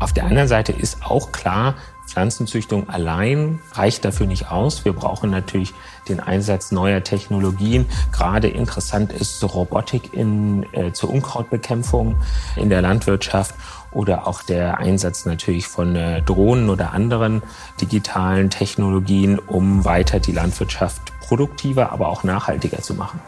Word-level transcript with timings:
Auf 0.00 0.14
der 0.14 0.24
anderen 0.24 0.48
Seite 0.48 0.72
ist 0.72 1.04
auch 1.04 1.30
klar, 1.30 1.74
Pflanzenzüchtung 2.06 2.88
allein 2.88 3.60
reicht 3.72 4.04
dafür 4.04 4.26
nicht 4.26 4.50
aus. 4.50 4.84
Wir 4.84 4.94
brauchen 4.94 5.30
natürlich 5.30 5.74
den 6.08 6.20
Einsatz 6.20 6.72
neuer 6.72 7.04
Technologien. 7.04 7.86
Gerade 8.10 8.48
interessant 8.48 9.12
ist 9.12 9.44
Robotik 9.44 10.14
in, 10.14 10.66
äh, 10.72 10.92
zur 10.92 11.10
Unkrautbekämpfung 11.10 12.16
in 12.56 12.70
der 12.70 12.80
Landwirtschaft 12.82 13.54
oder 13.92 14.26
auch 14.26 14.42
der 14.42 14.78
Einsatz 14.78 15.26
natürlich 15.26 15.68
von 15.68 15.94
äh, 15.94 16.22
Drohnen 16.22 16.70
oder 16.70 16.92
anderen 16.92 17.42
digitalen 17.80 18.48
Technologien, 18.48 19.38
um 19.38 19.84
weiter 19.84 20.18
die 20.18 20.32
Landwirtschaft 20.32 21.12
produktiver, 21.20 21.92
aber 21.92 22.08
auch 22.08 22.24
nachhaltiger 22.24 22.78
zu 22.78 22.94
machen. 22.94 23.20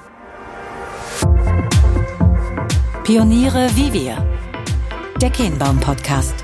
Pioniere 3.04 3.68
wie 3.74 3.92
wir. 3.92 4.26
Der 5.20 5.30
Kehnbaum 5.30 5.78
Podcast. 5.78 6.34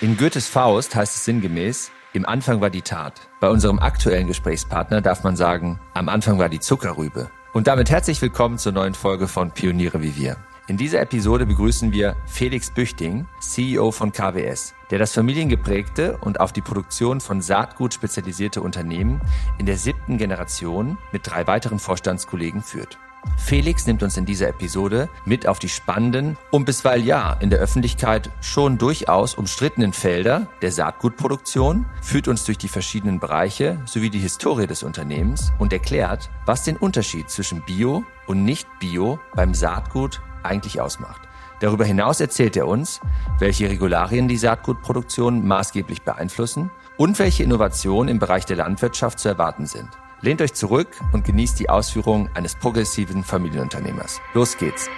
In 0.00 0.16
Goethes 0.16 0.46
Faust 0.46 0.94
heißt 0.94 1.16
es 1.16 1.24
sinngemäß, 1.24 1.90
im 2.12 2.24
Anfang 2.24 2.60
war 2.60 2.70
die 2.70 2.82
Tat. 2.82 3.28
Bei 3.40 3.48
unserem 3.48 3.80
aktuellen 3.80 4.28
Gesprächspartner 4.28 5.00
darf 5.00 5.24
man 5.24 5.34
sagen, 5.34 5.80
am 5.92 6.08
Anfang 6.08 6.38
war 6.38 6.48
die 6.48 6.60
Zuckerrübe. 6.60 7.32
Und 7.52 7.66
damit 7.66 7.90
herzlich 7.90 8.22
willkommen 8.22 8.58
zur 8.58 8.70
neuen 8.70 8.94
Folge 8.94 9.26
von 9.26 9.50
Pioniere 9.50 10.00
wie 10.00 10.14
wir. 10.14 10.36
In 10.68 10.76
dieser 10.76 11.00
Episode 11.00 11.46
begrüßen 11.46 11.90
wir 11.92 12.14
Felix 12.26 12.70
Büchting, 12.70 13.26
CEO 13.40 13.90
von 13.90 14.12
KWS, 14.12 14.72
der 14.92 15.00
das 15.00 15.14
familiengeprägte 15.14 16.16
und 16.18 16.38
auf 16.38 16.52
die 16.52 16.60
Produktion 16.60 17.20
von 17.20 17.40
Saatgut 17.40 17.92
spezialisierte 17.92 18.62
Unternehmen 18.62 19.20
in 19.58 19.66
der 19.66 19.78
siebten 19.78 20.16
Generation 20.16 20.96
mit 21.10 21.22
drei 21.26 21.48
weiteren 21.48 21.80
Vorstandskollegen 21.80 22.62
führt. 22.62 22.98
Felix 23.36 23.86
nimmt 23.86 24.02
uns 24.02 24.16
in 24.16 24.24
dieser 24.24 24.48
Episode 24.48 25.08
mit 25.24 25.46
auf 25.46 25.58
die 25.58 25.68
spannenden 25.68 26.36
und 26.50 26.64
bisweilen 26.64 27.04
ja 27.04 27.32
in 27.40 27.50
der 27.50 27.60
Öffentlichkeit 27.60 28.30
schon 28.40 28.78
durchaus 28.78 29.34
umstrittenen 29.34 29.92
Felder 29.92 30.48
der 30.62 30.72
Saatgutproduktion, 30.72 31.86
führt 32.02 32.28
uns 32.28 32.44
durch 32.44 32.58
die 32.58 32.68
verschiedenen 32.68 33.20
Bereiche 33.20 33.80
sowie 33.86 34.10
die 34.10 34.18
Historie 34.18 34.66
des 34.66 34.82
Unternehmens 34.82 35.52
und 35.58 35.72
erklärt, 35.72 36.30
was 36.46 36.64
den 36.64 36.76
Unterschied 36.76 37.30
zwischen 37.30 37.62
Bio 37.62 38.04
und 38.26 38.44
Nicht-Bio 38.44 39.18
beim 39.34 39.54
Saatgut 39.54 40.20
eigentlich 40.42 40.80
ausmacht. 40.80 41.22
Darüber 41.60 41.84
hinaus 41.84 42.20
erzählt 42.20 42.56
er 42.56 42.68
uns, 42.68 43.00
welche 43.38 43.68
Regularien 43.68 44.28
die 44.28 44.36
Saatgutproduktion 44.36 45.46
maßgeblich 45.46 46.02
beeinflussen 46.02 46.70
und 46.96 47.18
welche 47.18 47.42
Innovationen 47.42 48.08
im 48.08 48.18
Bereich 48.18 48.46
der 48.46 48.56
Landwirtschaft 48.56 49.18
zu 49.18 49.28
erwarten 49.28 49.66
sind. 49.66 49.88
Lehnt 50.20 50.42
euch 50.42 50.52
zurück 50.52 50.88
und 51.12 51.24
genießt 51.24 51.60
die 51.60 51.70
Ausführungen 51.70 52.28
eines 52.34 52.56
progressiven 52.56 53.22
Familienunternehmers. 53.22 54.20
Los 54.34 54.56
geht's. 54.58 54.90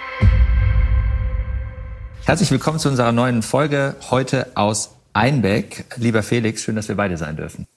Herzlich 2.25 2.49
willkommen 2.49 2.79
zu 2.79 2.89
unserer 2.89 3.11
neuen 3.11 3.43
Folge 3.43 3.95
heute 4.09 4.47
aus 4.55 4.95
Einbeck. 5.13 5.85
Lieber 5.97 6.23
Felix, 6.23 6.63
schön, 6.63 6.75
dass 6.75 6.87
wir 6.87 6.95
beide 6.95 7.17
sein 7.17 7.35
dürfen. 7.35 7.67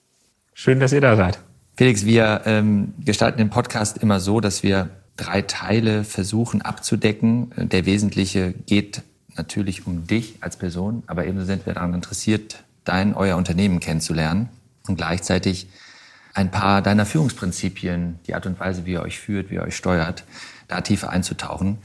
Schön, 0.55 0.81
dass 0.81 0.93
ihr 0.93 1.03
da 1.03 1.17
seid. 1.17 1.39
Felix, 1.77 2.07
wir 2.07 2.43
ähm, 2.47 2.95
gestalten 3.05 3.37
den 3.37 3.51
Podcast 3.51 3.99
immer 3.99 4.21
so, 4.21 4.41
dass 4.41 4.63
wir 4.63 4.89
drei 5.19 5.43
Teile 5.43 6.05
versuchen 6.05 6.63
abzudecken. 6.63 7.51
Der 7.59 7.85
wesentliche 7.85 8.55
geht 8.65 9.03
natürlich 9.37 9.87
um 9.87 10.07
dich 10.07 10.37
als 10.41 10.57
Person, 10.57 11.03
aber 11.09 11.27
ebenso 11.27 11.45
sind 11.45 11.67
wir 11.67 11.75
daran 11.75 11.93
interessiert, 11.93 12.65
dein, 12.85 13.13
euer 13.13 13.37
Unternehmen 13.37 13.81
kennenzulernen 13.81 14.49
und 14.89 14.97
gleichzeitig 14.97 15.67
ein 16.35 16.51
paar 16.51 16.83
deiner 16.83 17.07
Führungsprinzipien, 17.07 18.19
die 18.27 18.35
Art 18.35 18.47
und 18.47 18.59
Weise, 18.61 18.85
wie 18.85 18.93
ihr 18.93 19.03
euch 19.03 19.19
führt, 19.19 19.51
wie 19.51 19.55
ihr 19.55 19.63
euch 19.63 19.77
steuert, 19.77 20.25
da 20.69 20.81
tiefer 20.81 21.11
einzutauchen, 21.11 21.79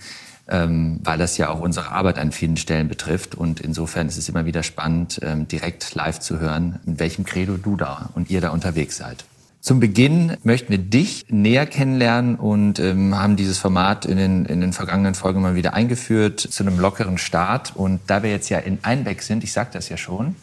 ähm, 0.48 1.00
weil 1.04 1.20
das 1.20 1.38
ja 1.38 1.50
auch 1.50 1.60
unsere 1.60 1.92
Arbeit 1.92 2.18
an 2.18 2.32
vielen 2.32 2.58
Stellen 2.58 2.88
betrifft. 2.88 3.36
Und 3.36 3.60
insofern 3.60 4.08
ist 4.08 4.18
es 4.18 4.28
immer 4.28 4.46
wieder 4.46 4.64
spannend, 4.64 5.20
ähm, 5.22 5.48
direkt 5.48 5.94
live 5.94 6.20
zu 6.20 6.40
hören, 6.40 6.80
in 6.86 7.00
welchem 7.00 7.26
Credo 7.26 7.58
du 7.58 7.76
da 7.76 8.10
und 8.16 8.30
ihr 8.32 8.42
da 8.42 8.50
unterwegs 8.50 8.98
seid. 8.98 9.24
Zum 9.62 9.82
Beginn 9.82 10.38
möchten 10.44 10.70
wir 10.70 10.78
dich 10.78 11.26
näher 11.30 11.66
kennenlernen 11.66 12.36
und 12.36 12.80
ähm, 12.80 13.14
haben 13.14 13.36
dieses 13.36 13.58
Format 13.58 14.06
in 14.06 14.18
den, 14.18 14.46
in 14.46 14.62
den 14.62 14.72
vergangenen 14.72 15.16
Folgen 15.16 15.42
mal 15.42 15.54
wieder 15.54 15.74
eingeführt 15.74 16.40
zu 16.40 16.64
einem 16.64 16.80
lockeren 16.80 17.18
Start. 17.18 17.76
Und 17.76 18.00
da 18.08 18.24
wir 18.24 18.32
jetzt 18.32 18.50
ja 18.50 18.58
in 18.58 18.80
Einbeck 18.84 19.22
sind, 19.22 19.44
ich 19.44 19.52
sage 19.52 19.70
das 19.74 19.90
ja 19.90 19.98
schon, 19.98 20.38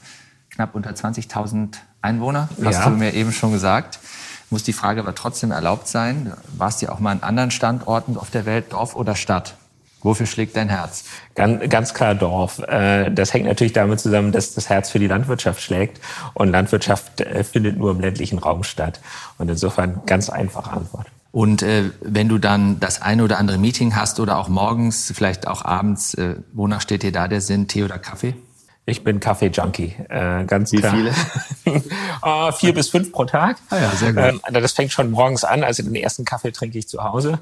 knapp 0.51 0.75
unter 0.75 0.91
20.000 0.91 1.77
Einwohner, 2.07 2.49
hast 2.65 2.79
ja. 2.79 2.85
du 2.89 2.97
mir 2.97 3.13
eben 3.15 3.33
schon 3.33 3.53
gesagt. 3.53 3.99
Muss 4.49 4.63
die 4.63 4.73
Frage 4.73 5.01
aber 5.01 5.15
trotzdem 5.15 5.51
erlaubt 5.51 5.89
sein. 5.89 6.33
Warst 6.57 6.81
du 6.81 6.87
ja 6.87 6.93
auch 6.93 7.01
mal 7.01 7.11
an 7.11 7.23
anderen 7.23 7.51
Standorten 7.51 8.17
auf 8.17 8.31
der 8.31 8.47
Welt, 8.47 8.73
Dorf 8.73 8.95
oder 8.95 9.17
Stadt? 9.17 9.57
Wofür 10.03 10.27
schlägt 10.27 10.57
dein 10.57 10.69
Herz? 10.69 11.05
Ganz, 11.35 11.69
ganz 11.69 11.93
klar 11.93 12.15
Dorf. 12.15 12.61
Äh, 12.61 13.11
das 13.11 13.35
hängt 13.35 13.47
natürlich 13.47 13.73
damit 13.73 13.99
zusammen, 13.99 14.31
dass 14.31 14.55
das 14.55 14.69
Herz 14.69 14.89
für 14.89 15.01
die 15.01 15.09
Landwirtschaft 15.09 15.61
schlägt. 15.61 16.01
Und 16.35 16.51
Landwirtschaft 16.51 17.23
äh, 17.23 17.43
findet 17.43 17.77
nur 17.77 17.91
im 17.91 17.99
ländlichen 17.99 18.39
Raum 18.39 18.63
statt. 18.63 19.01
Und 19.39 19.51
insofern 19.51 20.03
ganz 20.07 20.31
einfache 20.31 20.71
Antwort. 20.71 21.09
Und 21.33 21.63
äh, 21.63 21.91
wenn 22.01 22.29
du 22.29 22.39
dann 22.39 22.79
das 22.79 23.03
eine 23.03 23.25
oder 23.25 23.39
andere 23.39 23.59
Meeting 23.59 23.97
hast 23.97 24.21
oder 24.21 24.39
auch 24.39 24.49
morgens, 24.49 25.13
vielleicht 25.15 25.49
auch 25.49 25.65
abends, 25.65 26.15
äh, 26.15 26.37
wonach 26.53 26.81
steht 26.81 27.03
dir 27.03 27.13
da 27.13 27.27
der 27.27 27.41
Sinn, 27.41 27.67
Tee 27.67 27.83
oder 27.83 27.99
Kaffee? 27.99 28.35
Ich 28.89 29.03
bin 29.03 29.19
Kaffee-Junkie, 29.19 29.97
äh, 30.09 30.45
ganz 30.45 30.71
Wie 30.71 30.77
klar. 30.77 30.95
viele? 30.95 31.83
oh, 32.23 32.53
vier 32.57 32.73
bis 32.73 32.89
fünf 32.89 33.11
pro 33.11 33.25
Tag. 33.25 33.57
Ah 33.69 33.79
ja, 33.79 33.91
sehr 33.91 34.13
gut. 34.13 34.41
Ähm, 34.47 34.63
das 34.63 34.73
fängt 34.73 34.93
schon 34.93 35.11
morgens 35.11 35.43
an. 35.43 35.65
Also 35.65 35.83
den 35.83 35.97
ersten 35.97 36.25
Kaffee 36.25 36.53
trinke 36.53 36.79
ich 36.79 36.87
zu 36.87 37.03
Hause 37.03 37.41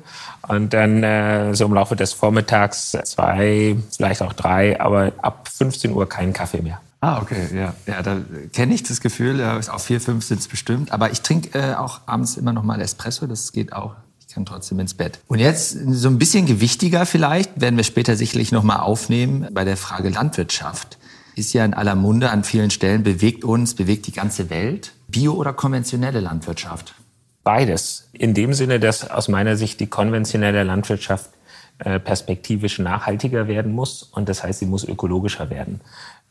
und 0.48 0.72
dann 0.72 1.02
äh, 1.02 1.54
so 1.54 1.66
im 1.66 1.74
Laufe 1.74 1.96
des 1.96 2.14
Vormittags 2.14 2.92
zwei, 3.04 3.76
vielleicht 3.94 4.22
auch 4.22 4.32
drei, 4.32 4.80
aber 4.80 5.12
ab 5.20 5.50
15 5.52 5.92
Uhr 5.92 6.08
keinen 6.08 6.32
Kaffee 6.32 6.62
mehr. 6.62 6.80
Ah, 7.02 7.20
okay, 7.20 7.54
ja, 7.54 7.74
ja, 7.86 8.02
da 8.02 8.16
kenne 8.54 8.72
ich 8.72 8.82
das 8.82 9.02
Gefühl. 9.02 9.38
Ja, 9.38 9.58
auf 9.58 9.82
vier, 9.84 10.00
fünf 10.00 10.24
sind 10.24 10.40
es 10.40 10.48
bestimmt. 10.48 10.92
Aber 10.92 11.12
ich 11.12 11.20
trinke 11.20 11.58
äh, 11.58 11.74
auch 11.74 12.00
abends 12.06 12.38
immer 12.38 12.54
noch 12.54 12.62
mal 12.62 12.80
Espresso. 12.80 13.26
Das 13.26 13.52
geht 13.52 13.74
auch 13.74 13.96
Ich 14.26 14.34
kann 14.34 14.46
trotzdem 14.46 14.80
ins 14.80 14.94
Bett. 14.94 15.18
Und 15.28 15.40
jetzt 15.40 15.76
so 15.88 16.08
ein 16.08 16.18
bisschen 16.18 16.46
gewichtiger 16.46 17.04
vielleicht, 17.04 17.60
werden 17.60 17.76
wir 17.76 17.84
später 17.84 18.16
sicherlich 18.16 18.50
noch 18.50 18.62
mal 18.62 18.78
aufnehmen 18.78 19.46
bei 19.52 19.64
der 19.66 19.76
Frage 19.76 20.08
Landwirtschaft 20.08 20.96
ist 21.36 21.52
ja 21.52 21.64
in 21.64 21.74
aller 21.74 21.94
Munde 21.94 22.30
an 22.30 22.44
vielen 22.44 22.70
Stellen, 22.70 23.02
bewegt 23.02 23.44
uns, 23.44 23.74
bewegt 23.74 24.06
die 24.06 24.12
ganze 24.12 24.50
Welt. 24.50 24.92
Bio- 25.08 25.34
oder 25.34 25.52
konventionelle 25.52 26.20
Landwirtschaft? 26.20 26.94
Beides. 27.42 28.08
In 28.12 28.34
dem 28.34 28.54
Sinne, 28.54 28.80
dass 28.80 29.10
aus 29.10 29.28
meiner 29.28 29.56
Sicht 29.56 29.80
die 29.80 29.86
konventionelle 29.86 30.62
Landwirtschaft 30.62 31.30
äh, 31.78 32.00
perspektivisch 32.00 32.78
nachhaltiger 32.78 33.48
werden 33.48 33.72
muss 33.72 34.02
und 34.02 34.28
das 34.28 34.42
heißt, 34.42 34.60
sie 34.60 34.66
muss 34.66 34.84
ökologischer 34.84 35.50
werden. 35.50 35.80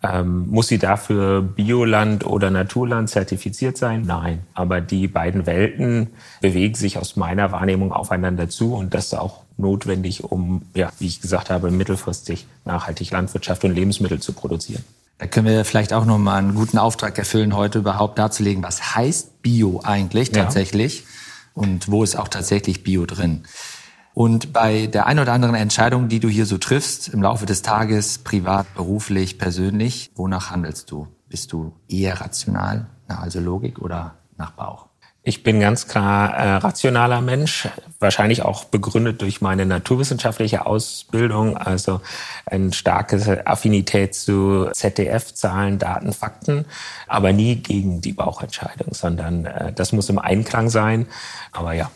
Ähm, 0.01 0.49
muss 0.49 0.67
sie 0.67 0.79
dafür 0.79 1.41
Bioland 1.41 2.25
oder 2.25 2.49
Naturland 2.49 3.09
zertifiziert 3.09 3.77
sein? 3.77 4.01
Nein. 4.01 4.43
Aber 4.53 4.81
die 4.81 5.07
beiden 5.07 5.45
Welten 5.45 6.07
bewegen 6.41 6.75
sich 6.75 6.97
aus 6.97 7.15
meiner 7.15 7.51
Wahrnehmung 7.51 7.93
aufeinander 7.93 8.49
zu 8.49 8.73
und 8.75 8.93
das 8.93 9.13
auch 9.13 9.42
notwendig, 9.57 10.23
um, 10.23 10.63
ja, 10.73 10.91
wie 10.99 11.07
ich 11.07 11.21
gesagt 11.21 11.49
habe, 11.49 11.71
mittelfristig 11.71 12.47
nachhaltig 12.65 13.11
Landwirtschaft 13.11 13.63
und 13.63 13.73
Lebensmittel 13.73 14.19
zu 14.19 14.33
produzieren. 14.33 14.83
Da 15.19 15.27
können 15.27 15.47
wir 15.47 15.63
vielleicht 15.63 15.93
auch 15.93 16.05
noch 16.05 16.17
mal 16.17 16.37
einen 16.37 16.55
guten 16.55 16.77
Auftrag 16.77 17.17
erfüllen, 17.17 17.55
heute 17.55 17.79
überhaupt 17.79 18.17
darzulegen, 18.17 18.63
was 18.63 18.95
heißt 18.95 19.41
Bio 19.41 19.81
eigentlich 19.83 20.31
tatsächlich 20.31 21.01
ja. 21.01 21.05
und 21.63 21.89
wo 21.89 22.03
ist 22.03 22.15
auch 22.15 22.27
tatsächlich 22.27 22.83
Bio 22.83 23.05
drin. 23.05 23.43
Und 24.13 24.53
bei 24.53 24.87
der 24.87 25.07
ein 25.07 25.19
oder 25.19 25.33
anderen 25.33 25.55
Entscheidung, 25.55 26.07
die 26.07 26.19
du 26.19 26.29
hier 26.29 26.45
so 26.45 26.57
triffst, 26.57 27.09
im 27.09 27.21
Laufe 27.21 27.45
des 27.45 27.61
Tages, 27.61 28.19
privat, 28.19 28.73
beruflich, 28.75 29.39
persönlich, 29.39 30.11
wonach 30.15 30.51
handelst 30.51 30.91
du? 30.91 31.07
Bist 31.29 31.51
du 31.51 31.73
eher 31.87 32.21
rational, 32.21 32.87
also 33.07 33.39
Logik 33.39 33.79
oder 33.79 34.15
nach 34.37 34.51
Bauch? 34.51 34.87
Ich 35.25 35.41
bin 35.41 35.61
ganz 35.61 35.87
klar 35.87 36.33
äh, 36.33 36.55
rationaler 36.55 37.21
Mensch, 37.21 37.69
wahrscheinlich 37.99 38.41
auch 38.41 38.65
begründet 38.65 39.21
durch 39.21 39.39
meine 39.39 39.65
naturwissenschaftliche 39.65 40.65
Ausbildung, 40.65 41.55
also 41.55 42.01
eine 42.45 42.73
starke 42.73 43.47
Affinität 43.47 44.15
zu 44.15 44.67
ZDF, 44.73 45.33
Zahlen, 45.33 45.79
Daten, 45.79 46.11
Fakten, 46.11 46.65
aber 47.07 47.31
nie 47.31 47.55
gegen 47.55 48.01
die 48.01 48.11
Bauchentscheidung, 48.11 48.93
sondern 48.93 49.45
äh, 49.45 49.71
das 49.71 49.93
muss 49.93 50.09
im 50.09 50.19
Einklang 50.19 50.69
sein. 50.69 51.07
Aber 51.53 51.71
ja, 51.71 51.89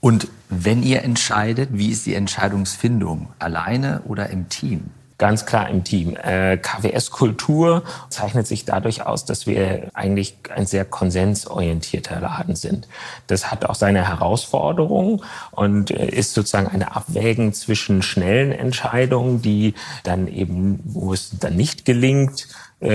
und 0.00 0.28
wenn 0.50 0.82
ihr 0.82 1.02
entscheidet, 1.04 1.70
wie 1.72 1.88
ist 1.88 2.04
die 2.04 2.14
Entscheidungsfindung? 2.14 3.32
Alleine 3.38 4.02
oder 4.04 4.28
im 4.28 4.50
Team? 4.50 4.90
Ganz 5.16 5.46
klar 5.46 5.68
im 5.68 5.84
Team. 5.84 6.16
Äh, 6.16 6.56
KWS-Kultur 6.56 7.84
zeichnet 8.08 8.48
sich 8.48 8.64
dadurch 8.64 9.06
aus, 9.06 9.24
dass 9.24 9.46
wir 9.46 9.90
eigentlich 9.94 10.36
ein 10.52 10.66
sehr 10.66 10.84
konsensorientierter 10.84 12.20
Laden 12.20 12.56
sind. 12.56 12.88
Das 13.28 13.52
hat 13.52 13.64
auch 13.64 13.76
seine 13.76 14.08
Herausforderungen 14.08 15.22
und 15.52 15.92
äh, 15.92 16.08
ist 16.08 16.34
sozusagen 16.34 16.66
eine 16.66 16.96
Abwägen 16.96 17.52
zwischen 17.52 18.02
schnellen 18.02 18.50
Entscheidungen, 18.50 19.40
die 19.40 19.74
dann 20.02 20.26
eben, 20.26 20.80
wo 20.84 21.12
es 21.12 21.38
dann 21.38 21.54
nicht 21.54 21.84
gelingt, 21.84 22.48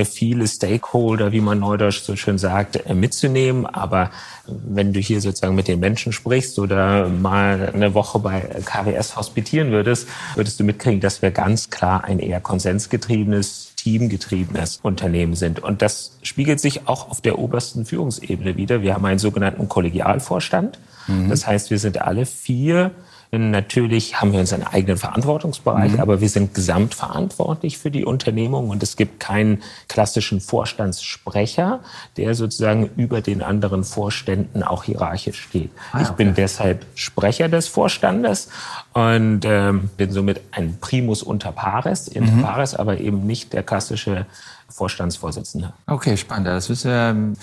viele 0.05 0.47
Stakeholder, 0.47 1.31
wie 1.31 1.41
man 1.41 1.59
neudeutsch 1.59 2.01
so 2.01 2.15
schön 2.15 2.37
sagt, 2.37 2.75
äh, 2.85 2.93
mitzunehmen. 2.93 3.65
Aber 3.65 4.11
wenn 4.45 4.93
du 4.93 4.99
hier 4.99 5.21
sozusagen 5.21 5.55
mit 5.55 5.67
den 5.67 5.79
Menschen 5.79 6.11
sprichst 6.11 6.59
oder 6.59 7.09
mal 7.09 7.71
eine 7.73 7.93
Woche 7.93 8.19
bei 8.19 8.41
KWS 8.41 9.15
hospitieren 9.15 9.71
würdest, 9.71 10.07
würdest 10.35 10.59
du 10.59 10.63
mitkriegen, 10.63 10.99
dass 10.99 11.21
wir 11.21 11.31
ganz 11.31 11.69
klar 11.69 12.03
ein 12.03 12.19
eher 12.19 12.39
konsensgetriebenes 12.39 13.69
teamgetriebenes 13.75 14.79
Unternehmen 14.83 15.35
sind. 15.35 15.61
Und 15.61 15.81
das 15.81 16.17
spiegelt 16.21 16.59
sich 16.59 16.87
auch 16.87 17.09
auf 17.09 17.21
der 17.21 17.39
obersten 17.39 17.85
Führungsebene 17.85 18.57
wieder. 18.57 18.81
Wir 18.81 18.93
haben 18.93 19.05
einen 19.05 19.19
sogenannten 19.19 19.69
Kollegialvorstand. 19.69 20.79
Mhm. 21.07 21.29
Das 21.29 21.47
heißt, 21.47 21.71
wir 21.71 21.79
sind 21.79 22.01
alle 22.01 22.25
vier 22.25 22.91
Natürlich 23.31 24.19
haben 24.19 24.33
wir 24.33 24.39
unseren 24.39 24.63
eigenen 24.63 24.97
Verantwortungsbereich, 24.97 25.93
mhm. 25.93 25.99
aber 25.99 26.19
wir 26.19 26.29
sind 26.29 26.55
gesamtverantwortlich 26.55 27.77
für 27.77 27.91
die 27.91 28.03
Unternehmung 28.03 28.69
und 28.69 28.81
es 28.81 28.95
gibt 28.95 29.19
keinen 29.19 29.61
klassischen 29.87 30.41
Vorstandssprecher, 30.41 31.81
der 32.17 32.33
sozusagen 32.33 32.89
über 32.97 33.21
den 33.21 33.43
anderen 33.43 33.83
Vorständen 33.83 34.63
auch 34.63 34.83
hierarchisch 34.83 35.41
steht. 35.41 35.69
Ah, 35.91 36.01
ich 36.01 36.09
bin 36.09 36.33
deshalb 36.33 36.87
Sprecher 36.95 37.49
des 37.49 37.67
Vorstandes 37.67 38.49
und 38.93 39.41
ähm, 39.45 39.91
bin 39.95 40.11
somit 40.11 40.41
ein 40.49 40.79
Primus 40.81 41.21
unter 41.21 41.51
pares, 41.51 42.07
inter 42.07 42.31
mhm. 42.31 42.41
pares, 42.41 42.73
aber 42.73 42.99
eben 42.99 43.27
nicht 43.27 43.53
der 43.53 43.61
klassische 43.61 44.25
Vorstandsvorsitzende. 44.69 45.73
Okay, 45.85 46.17
spannend. 46.17 46.47
Das 46.47 46.71
ist 46.71 46.85
ähm 46.87 47.35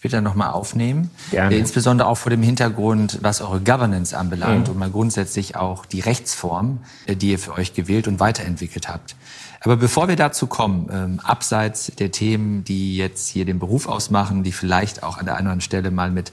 später 0.00 0.22
nochmal 0.22 0.52
aufnehmen. 0.52 1.10
Gerne. 1.30 1.54
Insbesondere 1.56 2.08
auch 2.08 2.14
vor 2.14 2.30
dem 2.30 2.42
Hintergrund, 2.42 3.18
was 3.20 3.42
eure 3.42 3.60
Governance 3.60 4.16
anbelangt 4.16 4.68
mhm. 4.68 4.72
und 4.72 4.78
mal 4.78 4.90
grundsätzlich 4.90 5.56
auch 5.56 5.84
die 5.84 6.00
Rechtsform, 6.00 6.78
äh, 7.04 7.16
die 7.16 7.32
ihr 7.32 7.38
für 7.38 7.52
euch 7.52 7.74
gewählt 7.74 8.08
und 8.08 8.18
weiterentwickelt 8.18 8.88
habt. 8.88 9.14
Aber 9.60 9.76
bevor 9.76 10.08
wir 10.08 10.16
dazu 10.16 10.46
kommen, 10.46 10.88
ähm, 10.90 11.20
abseits 11.20 11.92
der 11.98 12.10
Themen, 12.10 12.64
die 12.64 12.96
jetzt 12.96 13.28
hier 13.28 13.44
den 13.44 13.58
Beruf 13.58 13.88
ausmachen, 13.88 14.42
die 14.42 14.52
vielleicht 14.52 15.02
auch 15.02 15.18
an 15.18 15.26
der 15.26 15.34
einen 15.34 15.48
oder 15.48 15.52
anderen 15.52 15.60
Stelle 15.60 15.90
mal 15.90 16.10
mit 16.10 16.32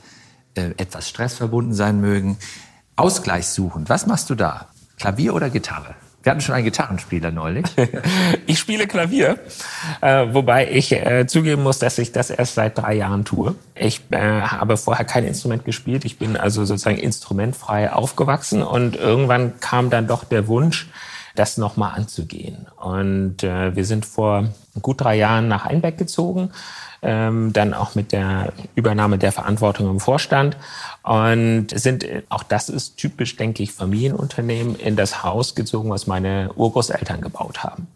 äh, 0.56 0.70
etwas 0.78 1.10
Stress 1.10 1.34
verbunden 1.34 1.74
sein 1.74 2.00
mögen, 2.00 2.38
Ausgleich 2.96 3.48
suchen. 3.48 3.90
Was 3.90 4.08
machst 4.08 4.30
du 4.30 4.36
da? 4.36 4.70
Klavier 4.98 5.36
oder 5.36 5.50
Gitarre? 5.50 5.96
Wir 6.28 6.32
hatten 6.32 6.42
schon 6.42 6.56
einen 6.56 6.66
Gitarrenspieler 6.66 7.32
neulich. 7.32 7.64
ich 8.48 8.60
spiele 8.60 8.86
Klavier, 8.86 9.40
äh, 10.02 10.26
wobei 10.34 10.70
ich 10.70 10.92
äh, 10.92 11.26
zugeben 11.26 11.64
muss, 11.64 11.80
dass 11.80 11.98
ich 12.00 12.12
das 12.12 12.32
erst 12.32 12.56
seit 12.56 12.78
drei 12.78 12.96
Jahren 12.96 13.24
tue. 13.24 13.56
Ich 13.76 14.02
äh, 14.12 14.42
habe 14.42 14.76
vorher 14.76 15.06
kein 15.06 15.24
Instrument 15.24 15.64
gespielt. 15.64 16.04
Ich 16.04 16.20
bin 16.20 16.36
also 16.36 16.66
sozusagen 16.66 16.98
instrumentfrei 16.98 17.94
aufgewachsen 17.94 18.62
und 18.62 18.98
irgendwann 18.98 19.62
kam 19.62 19.90
dann 19.90 20.08
doch 20.08 20.26
der 20.26 20.50
Wunsch, 20.50 20.90
das 21.36 21.56
nochmal 21.56 21.94
anzugehen. 21.96 22.68
Und 22.76 23.44
äh, 23.44 23.74
wir 23.78 23.86
sind 23.86 24.06
vor 24.06 24.50
gut 24.82 25.00
drei 25.00 25.16
Jahren 25.16 25.48
nach 25.48 25.66
Einbeck 25.66 25.98
gezogen 25.98 26.52
ähm, 27.02 27.54
dann 27.54 27.74
auch 27.74 27.96
mit 27.96 28.12
der 28.12 28.54
Übernahme 28.76 29.18
der 29.18 29.32
Verantwortung 29.32 29.90
im 29.90 30.00
Vorstand 30.00 30.58
und 31.04 31.68
sind, 31.74 32.06
auch 32.30 32.44
das 32.44 32.70
ist 32.70 32.98
typisch, 32.98 33.36
denke 33.36 33.64
ich, 33.64 33.72
Familienunternehmen 33.72 34.76
in 34.76 34.96
das 34.96 35.24
Haus 35.24 35.56
gezogen, 35.56 35.90
was 35.90 36.08
meine 36.08 36.52
Urgroßeltern 36.56 37.22
gebaut 37.22 37.64
haben. 37.64 37.88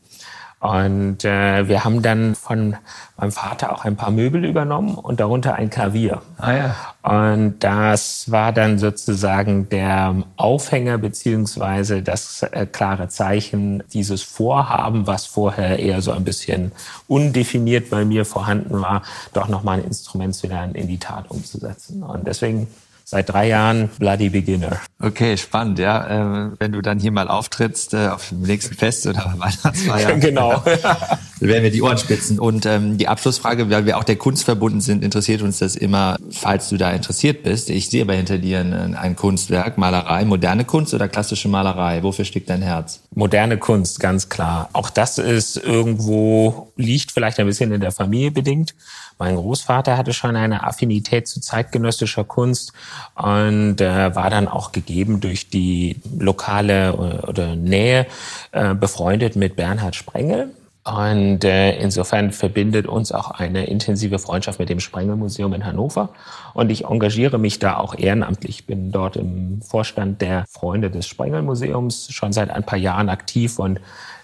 Und 0.61 1.25
äh, 1.25 1.67
wir 1.67 1.83
haben 1.83 2.03
dann 2.03 2.35
von 2.35 2.75
meinem 3.17 3.31
Vater 3.31 3.73
auch 3.73 3.83
ein 3.83 3.95
paar 3.95 4.11
Möbel 4.11 4.45
übernommen 4.45 4.93
und 4.93 5.19
darunter 5.19 5.55
ein 5.55 5.71
Klavier. 5.71 6.21
Ah, 6.37 6.53
ja. 6.53 6.75
Und 7.01 7.63
das 7.63 8.29
war 8.29 8.53
dann 8.53 8.77
sozusagen 8.77 9.69
der 9.69 10.15
Aufhänger 10.37 10.99
beziehungsweise 10.99 12.03
das 12.03 12.43
äh, 12.43 12.67
klare 12.67 13.07
Zeichen, 13.07 13.83
dieses 13.91 14.21
Vorhaben, 14.21 15.07
was 15.07 15.25
vorher 15.25 15.79
eher 15.79 16.03
so 16.03 16.11
ein 16.11 16.23
bisschen 16.23 16.71
undefiniert 17.07 17.89
bei 17.89 18.05
mir 18.05 18.23
vorhanden 18.23 18.79
war, 18.81 19.01
doch 19.33 19.47
nochmal 19.47 19.79
ein 19.79 19.85
Instrument 19.85 20.35
zu 20.35 20.45
lernen, 20.45 20.75
in 20.75 20.87
die 20.87 20.99
Tat 20.99 21.31
umzusetzen. 21.31 22.03
Und 22.03 22.27
deswegen 22.27 22.67
seit 23.11 23.27
drei 23.27 23.49
Jahren 23.49 23.89
Bloody 23.99 24.29
Beginner. 24.29 24.79
Okay, 24.97 25.35
spannend, 25.35 25.79
ja. 25.79 26.45
Äh, 26.45 26.51
wenn 26.59 26.71
du 26.71 26.81
dann 26.81 26.97
hier 26.97 27.11
mal 27.11 27.27
auftrittst 27.27 27.93
äh, 27.93 28.07
auf 28.07 28.29
dem 28.29 28.43
nächsten 28.43 28.73
Fest 28.73 29.05
oder 29.05 29.33
Weihnachtsfeier. 29.37 30.13
genau. 30.19 30.63
werden 31.41 31.63
wir 31.63 31.71
die 31.71 31.81
Ohren 31.81 31.97
spitzen. 31.97 32.39
Und 32.39 32.65
ähm, 32.65 32.97
die 32.97 33.09
Abschlussfrage, 33.09 33.69
weil 33.69 33.85
wir 33.85 33.97
auch 33.97 34.05
der 34.05 34.15
Kunst 34.15 34.45
verbunden 34.45 34.79
sind, 34.79 35.03
interessiert 35.03 35.41
uns 35.41 35.59
das 35.59 35.75
immer, 35.75 36.17
falls 36.29 36.69
du 36.69 36.77
da 36.77 36.91
interessiert 36.91 37.43
bist. 37.43 37.69
Ich 37.69 37.89
sehe 37.89 38.03
aber 38.03 38.13
hinter 38.13 38.37
dir 38.37 38.59
ein, 38.59 38.95
ein 38.95 39.17
Kunstwerk, 39.17 39.77
Malerei, 39.77 40.23
moderne 40.23 40.63
Kunst 40.63 40.93
oder 40.93 41.09
klassische 41.09 41.49
Malerei. 41.49 42.03
Wofür 42.03 42.23
steckt 42.23 42.49
dein 42.49 42.61
Herz? 42.61 43.01
Moderne 43.13 43.57
Kunst, 43.57 43.99
ganz 43.99 44.29
klar. 44.29 44.69
Auch 44.71 44.89
das 44.89 45.17
ist 45.17 45.57
irgendwo, 45.57 46.71
liegt 46.77 47.11
vielleicht 47.11 47.41
ein 47.41 47.45
bisschen 47.45 47.73
in 47.73 47.81
der 47.81 47.91
Familie 47.91 48.31
bedingt. 48.31 48.73
Mein 49.21 49.35
Großvater 49.35 49.97
hatte 49.97 50.13
schon 50.13 50.35
eine 50.35 50.63
Affinität 50.63 51.27
zu 51.27 51.41
zeitgenössischer 51.41 52.23
Kunst 52.23 52.73
und 53.13 53.79
äh, 53.79 54.15
war 54.15 54.31
dann 54.31 54.47
auch 54.47 54.71
gegeben 54.71 55.19
durch 55.19 55.47
die 55.47 55.97
lokale 56.17 56.95
oder, 56.95 57.29
oder 57.29 57.55
Nähe 57.55 58.07
äh, 58.51 58.73
befreundet 58.73 59.35
mit 59.35 59.55
Bernhard 59.55 59.95
Sprengel. 59.95 60.49
Und 60.83 61.43
äh, 61.43 61.77
insofern 61.77 62.31
verbindet 62.31 62.87
uns 62.87 63.11
auch 63.11 63.29
eine 63.29 63.65
intensive 63.67 64.17
Freundschaft 64.17 64.57
mit 64.57 64.69
dem 64.69 64.79
Sprengelmuseum 64.79 65.53
in 65.53 65.65
Hannover. 65.67 66.09
Und 66.55 66.71
ich 66.71 66.85
engagiere 66.85 67.37
mich 67.37 67.59
da 67.59 67.77
auch 67.77 67.93
ehrenamtlich. 67.93 68.61
Ich 68.61 68.65
bin 68.65 68.91
dort 68.91 69.17
im 69.17 69.61
Vorstand 69.61 70.21
der 70.21 70.45
Freunde 70.49 70.89
des 70.89 71.05
Sprengelmuseums 71.05 72.11
schon 72.11 72.33
seit 72.33 72.49
ein 72.49 72.63
paar 72.63 72.79
Jahren 72.79 73.09
aktiv 73.09 73.59
und 73.59 73.81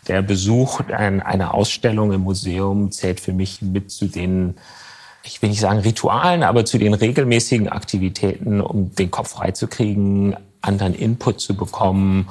der 0.07 0.23
Besuch 0.23 0.79
einer 0.89 1.53
Ausstellung 1.53 2.13
im 2.13 2.21
Museum 2.21 2.91
zählt 2.91 3.19
für 3.19 3.33
mich 3.33 3.61
mit 3.61 3.91
zu 3.91 4.07
den 4.07 4.55
ich 5.27 5.41
will 5.41 5.49
nicht 5.49 5.59
sagen 5.59 5.79
Ritualen, 5.79 6.43
aber 6.43 6.65
zu 6.65 6.77
den 6.77 6.93
regelmäßigen 6.93 7.69
Aktivitäten, 7.69 8.61
um 8.61 8.95
den 8.95 9.11
Kopf 9.11 9.31
freizukriegen, 9.31 10.35
anderen 10.61 10.93
Input 10.93 11.39
zu 11.39 11.55
bekommen 11.55 12.27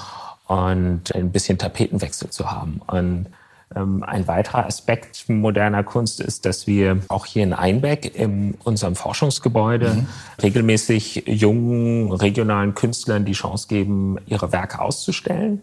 und 0.46 1.14
ein 1.14 1.31
bisschen 1.31 1.58
Tapetenwechsel 1.58 2.31
zu 2.31 2.50
haben. 2.50 2.81
Und 2.87 3.26
ähm, 3.75 4.02
ein 4.02 4.26
weiterer 4.28 4.66
Aspekt 4.66 5.28
moderner 5.28 5.82
Kunst 5.82 6.20
ist, 6.20 6.46
dass 6.46 6.66
wir 6.66 7.02
auch 7.08 7.26
hier 7.26 7.43
in 7.43 7.52
Einbeck 7.52 8.14
in 8.14 8.54
unserem 8.64 8.94
Forschungsgebäude 8.96 9.94
mhm. 9.94 10.06
regelmäßig 10.42 11.25
jungen 11.26 12.12
regionalen 12.12 12.75
Künstlern 12.75 13.25
die 13.25 13.32
Chance 13.32 13.69
geben, 13.69 14.19
ihre 14.26 14.52
Werke 14.52 14.81
auszustellen 14.81 15.62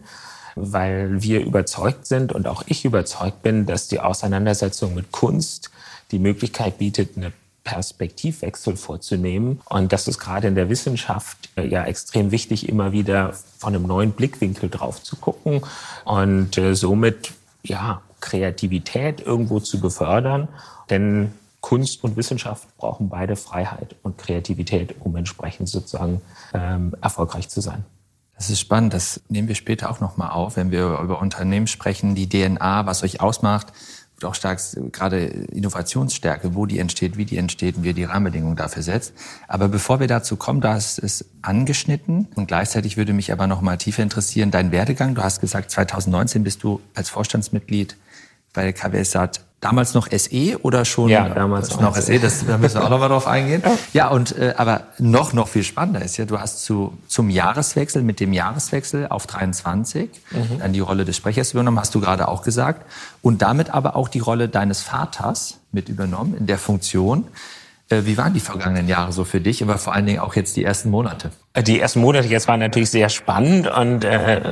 weil 0.56 1.20
wir 1.20 1.40
überzeugt 1.40 2.06
sind 2.06 2.32
und 2.32 2.46
auch 2.46 2.62
ich 2.66 2.84
überzeugt 2.84 3.42
bin, 3.42 3.66
dass 3.66 3.88
die 3.88 3.98
Auseinandersetzung 3.98 4.94
mit 4.94 5.10
Kunst 5.10 5.72
die 6.10 6.18
Möglichkeit 6.18 6.78
bietet, 6.78 7.16
eine 7.16 7.32
Perspektivwechsel 7.64 8.76
vorzunehmen. 8.76 9.60
Und 9.64 9.92
das 9.92 10.06
ist 10.06 10.18
gerade 10.18 10.46
in 10.46 10.54
der 10.54 10.68
Wissenschaft 10.68 11.48
äh, 11.56 11.66
ja 11.66 11.84
extrem 11.84 12.30
wichtig, 12.30 12.68
immer 12.68 12.92
wieder 12.92 13.32
von 13.58 13.74
einem 13.74 13.86
neuen 13.86 14.12
Blickwinkel 14.12 14.68
drauf 14.68 15.02
zu 15.02 15.16
gucken 15.16 15.62
und 16.04 16.58
äh, 16.58 16.74
somit 16.74 17.32
ja 17.62 18.02
Kreativität 18.20 19.20
irgendwo 19.20 19.60
zu 19.60 19.80
befördern. 19.80 20.48
Denn 20.90 21.32
Kunst 21.62 22.04
und 22.04 22.16
Wissenschaft 22.16 22.68
brauchen 22.76 23.08
beide 23.08 23.36
Freiheit 23.36 23.96
und 24.02 24.18
Kreativität, 24.18 24.96
um 25.00 25.16
entsprechend 25.16 25.70
sozusagen 25.70 26.20
ähm, 26.52 26.94
erfolgreich 27.00 27.48
zu 27.48 27.62
sein. 27.62 27.86
Das 28.36 28.50
ist 28.50 28.60
spannend. 28.60 28.92
Das 28.92 29.22
nehmen 29.28 29.48
wir 29.48 29.54
später 29.54 29.90
auch 29.90 30.00
nochmal 30.00 30.30
auf, 30.30 30.56
wenn 30.56 30.70
wir 30.70 30.98
über 30.98 31.20
Unternehmen 31.22 31.66
sprechen, 31.66 32.14
die 32.14 32.28
DNA, 32.28 32.84
was 32.84 33.02
euch 33.02 33.20
ausmacht, 33.20 33.72
auch 34.22 34.34
stark 34.34 34.60
gerade 34.92 35.18
Innovationsstärke, 35.18 36.54
wo 36.54 36.66
die 36.66 36.78
entsteht, 36.78 37.16
wie 37.16 37.24
die 37.24 37.36
entsteht 37.36 37.76
und 37.76 37.84
wie 37.84 37.92
die 37.92 38.04
Rahmenbedingungen 38.04 38.56
dafür 38.56 38.82
setzt. 38.82 39.12
Aber 39.48 39.68
bevor 39.68 40.00
wir 40.00 40.06
dazu 40.06 40.36
kommen, 40.36 40.60
da 40.60 40.76
ist 40.76 40.98
es 40.98 41.24
angeschnitten 41.42 42.28
und 42.34 42.46
gleichzeitig 42.46 42.96
würde 42.96 43.12
mich 43.12 43.32
aber 43.32 43.46
noch 43.46 43.60
mal 43.60 43.76
tiefer 43.76 44.02
interessieren, 44.02 44.50
dein 44.50 44.70
Werdegang. 44.70 45.14
Du 45.14 45.22
hast 45.22 45.40
gesagt, 45.40 45.70
2019 45.70 46.44
bist 46.44 46.62
du 46.62 46.80
als 46.94 47.10
Vorstandsmitglied 47.10 47.96
bei 48.52 48.62
der 48.62 48.72
KWSAT 48.72 49.40
Damals 49.64 49.94
noch 49.94 50.08
SE 50.10 50.58
oder 50.60 50.84
schon? 50.84 51.08
Ja, 51.08 51.26
damals 51.26 51.80
noch 51.80 51.96
SE. 51.96 52.18
Das, 52.18 52.44
da 52.46 52.58
müssen 52.58 52.74
wir 52.74 52.84
auch 52.84 52.90
noch 52.90 52.98
mal 52.98 53.08
drauf 53.08 53.26
eingehen. 53.26 53.62
Ja, 53.94 54.08
und 54.08 54.36
äh, 54.36 54.52
aber 54.58 54.82
noch 54.98 55.32
noch 55.32 55.48
viel 55.48 55.62
spannender 55.62 56.02
ist 56.02 56.18
ja, 56.18 56.26
du 56.26 56.38
hast 56.38 56.62
zu 56.66 56.92
zum 57.08 57.30
Jahreswechsel 57.30 58.02
mit 58.02 58.20
dem 58.20 58.34
Jahreswechsel 58.34 59.06
auf 59.08 59.26
23 59.26 60.10
mhm. 60.32 60.58
dann 60.58 60.74
die 60.74 60.80
Rolle 60.80 61.06
des 61.06 61.16
Sprechers 61.16 61.52
übernommen, 61.52 61.80
hast 61.80 61.94
du 61.94 62.00
gerade 62.02 62.28
auch 62.28 62.42
gesagt, 62.42 62.84
und 63.22 63.40
damit 63.40 63.70
aber 63.70 63.96
auch 63.96 64.08
die 64.08 64.18
Rolle 64.18 64.50
deines 64.50 64.82
Vaters 64.82 65.60
mit 65.72 65.88
übernommen 65.88 66.36
in 66.36 66.46
der 66.46 66.58
Funktion. 66.58 67.24
Äh, 67.88 68.02
wie 68.04 68.18
waren 68.18 68.34
die 68.34 68.40
vergangenen 68.40 68.86
Jahre 68.86 69.14
so 69.14 69.24
für 69.24 69.40
dich, 69.40 69.62
aber 69.62 69.78
vor 69.78 69.94
allen 69.94 70.04
Dingen 70.04 70.18
auch 70.18 70.34
jetzt 70.34 70.56
die 70.56 70.64
ersten 70.64 70.90
Monate? 70.90 71.30
Die 71.66 71.80
ersten 71.80 72.02
Monate 72.02 72.28
jetzt 72.28 72.48
waren 72.48 72.60
natürlich 72.60 72.90
sehr 72.90 73.08
spannend 73.08 73.66
und 73.66 74.04
äh, 74.04 74.42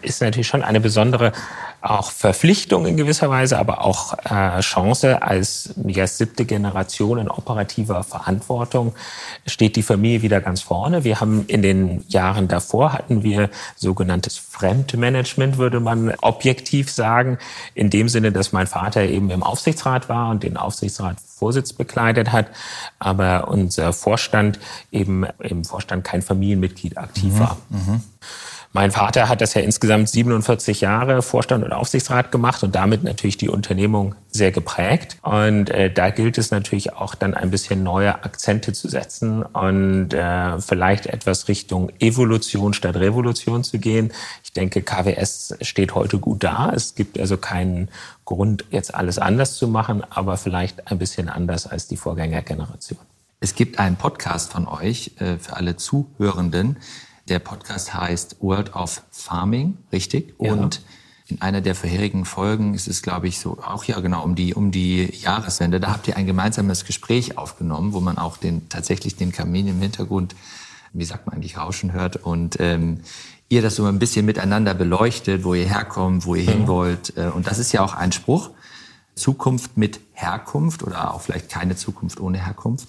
ist 0.00 0.22
natürlich 0.22 0.46
schon 0.46 0.62
eine 0.62 0.80
besondere 0.80 1.32
auch 1.80 2.10
Verpflichtung 2.10 2.86
in 2.86 2.96
gewisser 2.96 3.30
Weise, 3.30 3.58
aber 3.58 3.84
auch 3.84 4.16
äh, 4.24 4.60
Chance 4.60 5.22
als, 5.22 5.74
als 5.94 6.18
siebte 6.18 6.44
Generation 6.44 7.18
in 7.18 7.30
operativer 7.30 8.02
Verantwortung 8.02 8.94
steht 9.46 9.76
die 9.76 9.82
Familie 9.82 10.22
wieder 10.22 10.40
ganz 10.40 10.60
vorne. 10.60 11.04
Wir 11.04 11.20
haben 11.20 11.44
in 11.46 11.62
den 11.62 12.04
Jahren 12.08 12.48
davor 12.48 12.92
hatten 12.92 13.22
wir 13.22 13.50
sogenanntes 13.76 14.36
Fremdmanagement, 14.38 15.58
würde 15.58 15.78
man 15.78 16.12
objektiv 16.20 16.90
sagen, 16.90 17.38
in 17.74 17.90
dem 17.90 18.08
Sinne, 18.08 18.32
dass 18.32 18.52
mein 18.52 18.66
Vater 18.66 19.02
eben 19.02 19.30
im 19.30 19.42
Aufsichtsrat 19.42 20.08
war 20.08 20.30
und 20.30 20.42
den 20.42 20.56
Aufsichtsratsvorsitz 20.56 21.72
bekleidet 21.72 22.32
hat, 22.32 22.46
aber 22.98 23.48
unser 23.48 23.92
Vorstand 23.92 24.58
eben 24.90 25.26
im 25.38 25.64
Vorstand 25.64 26.04
kein 26.04 26.22
Familienmitglied 26.22 26.98
aktiv 26.98 27.34
mhm. 27.34 27.38
war. 27.38 27.56
Mhm. 27.70 28.02
Mein 28.74 28.90
Vater 28.90 29.30
hat 29.30 29.40
das 29.40 29.54
ja 29.54 29.62
insgesamt 29.62 30.10
47 30.10 30.82
Jahre 30.82 31.22
Vorstand 31.22 31.64
und 31.64 31.72
Aufsichtsrat 31.72 32.30
gemacht 32.30 32.62
und 32.62 32.74
damit 32.74 33.02
natürlich 33.02 33.38
die 33.38 33.48
Unternehmung 33.48 34.14
sehr 34.28 34.52
geprägt. 34.52 35.16
Und 35.22 35.70
äh, 35.70 35.90
da 35.90 36.10
gilt 36.10 36.36
es 36.36 36.50
natürlich 36.50 36.92
auch 36.92 37.14
dann 37.14 37.32
ein 37.32 37.50
bisschen 37.50 37.82
neue 37.82 38.24
Akzente 38.24 38.74
zu 38.74 38.88
setzen 38.88 39.42
und 39.42 40.12
äh, 40.12 40.60
vielleicht 40.60 41.06
etwas 41.06 41.48
Richtung 41.48 41.90
Evolution 41.98 42.74
statt 42.74 42.96
Revolution 42.96 43.64
zu 43.64 43.78
gehen. 43.78 44.12
Ich 44.44 44.52
denke, 44.52 44.82
KWS 44.82 45.56
steht 45.62 45.94
heute 45.94 46.18
gut 46.18 46.44
da. 46.44 46.70
Es 46.74 46.94
gibt 46.94 47.18
also 47.18 47.38
keinen 47.38 47.88
Grund, 48.26 48.66
jetzt 48.70 48.94
alles 48.94 49.18
anders 49.18 49.56
zu 49.56 49.66
machen, 49.66 50.02
aber 50.10 50.36
vielleicht 50.36 50.90
ein 50.90 50.98
bisschen 50.98 51.30
anders 51.30 51.66
als 51.66 51.88
die 51.88 51.96
Vorgängergeneration. 51.96 53.00
Es 53.40 53.54
gibt 53.54 53.78
einen 53.78 53.96
Podcast 53.96 54.52
von 54.52 54.68
euch 54.68 55.12
äh, 55.20 55.38
für 55.38 55.56
alle 55.56 55.76
Zuhörenden, 55.76 56.76
der 57.28 57.38
Podcast 57.38 57.94
heißt 57.94 58.36
World 58.40 58.74
of 58.74 59.02
Farming, 59.10 59.78
richtig? 59.92 60.34
Ja. 60.40 60.52
Und 60.52 60.82
in 61.28 61.42
einer 61.42 61.60
der 61.60 61.74
vorherigen 61.74 62.24
Folgen 62.24 62.74
ist 62.74 62.88
es, 62.88 63.02
glaube 63.02 63.28
ich, 63.28 63.38
so 63.38 63.58
auch 63.62 63.84
ja 63.84 64.00
genau 64.00 64.22
um 64.24 64.34
die 64.34 64.54
um 64.54 64.70
die 64.70 65.04
Jahreswende. 65.20 65.78
Da 65.78 65.92
habt 65.92 66.08
ihr 66.08 66.16
ein 66.16 66.26
gemeinsames 66.26 66.86
Gespräch 66.86 67.36
aufgenommen, 67.36 67.92
wo 67.92 68.00
man 68.00 68.16
auch 68.16 68.38
den 68.38 68.68
tatsächlich 68.70 69.16
den 69.16 69.30
Kamin 69.30 69.68
im 69.68 69.80
Hintergrund, 69.80 70.34
wie 70.94 71.04
sagt 71.04 71.26
man 71.26 71.36
eigentlich, 71.36 71.58
rauschen 71.58 71.92
hört 71.92 72.16
und 72.16 72.58
ähm, 72.60 73.00
ihr 73.50 73.60
das 73.60 73.76
so 73.76 73.84
ein 73.84 73.98
bisschen 73.98 74.24
miteinander 74.24 74.72
beleuchtet, 74.72 75.44
wo 75.44 75.52
ihr 75.54 75.68
herkommt, 75.68 76.24
wo 76.24 76.34
ihr 76.34 76.44
mhm. 76.44 76.48
hin 76.48 76.66
wollt. 76.66 77.16
Äh, 77.16 77.26
und 77.26 77.46
das 77.46 77.58
ist 77.58 77.72
ja 77.72 77.82
auch 77.82 77.94
ein 77.94 78.12
Spruch: 78.12 78.50
Zukunft 79.14 79.76
mit 79.76 80.00
Herkunft 80.12 80.82
oder 80.82 81.12
auch 81.12 81.20
vielleicht 81.20 81.50
keine 81.50 81.76
Zukunft 81.76 82.20
ohne 82.20 82.38
Herkunft. 82.38 82.88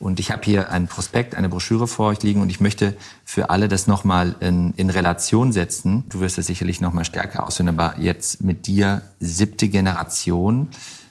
Und 0.00 0.18
ich 0.18 0.32
habe 0.32 0.40
hier 0.42 0.70
ein 0.70 0.88
Prospekt, 0.88 1.34
eine 1.34 1.50
Broschüre 1.50 1.86
vor 1.86 2.06
euch 2.06 2.22
liegen 2.22 2.40
und 2.40 2.48
ich 2.48 2.58
möchte 2.58 2.96
für 3.22 3.50
alle 3.50 3.68
das 3.68 3.86
nochmal 3.86 4.34
in, 4.40 4.72
in 4.78 4.88
Relation 4.88 5.52
setzen. 5.52 6.04
Du 6.08 6.20
wirst 6.20 6.38
das 6.38 6.46
sicherlich 6.46 6.80
nochmal 6.80 7.04
stärker 7.04 7.46
ausführen, 7.46 7.68
aber 7.68 7.96
jetzt 7.98 8.42
mit 8.42 8.66
dir 8.66 9.02
siebte 9.20 9.68
Generation. 9.68 10.68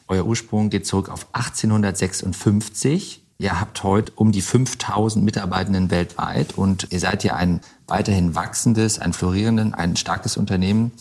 Euer 0.07 0.25
Ursprung 0.25 0.71
geht 0.71 0.87
zurück 0.87 1.09
auf 1.09 1.27
1856. 1.33 3.21
Ihr 3.37 3.61
habt 3.61 3.83
heute 3.83 4.11
um 4.15 4.31
die 4.31 4.41
5000 4.41 5.23
Mitarbeitenden 5.23 5.91
weltweit 5.91 6.57
und 6.57 6.87
ihr 6.89 6.99
seid 6.99 7.23
ja 7.23 7.35
ein 7.35 7.61
weiterhin 7.85 8.33
wachsendes, 8.33 8.97
ein 8.97 9.13
florierendes, 9.13 9.71
ein 9.75 9.97
starkes 9.97 10.35
Unternehmen. 10.35 10.93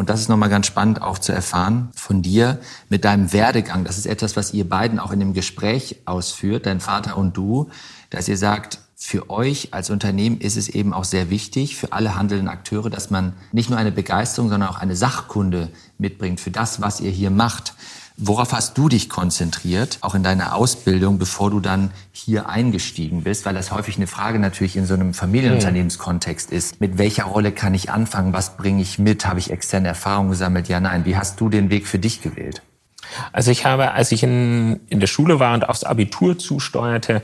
Und 0.00 0.08
das 0.08 0.22
ist 0.22 0.30
nochmal 0.30 0.48
ganz 0.48 0.66
spannend 0.66 1.02
auch 1.02 1.18
zu 1.18 1.30
erfahren 1.30 1.90
von 1.94 2.22
dir 2.22 2.58
mit 2.88 3.04
deinem 3.04 3.34
Werdegang. 3.34 3.84
Das 3.84 3.98
ist 3.98 4.06
etwas, 4.06 4.34
was 4.34 4.54
ihr 4.54 4.66
beiden 4.66 4.98
auch 4.98 5.12
in 5.12 5.20
dem 5.20 5.34
Gespräch 5.34 5.96
ausführt, 6.06 6.64
dein 6.64 6.80
Vater 6.80 7.18
und 7.18 7.36
du, 7.36 7.68
dass 8.08 8.26
ihr 8.26 8.38
sagt, 8.38 8.78
für 8.96 9.28
euch 9.28 9.74
als 9.74 9.90
Unternehmen 9.90 10.40
ist 10.40 10.56
es 10.56 10.70
eben 10.70 10.94
auch 10.94 11.04
sehr 11.04 11.28
wichtig, 11.28 11.76
für 11.76 11.92
alle 11.92 12.16
handelnden 12.16 12.48
Akteure, 12.48 12.88
dass 12.88 13.10
man 13.10 13.34
nicht 13.52 13.68
nur 13.68 13.78
eine 13.78 13.92
Begeisterung, 13.92 14.48
sondern 14.48 14.70
auch 14.70 14.78
eine 14.78 14.96
Sachkunde 14.96 15.68
mitbringt 15.98 16.40
für 16.40 16.50
das, 16.50 16.80
was 16.80 17.00
ihr 17.00 17.10
hier 17.10 17.30
macht. 17.30 17.74
Worauf 18.22 18.52
hast 18.52 18.76
du 18.76 18.90
dich 18.90 19.08
konzentriert, 19.08 19.96
auch 20.02 20.14
in 20.14 20.22
deiner 20.22 20.54
Ausbildung, 20.54 21.16
bevor 21.18 21.50
du 21.50 21.58
dann 21.58 21.90
hier 22.12 22.50
eingestiegen 22.50 23.22
bist? 23.22 23.46
Weil 23.46 23.54
das 23.54 23.72
häufig 23.72 23.96
eine 23.96 24.06
Frage 24.06 24.38
natürlich 24.38 24.76
in 24.76 24.84
so 24.84 24.92
einem 24.92 25.14
Familienunternehmenskontext 25.14 26.52
ist. 26.52 26.82
Mit 26.82 26.98
welcher 26.98 27.24
Rolle 27.24 27.50
kann 27.50 27.72
ich 27.72 27.90
anfangen? 27.90 28.34
Was 28.34 28.58
bringe 28.58 28.82
ich 28.82 28.98
mit? 28.98 29.24
Habe 29.24 29.38
ich 29.38 29.50
externe 29.50 29.88
Erfahrungen 29.88 30.28
gesammelt? 30.28 30.68
Ja, 30.68 30.80
nein. 30.80 31.06
Wie 31.06 31.16
hast 31.16 31.40
du 31.40 31.48
den 31.48 31.70
Weg 31.70 31.88
für 31.88 31.98
dich 31.98 32.20
gewählt? 32.20 32.60
Also 33.32 33.50
ich 33.50 33.64
habe, 33.64 33.92
als 33.92 34.12
ich 34.12 34.22
in, 34.22 34.80
in 34.88 35.00
der 35.00 35.06
Schule 35.06 35.40
war 35.40 35.54
und 35.54 35.68
aufs 35.68 35.84
Abitur 35.84 36.38
zusteuerte, 36.38 37.22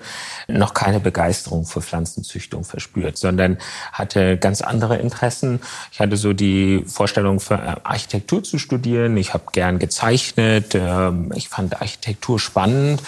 noch 0.49 0.75
keine 0.75 1.01
Begeisterung 1.01 1.65
für 1.65 1.83
Pflanzenzüchtung 1.83 2.65
verspürt, 2.65 3.19
sondern 3.19 3.59
hatte 3.93 4.37
ganz 4.37 4.61
andere 4.63 4.97
Interessen. 4.97 5.61
Ich 5.93 6.01
hatte 6.01 6.17
so 6.17 6.33
die 6.33 6.85
Vorstellung, 6.87 7.41
für 7.41 7.55
äh, 7.55 7.77
Architektur 7.85 8.43
zu 8.43 8.59
studieren. 8.59 9.17
Ich 9.17 9.35
habe 9.35 9.45
gern 9.53 9.79
gezeichnet. 9.79 10.75
Ähm, 10.75 11.33
ich 11.35 11.49
fand 11.49 11.81
Architektur 11.81 12.39
spannend. 12.39 13.03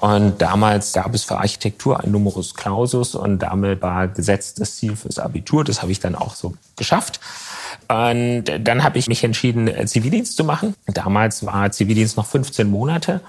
Und 0.00 0.42
damals 0.42 0.92
gab 0.92 1.14
es 1.14 1.24
für 1.24 1.38
Architektur 1.38 2.00
ein 2.00 2.10
Numerus 2.10 2.54
Clausus 2.54 3.14
und 3.14 3.38
damit 3.40 3.82
war 3.82 4.08
gesetzt 4.08 4.60
das 4.60 4.76
Ziel 4.76 4.96
fürs 4.96 5.18
Abitur. 5.18 5.64
Das 5.64 5.82
habe 5.82 5.92
ich 5.92 6.00
dann 6.00 6.14
auch 6.14 6.34
so 6.34 6.54
geschafft. 6.76 7.20
Und 7.88 8.44
dann 8.60 8.84
habe 8.84 8.98
ich 8.98 9.08
mich 9.08 9.24
entschieden, 9.24 9.70
Zivildienst 9.86 10.36
zu 10.36 10.44
machen. 10.44 10.74
Damals 10.86 11.46
war 11.46 11.70
Zivildienst 11.70 12.16
noch 12.16 12.26
15 12.26 12.68
Monate. 12.70 13.20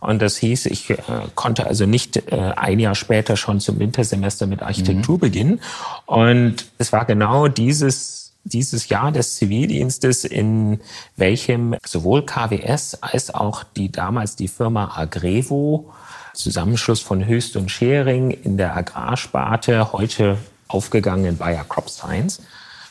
Und 0.00 0.20
das 0.20 0.36
hieß, 0.36 0.66
ich 0.66 0.90
äh, 0.90 0.96
konnte 1.34 1.66
also 1.66 1.86
nicht 1.86 2.16
äh, 2.30 2.52
ein 2.56 2.78
Jahr 2.78 2.94
später 2.94 3.36
schon 3.36 3.60
zum 3.60 3.78
Wintersemester 3.78 4.46
mit 4.46 4.62
Architektur 4.62 5.16
mhm. 5.16 5.20
beginnen. 5.20 5.60
Und 6.06 6.66
es 6.78 6.92
war 6.92 7.04
genau 7.04 7.48
dieses 7.48 8.26
dieses 8.46 8.88
Jahr 8.88 9.10
des 9.10 9.36
Zivildienstes, 9.36 10.24
in 10.24 10.80
welchem 11.16 11.74
sowohl 11.84 12.24
KWS 12.24 12.98
als 13.02 13.34
auch 13.34 13.64
die 13.64 13.90
damals 13.90 14.36
die 14.36 14.48
Firma 14.48 14.92
Agrevo, 14.96 15.92
Zusammenschluss 16.36 17.00
von 17.00 17.26
Höchst 17.26 17.56
und 17.56 17.70
Schering 17.70 18.30
in 18.30 18.56
der 18.56 18.76
Agrarsparte, 18.76 19.92
heute 19.92 20.38
aufgegangen 20.68 21.24
in 21.24 21.36
Bayer 21.36 21.64
Crop 21.64 21.88
Science, 21.90 22.40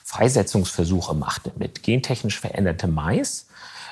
Freisetzungsversuche 0.04 1.14
machte 1.14 1.52
mit 1.58 1.84
gentechnisch 1.84 2.40
verändertem 2.40 2.94
Mais. 2.94 3.48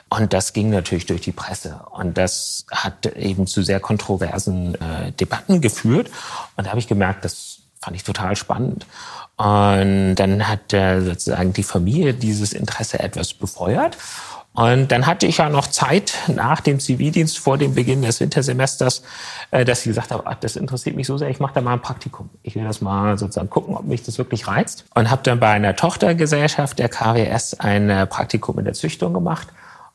Und 0.10 0.32
das 0.32 0.54
ging 0.54 0.70
natürlich 0.70 1.06
durch 1.06 1.22
die 1.22 1.32
Presse. 1.32 1.80
Und 1.92 2.18
das 2.18 2.66
hat 2.72 3.06
eben 3.16 3.48
zu 3.48 3.64
sehr 3.64 3.80
kontroversen 3.80 4.76
äh, 4.76 5.12
Debatten 5.12 5.60
geführt. 5.60 6.10
Und 6.56 6.66
da 6.66 6.70
habe 6.70 6.80
ich 6.80 6.88
gemerkt, 6.88 7.26
das 7.26 7.60
fand 7.82 7.96
ich 7.96 8.04
total 8.04 8.36
spannend. 8.36 8.86
Und 9.38 10.16
dann 10.16 10.48
hat 10.48 10.72
äh, 10.72 11.02
sozusagen 11.02 11.54
die 11.54 11.64
Familie 11.64 12.14
dieses 12.14 12.54
Interesse 12.54 13.00
etwas 13.00 13.34
befeuert. 13.34 13.98
Und 14.54 14.92
dann 14.92 15.08
hatte 15.08 15.26
ich 15.26 15.38
ja 15.38 15.50
noch 15.50 15.68
Zeit 15.68 16.14
nach 16.28 16.62
dem 16.62 16.80
Zivildienst 16.80 17.40
vor 17.40 17.58
dem 17.58 17.74
Beginn 17.74 18.04
des 18.04 18.20
Wintersemesters, 18.20 19.02
äh, 19.50 19.66
dass 19.66 19.80
ich 19.80 19.86
gesagt 19.86 20.12
habe, 20.12 20.24
ach, 20.28 20.36
das 20.36 20.56
interessiert 20.56 20.96
mich 20.96 21.08
so 21.08 21.18
sehr, 21.18 21.30
ich 21.30 21.40
mache 21.40 21.56
da 21.56 21.62
mal 21.62 21.74
ein 21.74 21.82
Praktikum. 21.82 22.30
Ich 22.44 22.56
will 22.56 22.64
das 22.64 22.80
mal 22.80 23.18
sozusagen 23.18 23.50
gucken, 23.50 23.76
ob 23.76 23.86
mich 23.86 24.04
das 24.04 24.20
wirklich 24.20 24.48
reizt. 24.48 24.86
Und 24.94 25.10
habe 25.10 25.24
dann 25.24 25.40
bei 25.40 25.50
einer 25.50 25.76
Tochtergesellschaft 25.76 26.78
der 26.78 26.90
KWS 26.90 27.60
ein 27.60 27.90
äh, 27.90 28.06
Praktikum 28.06 28.60
in 28.60 28.66
der 28.66 28.76
Züchtung 28.76 29.14
gemacht. 29.14 29.48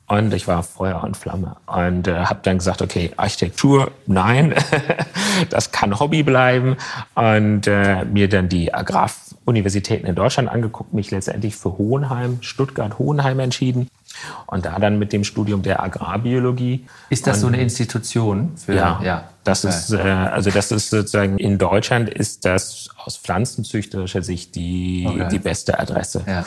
Und 0.09 0.33
ich 0.35 0.49
war 0.49 0.63
Feuer 0.63 1.05
und 1.05 1.17
Flamme. 1.17 1.57
Und 1.67 2.09
äh, 2.09 2.25
habe 2.25 2.41
dann 2.43 2.59
gesagt, 2.59 2.83
okay, 2.83 3.13
Architektur, 3.17 3.93
nein, 4.07 4.55
das 5.51 5.71
kann 5.71 6.01
Hobby 6.01 6.25
bleiben. 6.25 6.77
Und 7.15 7.69
äh, 7.69 8.05
mir 8.07 8.29
dann 8.29 8.49
die 8.49 8.75
Agraruniversitäten 8.75 10.09
in 10.09 10.17
Deutschland 10.17 10.49
angeguckt, 10.49 10.95
mich 10.95 11.13
letztendlich 11.13 11.55
für 11.55 11.79
Hohenheim, 11.79 12.39
Stuttgart-Hohenheim 12.41 13.39
entschieden 13.39 13.89
und 14.47 14.65
da 14.65 14.79
dann 14.79 14.99
mit 14.99 15.13
dem 15.13 15.25
Studium 15.25 15.63
der 15.63 15.83
Agrarbiologie. 15.83 16.87
Ist 17.11 17.27
das 17.27 17.41
so 17.41 17.47
eine 17.47 17.61
Institution? 17.61 18.53
Für, 18.57 18.75
ja, 18.75 19.01
ja. 19.03 19.25
Das 19.49 19.65
okay. 19.65 19.75
ist, 19.75 19.93
äh, 19.93 19.99
also 19.99 20.51
das 20.51 20.71
ist 20.71 20.91
sozusagen 20.91 21.39
in 21.39 21.57
Deutschland 21.57 22.11
ist 22.11 22.45
das 22.45 22.91
aus 23.03 23.17
pflanzenzüchterischer 23.17 24.23
Sicht 24.23 24.55
die, 24.57 25.07
okay. 25.09 25.29
die 25.31 25.39
beste 25.39 25.79
Adresse. 25.79 26.23
Ja, 26.27 26.33
ja. 26.33 26.45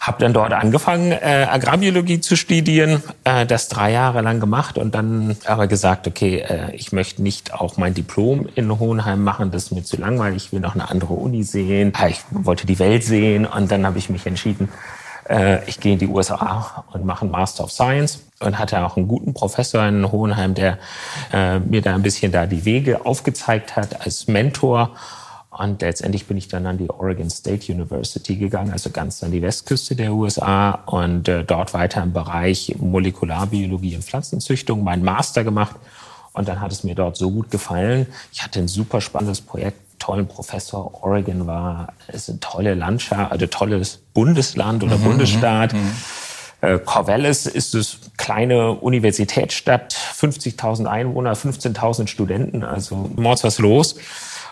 Hab 0.00 0.18
dann 0.18 0.34
dort 0.34 0.52
angefangen, 0.52 1.12
äh, 1.12 1.46
Agrarbiologie 1.50 2.20
zu 2.20 2.36
studieren, 2.36 3.02
äh, 3.24 3.46
das 3.46 3.68
drei 3.68 3.92
Jahre 3.92 4.20
lang 4.20 4.38
gemacht 4.38 4.76
und 4.76 4.94
dann 4.94 5.36
aber 5.46 5.66
gesagt, 5.66 6.06
okay, 6.06 6.40
äh, 6.40 6.74
ich 6.74 6.92
möchte 6.92 7.22
nicht 7.22 7.54
auch 7.54 7.78
mein 7.78 7.94
Diplom 7.94 8.48
in 8.54 8.78
Hohenheim 8.78 9.24
machen, 9.24 9.50
das 9.50 9.64
ist 9.64 9.72
mir 9.72 9.84
zu 9.84 9.96
langweilig, 9.96 10.46
ich 10.46 10.52
will 10.52 10.60
noch 10.60 10.74
eine 10.74 10.90
andere 10.90 11.14
Uni 11.14 11.42
sehen. 11.42 11.94
Ich 12.06 12.20
wollte 12.30 12.66
die 12.66 12.78
Welt 12.78 13.02
sehen 13.02 13.46
und 13.46 13.70
dann 13.70 13.86
habe 13.86 13.96
ich 13.96 14.10
mich 14.10 14.26
entschieden, 14.26 14.68
äh, 15.28 15.64
ich 15.68 15.80
gehe 15.80 15.94
in 15.94 15.98
die 15.98 16.08
USA 16.08 16.84
und 16.92 17.04
mache 17.04 17.22
einen 17.22 17.30
Master 17.30 17.64
of 17.64 17.72
Science 17.72 18.22
und 18.40 18.58
hatte 18.58 18.84
auch 18.84 18.96
einen 18.96 19.08
guten 19.08 19.34
Professor 19.34 19.84
in 19.86 20.10
Hohenheim, 20.10 20.54
der 20.54 20.78
äh, 21.32 21.58
mir 21.58 21.82
da 21.82 21.94
ein 21.94 22.02
bisschen 22.02 22.32
da 22.32 22.46
die 22.46 22.64
Wege 22.64 23.04
aufgezeigt 23.06 23.76
hat 23.76 24.04
als 24.04 24.26
Mentor. 24.26 24.90
Und 25.50 25.80
letztendlich 25.80 26.26
bin 26.26 26.36
ich 26.36 26.48
dann 26.48 26.66
an 26.66 26.76
die 26.76 26.90
Oregon 26.90 27.30
State 27.30 27.72
University 27.72 28.36
gegangen, 28.36 28.72
also 28.72 28.90
ganz 28.90 29.22
an 29.24 29.30
die 29.30 29.40
Westküste 29.40 29.96
der 29.96 30.12
USA 30.12 30.82
und 30.86 31.28
äh, 31.28 31.44
dort 31.44 31.72
weiter 31.72 32.02
im 32.02 32.12
Bereich 32.12 32.76
Molekularbiologie 32.78 33.96
und 33.96 34.04
Pflanzenzüchtung 34.04 34.84
meinen 34.84 35.02
Master 35.02 35.44
gemacht. 35.44 35.76
Und 36.34 36.48
dann 36.48 36.60
hat 36.60 36.72
es 36.72 36.84
mir 36.84 36.94
dort 36.94 37.16
so 37.16 37.30
gut 37.30 37.50
gefallen. 37.50 38.06
Ich 38.30 38.44
hatte 38.44 38.58
ein 38.58 38.68
super 38.68 39.00
spannendes 39.00 39.40
Projekt 39.40 39.85
tollen 39.98 40.26
Professor. 40.28 41.02
Oregon 41.02 41.46
war 41.46 41.92
ist 42.08 42.28
eine 42.28 42.40
tolle 42.40 42.74
Landschaft, 42.74 43.32
also 43.32 43.46
tolles 43.46 43.98
Bundesland 44.14 44.82
oder 44.82 44.98
mhm, 44.98 45.04
Bundesstaat. 45.04 45.72
Mhm. 45.72 45.92
Äh, 46.60 46.78
Corvallis 46.78 47.46
ist 47.46 47.74
es 47.74 47.98
kleine 48.16 48.72
Universitätsstadt, 48.72 49.94
50.000 49.94 50.86
Einwohner, 50.86 51.34
15.000 51.34 52.06
Studenten, 52.06 52.64
also 52.64 53.10
mords 53.16 53.44
was 53.44 53.58
los. 53.58 53.96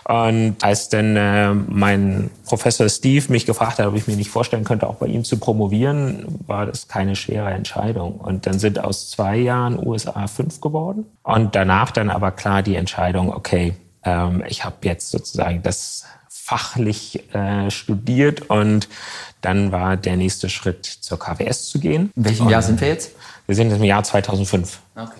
Und 0.07 0.57
als 0.61 0.89
dann 0.89 1.15
äh, 1.15 1.51
mein 1.51 2.29
Professor 2.45 2.87
Steve 2.87 3.31
mich 3.31 3.47
gefragt 3.47 3.79
hat, 3.79 3.87
ob 3.87 3.95
ich 3.95 4.07
mir 4.07 4.15
nicht 4.15 4.29
vorstellen 4.29 4.63
könnte, 4.63 4.87
auch 4.87 4.95
bei 4.95 5.07
ihm 5.07 5.23
zu 5.23 5.39
promovieren, 5.39 6.25
war 6.45 6.67
das 6.67 6.87
keine 6.87 7.15
schwere 7.15 7.49
Entscheidung. 7.49 8.13
Und 8.19 8.45
dann 8.45 8.59
sind 8.59 8.77
aus 8.77 9.09
zwei 9.09 9.37
Jahren 9.37 9.79
USA 9.83 10.27
fünf 10.27 10.61
geworden. 10.61 11.05
Und 11.23 11.55
danach 11.55 11.89
dann 11.89 12.11
aber 12.11 12.31
klar 12.31 12.61
die 12.61 12.75
Entscheidung, 12.75 13.33
okay, 13.33 13.73
ähm, 14.05 14.43
ich 14.47 14.63
habe 14.63 14.77
jetzt 14.83 15.11
sozusagen 15.11 15.61
das 15.63 16.05
fachlich 16.29 17.33
äh, 17.33 17.71
studiert 17.71 18.49
und 18.49 18.87
dann 19.41 19.71
war 19.71 19.97
der 19.97 20.15
nächste 20.15 20.49
Schritt 20.49 20.85
zur 20.85 21.19
KWS 21.19 21.69
zu 21.69 21.79
gehen. 21.79 22.11
In 22.15 22.25
welchem 22.25 22.49
Jahr 22.49 22.61
sind 22.61 22.81
wir 22.81 22.87
jetzt? 22.87 23.11
Wir 23.47 23.55
sind 23.55 23.71
im 23.71 23.83
Jahr 23.83 24.03
2005. 24.03 24.79
Okay. 24.95 25.11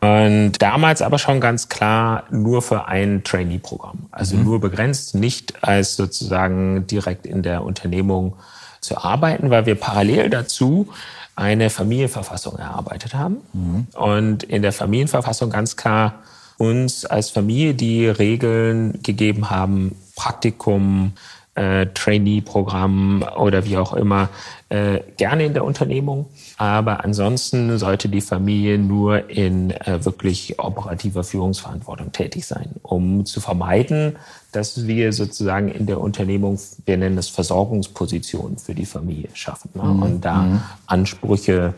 Und 0.00 0.62
damals 0.62 1.02
aber 1.02 1.18
schon 1.18 1.40
ganz 1.40 1.68
klar 1.68 2.24
nur 2.30 2.62
für 2.62 2.86
ein 2.86 3.22
Trainee-Programm. 3.22 4.06
Also 4.10 4.36
mhm. 4.36 4.44
nur 4.44 4.60
begrenzt, 4.60 5.14
nicht 5.14 5.62
als 5.62 5.96
sozusagen 5.96 6.86
direkt 6.86 7.26
in 7.26 7.42
der 7.42 7.62
Unternehmung 7.62 8.34
zu 8.80 8.96
arbeiten, 8.96 9.50
weil 9.50 9.66
wir 9.66 9.74
parallel 9.74 10.30
dazu 10.30 10.88
eine 11.36 11.70
Familienverfassung 11.70 12.58
erarbeitet 12.58 13.14
haben. 13.14 13.38
Mhm. 13.52 13.86
Und 13.94 14.42
in 14.44 14.62
der 14.62 14.72
Familienverfassung 14.72 15.50
ganz 15.50 15.76
klar 15.76 16.14
uns 16.60 17.06
als 17.06 17.30
Familie 17.30 17.72
die 17.72 18.06
Regeln 18.06 19.00
gegeben 19.02 19.48
haben, 19.48 19.96
Praktikum, 20.14 21.12
äh, 21.54 21.86
Trainee-Programm 21.86 23.24
oder 23.38 23.64
wie 23.64 23.78
auch 23.78 23.94
immer, 23.94 24.28
äh, 24.68 25.00
gerne 25.16 25.46
in 25.46 25.54
der 25.54 25.64
Unternehmung. 25.64 26.26
Aber 26.58 27.02
ansonsten 27.02 27.78
sollte 27.78 28.10
die 28.10 28.20
Familie 28.20 28.78
nur 28.78 29.30
in 29.30 29.70
äh, 29.70 30.04
wirklich 30.04 30.58
operativer 30.58 31.24
Führungsverantwortung 31.24 32.12
tätig 32.12 32.44
sein, 32.44 32.74
um 32.82 33.24
zu 33.24 33.40
vermeiden, 33.40 34.16
dass 34.52 34.86
wir 34.86 35.14
sozusagen 35.14 35.68
in 35.68 35.86
der 35.86 35.98
Unternehmung, 35.98 36.58
wir 36.84 36.98
nennen 36.98 37.16
es 37.16 37.30
Versorgungspositionen 37.30 38.58
für 38.58 38.74
die 38.74 38.86
Familie 38.86 39.30
schaffen 39.32 39.70
ne? 39.74 39.84
Mhm. 39.84 40.02
und 40.02 40.24
da 40.26 40.42
mhm. 40.42 40.62
Ansprüche 40.86 41.72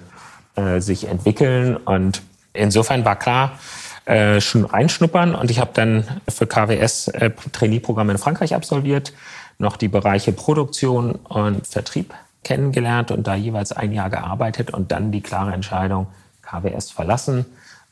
äh, 0.57 0.81
sich 0.81 1.07
entwickeln. 1.07 1.77
Und 1.77 2.23
insofern 2.53 3.05
war 3.05 3.17
klar, 3.17 3.53
äh, 4.05 4.41
schon 4.41 4.65
reinschnuppern 4.65 5.35
und 5.35 5.51
ich 5.51 5.61
habe 5.61 5.71
dann 5.75 6.05
für 6.29 6.47
KWS 6.47 7.09
äh, 7.09 7.31
Trainee-Programm 7.53 8.11
in 8.11 8.19
Frankreich 8.19 8.55
absolviert, 8.55 9.13
noch 9.59 9.77
die 9.77 9.89
Bereiche 9.89 10.33
Produktion 10.33 11.13
und 11.29 11.67
Vertrieb 11.67 12.13
kennengelernt 12.43 13.11
und 13.11 13.27
da 13.27 13.35
jeweils 13.35 13.73
ein 13.73 13.93
Jahr 13.93 14.11
gearbeitet 14.11 14.73
und 14.73 14.91
dann 14.91 15.13
die 15.13 15.21
klare 15.21 15.53
Entscheidung, 15.53 16.09
KWS 16.43 16.91
verlassen, 16.91 17.47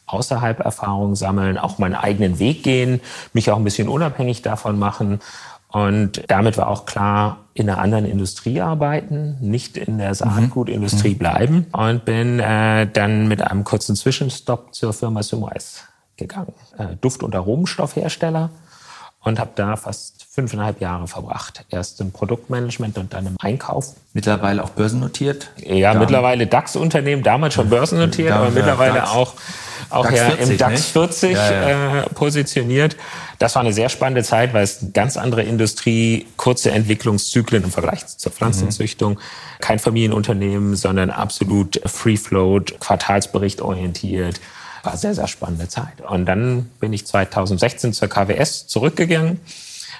außerhalb 0.06 0.58
Erfahrungen 0.60 1.14
sammeln, 1.14 1.56
auch 1.56 1.78
meinen 1.78 1.94
eigenen 1.94 2.40
Weg 2.40 2.64
gehen, 2.64 3.00
mich 3.32 3.50
auch 3.50 3.56
ein 3.56 3.64
bisschen 3.64 3.88
unabhängig 3.88 4.42
davon 4.42 4.78
machen. 4.78 5.20
Und 5.68 6.24
damit 6.26 6.58
war 6.58 6.66
auch 6.66 6.84
klar, 6.84 7.44
in 7.54 7.70
einer 7.70 7.78
anderen 7.78 8.04
Industrie 8.04 8.60
arbeiten, 8.60 9.36
nicht 9.40 9.76
in 9.76 9.98
der 9.98 10.14
Saatgutindustrie 10.16 11.14
mhm. 11.14 11.18
bleiben 11.18 11.66
und 11.70 12.04
bin 12.04 12.40
äh, 12.40 12.88
dann 12.92 13.28
mit 13.28 13.42
einem 13.42 13.62
kurzen 13.62 13.94
Zwischenstopp 13.94 14.74
zur 14.74 14.92
Firma 14.92 15.22
Sumwise 15.22 15.89
gegangen. 16.20 16.54
Äh, 16.78 16.96
Duft- 17.00 17.24
und 17.24 17.34
Aromenstoffhersteller 17.34 18.50
und 19.22 19.38
habe 19.38 19.50
da 19.54 19.76
fast 19.76 20.26
fünfeinhalb 20.30 20.80
Jahre 20.80 21.06
verbracht. 21.06 21.64
Erst 21.68 22.00
im 22.00 22.10
Produktmanagement 22.10 22.96
und 22.96 23.12
dann 23.12 23.26
im 23.26 23.36
Einkauf. 23.40 23.94
Mittlerweile 24.14 24.64
auch 24.64 24.70
börsennotiert? 24.70 25.50
Ja, 25.58 25.92
Dann. 25.92 26.00
mittlerweile 26.00 26.46
DAX-Unternehmen, 26.46 27.22
damals 27.22 27.54
schon 27.54 27.68
börsennotiert, 27.68 28.32
aber 28.32 28.50
mittlerweile 28.50 28.94
DAX. 28.94 29.10
auch, 29.10 29.34
auch 29.90 30.04
DAX 30.04 30.16
ja 30.16 30.24
40, 30.30 30.50
im 30.50 30.58
DAX 30.58 30.84
40 30.86 31.32
ja. 31.32 32.00
Äh, 32.00 32.02
positioniert. 32.14 32.96
Das 33.38 33.54
war 33.56 33.60
eine 33.60 33.74
sehr 33.74 33.90
spannende 33.90 34.22
Zeit, 34.22 34.54
weil 34.54 34.64
es 34.64 34.80
eine 34.80 34.92
ganz 34.92 35.18
andere 35.18 35.42
Industrie, 35.42 36.26
kurze 36.36 36.70
Entwicklungszyklen 36.70 37.64
im 37.64 37.70
Vergleich 37.70 38.06
zur 38.06 38.32
Pflanzenzüchtung. 38.32 39.14
Mhm. 39.14 39.18
Kein 39.60 39.78
Familienunternehmen, 39.78 40.76
sondern 40.76 41.10
absolut 41.10 41.80
Free 41.84 42.16
Float, 42.16 42.80
Quartalsbericht 42.80 43.60
orientiert 43.60 44.40
war 44.82 44.96
sehr, 44.96 45.14
sehr 45.14 45.26
spannende 45.26 45.68
Zeit. 45.68 46.00
Und 46.00 46.26
dann 46.26 46.64
bin 46.80 46.92
ich 46.92 47.06
2016 47.06 47.92
zur 47.92 48.08
KWS 48.08 48.66
zurückgegangen, 48.66 49.40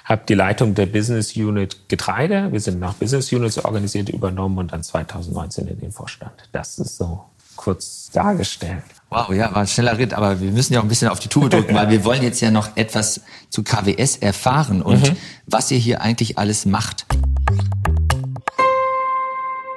habe 0.05 0.23
die 0.27 0.33
Leitung 0.33 0.73
der 0.75 0.87
Business 0.87 1.35
Unit 1.35 1.89
Getreide, 1.89 2.51
wir 2.51 2.59
sind 2.59 2.79
nach 2.79 2.95
Business 2.95 3.31
Units 3.31 3.63
organisiert, 3.63 4.09
übernommen 4.09 4.57
und 4.57 4.73
dann 4.73 4.83
2019 4.83 5.67
in 5.67 5.79
den 5.79 5.91
Vorstand. 5.91 6.33
Das 6.51 6.79
ist 6.79 6.97
so 6.97 7.25
kurz 7.55 8.09
dargestellt. 8.11 8.83
Wow, 9.09 9.29
ja, 9.31 9.53
war 9.53 9.61
ein 9.61 9.67
schneller 9.67 9.97
Ritt, 9.97 10.13
aber 10.13 10.39
wir 10.39 10.51
müssen 10.51 10.73
ja 10.73 10.79
auch 10.79 10.83
ein 10.83 10.89
bisschen 10.89 11.09
auf 11.09 11.19
die 11.19 11.27
Tube 11.27 11.49
drücken, 11.49 11.75
weil 11.75 11.89
wir 11.89 12.03
wollen 12.05 12.23
jetzt 12.23 12.39
ja 12.39 12.49
noch 12.49 12.75
etwas 12.75 13.21
zu 13.49 13.61
KWS 13.61 14.17
erfahren 14.17 14.81
und 14.81 15.11
mhm. 15.11 15.17
was 15.47 15.69
ihr 15.69 15.77
hier 15.77 16.01
eigentlich 16.01 16.37
alles 16.37 16.65
macht. 16.65 17.05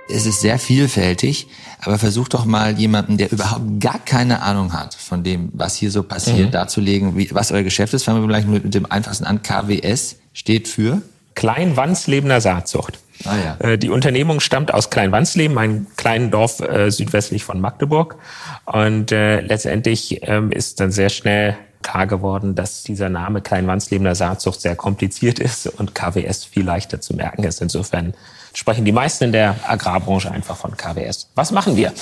Es 0.08 0.26
ist 0.26 0.40
sehr 0.40 0.58
vielfältig, 0.58 1.48
aber 1.84 1.98
versuch 1.98 2.28
doch 2.28 2.44
mal 2.44 2.78
jemanden, 2.78 3.18
der 3.18 3.30
überhaupt 3.30 3.80
gar 3.80 3.98
keine 3.98 4.42
Ahnung 4.42 4.72
hat 4.72 4.94
von 4.94 5.22
dem, 5.22 5.50
was 5.52 5.76
hier 5.76 5.90
so 5.90 6.02
passiert, 6.02 6.48
mhm. 6.48 6.52
darzulegen, 6.52 7.16
wie, 7.16 7.28
was 7.32 7.52
euer 7.52 7.62
Geschäft 7.62 7.94
ist. 7.94 8.04
Fangen 8.04 8.22
wir 8.22 8.28
gleich 8.28 8.46
mit, 8.46 8.64
mit 8.64 8.74
dem 8.74 8.90
einfachsten 8.90 9.24
an. 9.24 9.42
KWS 9.42 10.16
steht 10.32 10.68
für 10.68 11.02
Kleinwandslebener 11.34 12.40
Saatzucht. 12.40 12.98
Ah, 13.24 13.36
ja. 13.36 13.70
Äh, 13.70 13.78
die 13.78 13.90
Unternehmung 13.90 14.40
stammt 14.40 14.72
aus 14.72 14.90
Kleinwansleben, 14.90 15.56
einem 15.58 15.86
kleinen 15.96 16.30
Dorf 16.30 16.60
äh, 16.60 16.90
südwestlich 16.90 17.44
von 17.44 17.60
Magdeburg. 17.60 18.16
Und 18.64 19.12
äh, 19.12 19.40
letztendlich 19.40 20.20
ähm, 20.22 20.50
ist 20.50 20.80
dann 20.80 20.90
sehr 20.90 21.10
schnell 21.10 21.56
klar 21.82 22.06
geworden, 22.06 22.54
dass 22.54 22.82
dieser 22.82 23.10
Name 23.10 23.40
Kleinwandslebener 23.40 24.14
Saatzucht 24.14 24.60
sehr 24.60 24.74
kompliziert 24.74 25.38
ist 25.40 25.66
und 25.66 25.94
KWS 25.94 26.44
viel 26.44 26.64
leichter 26.64 27.00
zu 27.00 27.14
merken 27.14 27.44
ist. 27.44 27.60
Insofern 27.60 28.14
sprechen 28.54 28.84
die 28.84 28.92
meisten 28.92 29.24
in 29.24 29.32
der 29.32 29.56
Agrarbranche 29.66 30.30
einfach 30.30 30.56
von 30.56 30.76
KWS. 30.76 31.28
Was 31.34 31.52
machen 31.52 31.76
wir? 31.76 31.92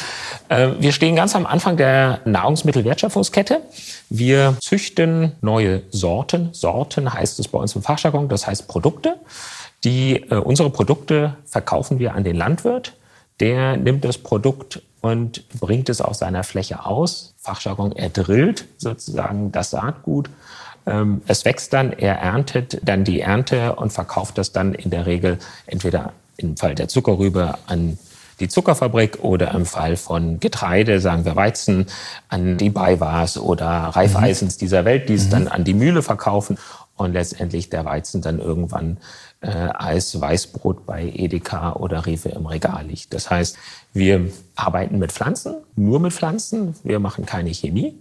Äh, 0.49 0.71
wir 0.79 0.93
stehen 0.93 1.17
ganz 1.17 1.35
am 1.35 1.47
Anfang 1.47 1.77
der 1.77 2.21
Nahrungsmittelwertschöpfungskette. 2.25 3.63
Wir 4.11 4.57
züchten 4.61 5.33
neue 5.41 5.83
Sorten. 5.91 6.51
Sorten 6.53 7.13
heißt 7.13 7.41
es 7.41 7.49
bei 7.49 7.59
uns 7.59 7.75
im 7.75 7.83
Fachjargon, 7.83 8.29
das 8.29 8.47
heißt 8.47 8.69
Produkte. 8.69 9.17
Die, 9.85 10.17
äh, 10.31 10.37
unsere 10.37 10.71
Produkte 10.71 11.37
verkaufen 11.47 11.99
wir 11.99 12.15
an 12.15 12.25
den 12.25 12.37
Landwirt. 12.37 12.95
Der 13.41 13.77
nimmt 13.77 14.05
das 14.05 14.19
Produkt 14.19 14.83
und 15.01 15.49
bringt 15.59 15.89
es 15.89 16.01
auf 16.01 16.15
seiner 16.15 16.45
Fläche 16.45 16.87
aus. 16.87 17.35
Fachjargon, 17.39 17.93
er 17.93 18.11
drillt 18.11 18.67
sozusagen 18.79 19.51
das 19.51 19.71
Saatgut. 19.71 20.31
Ähm, 20.87 21.23
es 21.27 21.45
wächst 21.45 21.73
dann, 21.73 21.93
er 21.93 22.17
erntet 22.17 22.81
dann 22.83 23.05
die 23.05 23.21
Ernte 23.21 23.75
und 23.77 23.93
verkauft 23.93 24.39
das 24.39 24.53
dann 24.53 24.75
in 24.75 24.91
der 24.91 25.07
Regel 25.07 25.39
entweder 25.67 26.13
im 26.37 26.57
Fall 26.57 26.75
der 26.75 26.89
Zuckerrübe 26.89 27.55
an 27.67 27.99
die 28.41 28.49
Zuckerfabrik 28.49 29.23
oder 29.23 29.53
im 29.53 29.67
Fall 29.67 29.97
von 29.97 30.41
Getreide, 30.41 31.01
sagen 31.01 31.25
wir 31.25 31.37
Weizen, 31.37 31.87
an 32.29 32.57
die 32.57 32.71
Beiwas 32.71 33.39
oder 33.39 33.67
Reifeisens 33.67 34.57
dieser 34.57 34.85
Welt, 34.85 35.09
die 35.09 35.15
es 35.15 35.27
mhm. 35.27 35.31
dann 35.31 35.49
an 35.49 35.65
die 35.65 35.75
Mühle 35.75 36.03
verkaufen 36.03 36.59
und 36.97 37.13
letztendlich 37.13 37.71
der 37.71 37.85
Weizen 37.85 38.21
dann 38.23 38.39
irgendwann 38.39 38.99
äh, 39.41 39.49
als 39.51 40.21
Weißbrot 40.21 40.87
bei 40.87 41.13
Edeka 41.15 41.75
oder 41.75 42.07
Rewe 42.07 42.31
im 42.31 42.47
Regal 42.47 42.87
liegt. 42.87 43.15
Das 43.15 43.31
heißt, 43.31 43.57
wir 43.93 44.31
arbeiten 44.57 44.99
mit 44.99 45.13
Pflanzen, 45.13 45.57
nur 45.77 46.01
mit 46.01 46.13
Pflanzen. 46.13 46.75
Wir 46.83 46.99
machen 46.99 47.27
keine 47.27 47.53
Chemie. 47.53 47.95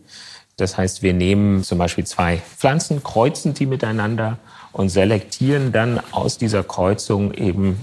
Das 0.57 0.77
heißt, 0.77 1.01
wir 1.01 1.13
nehmen 1.13 1.63
zum 1.63 1.77
Beispiel 1.77 2.05
zwei 2.05 2.37
Pflanzen, 2.57 3.03
kreuzen 3.03 3.53
die 3.53 3.65
miteinander 3.65 4.37
und 4.71 4.89
selektieren 4.89 5.71
dann 5.71 5.99
aus 6.11 6.37
dieser 6.37 6.63
Kreuzung 6.63 7.33
eben 7.33 7.79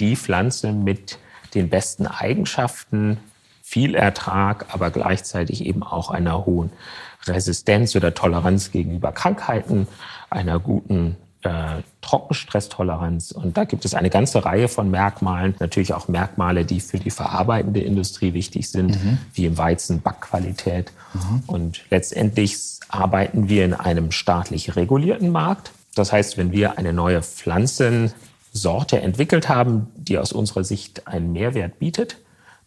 die 0.00 0.16
Pflanze 0.16 0.72
mit 0.72 1.18
den 1.54 1.68
besten 1.68 2.06
Eigenschaften, 2.06 3.18
viel 3.62 3.94
Ertrag, 3.94 4.66
aber 4.72 4.90
gleichzeitig 4.90 5.64
eben 5.64 5.82
auch 5.82 6.10
einer 6.10 6.46
hohen 6.46 6.70
Resistenz 7.26 7.96
oder 7.96 8.14
Toleranz 8.14 8.70
gegenüber 8.70 9.12
Krankheiten, 9.12 9.88
einer 10.30 10.60
guten 10.60 11.16
äh, 11.42 11.82
Trockenstresstoleranz. 12.00 13.32
Und 13.32 13.56
da 13.56 13.64
gibt 13.64 13.84
es 13.84 13.94
eine 13.94 14.10
ganze 14.10 14.44
Reihe 14.44 14.68
von 14.68 14.90
Merkmalen, 14.90 15.54
natürlich 15.58 15.94
auch 15.94 16.08
Merkmale, 16.08 16.64
die 16.64 16.80
für 16.80 16.98
die 16.98 17.10
verarbeitende 17.10 17.80
Industrie 17.80 18.34
wichtig 18.34 18.70
sind, 18.70 19.02
mhm. 19.02 19.18
wie 19.34 19.46
im 19.46 19.58
Weizen 19.58 20.00
Backqualität. 20.00 20.92
Mhm. 21.14 21.42
Und 21.46 21.84
letztendlich 21.90 22.56
arbeiten 22.88 23.48
wir 23.48 23.64
in 23.64 23.74
einem 23.74 24.12
staatlich 24.12 24.76
regulierten 24.76 25.30
Markt. 25.30 25.72
Das 25.94 26.12
heißt, 26.12 26.36
wenn 26.36 26.52
wir 26.52 26.78
eine 26.78 26.92
neue 26.92 27.22
Pflanzen 27.22 28.12
Sorte 28.56 29.00
entwickelt 29.00 29.48
haben, 29.48 29.88
die 29.96 30.18
aus 30.18 30.32
unserer 30.32 30.64
Sicht 30.64 31.06
einen 31.06 31.32
Mehrwert 31.32 31.78
bietet, 31.78 32.18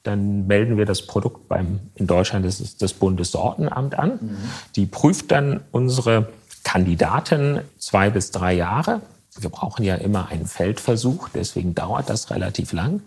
dann 0.03 0.47
melden 0.47 0.77
wir 0.77 0.85
das 0.85 1.05
Produkt 1.05 1.47
beim, 1.49 1.79
in 1.95 2.07
Deutschland 2.07 2.45
das 2.45 2.61
ist 2.61 2.81
das 2.81 2.93
Bundessortenamt 2.93 3.97
an. 3.99 4.19
Mhm. 4.21 4.37
Die 4.75 4.85
prüft 4.85 5.31
dann 5.31 5.61
unsere 5.71 6.29
Kandidaten 6.63 7.61
zwei 7.77 8.09
bis 8.09 8.31
drei 8.31 8.53
Jahre. 8.53 9.01
Wir 9.37 9.49
brauchen 9.49 9.83
ja 9.83 9.95
immer 9.95 10.29
einen 10.29 10.45
Feldversuch, 10.45 11.29
deswegen 11.29 11.75
dauert 11.75 12.09
das 12.09 12.29
relativ 12.31 12.73
lang. 12.73 13.01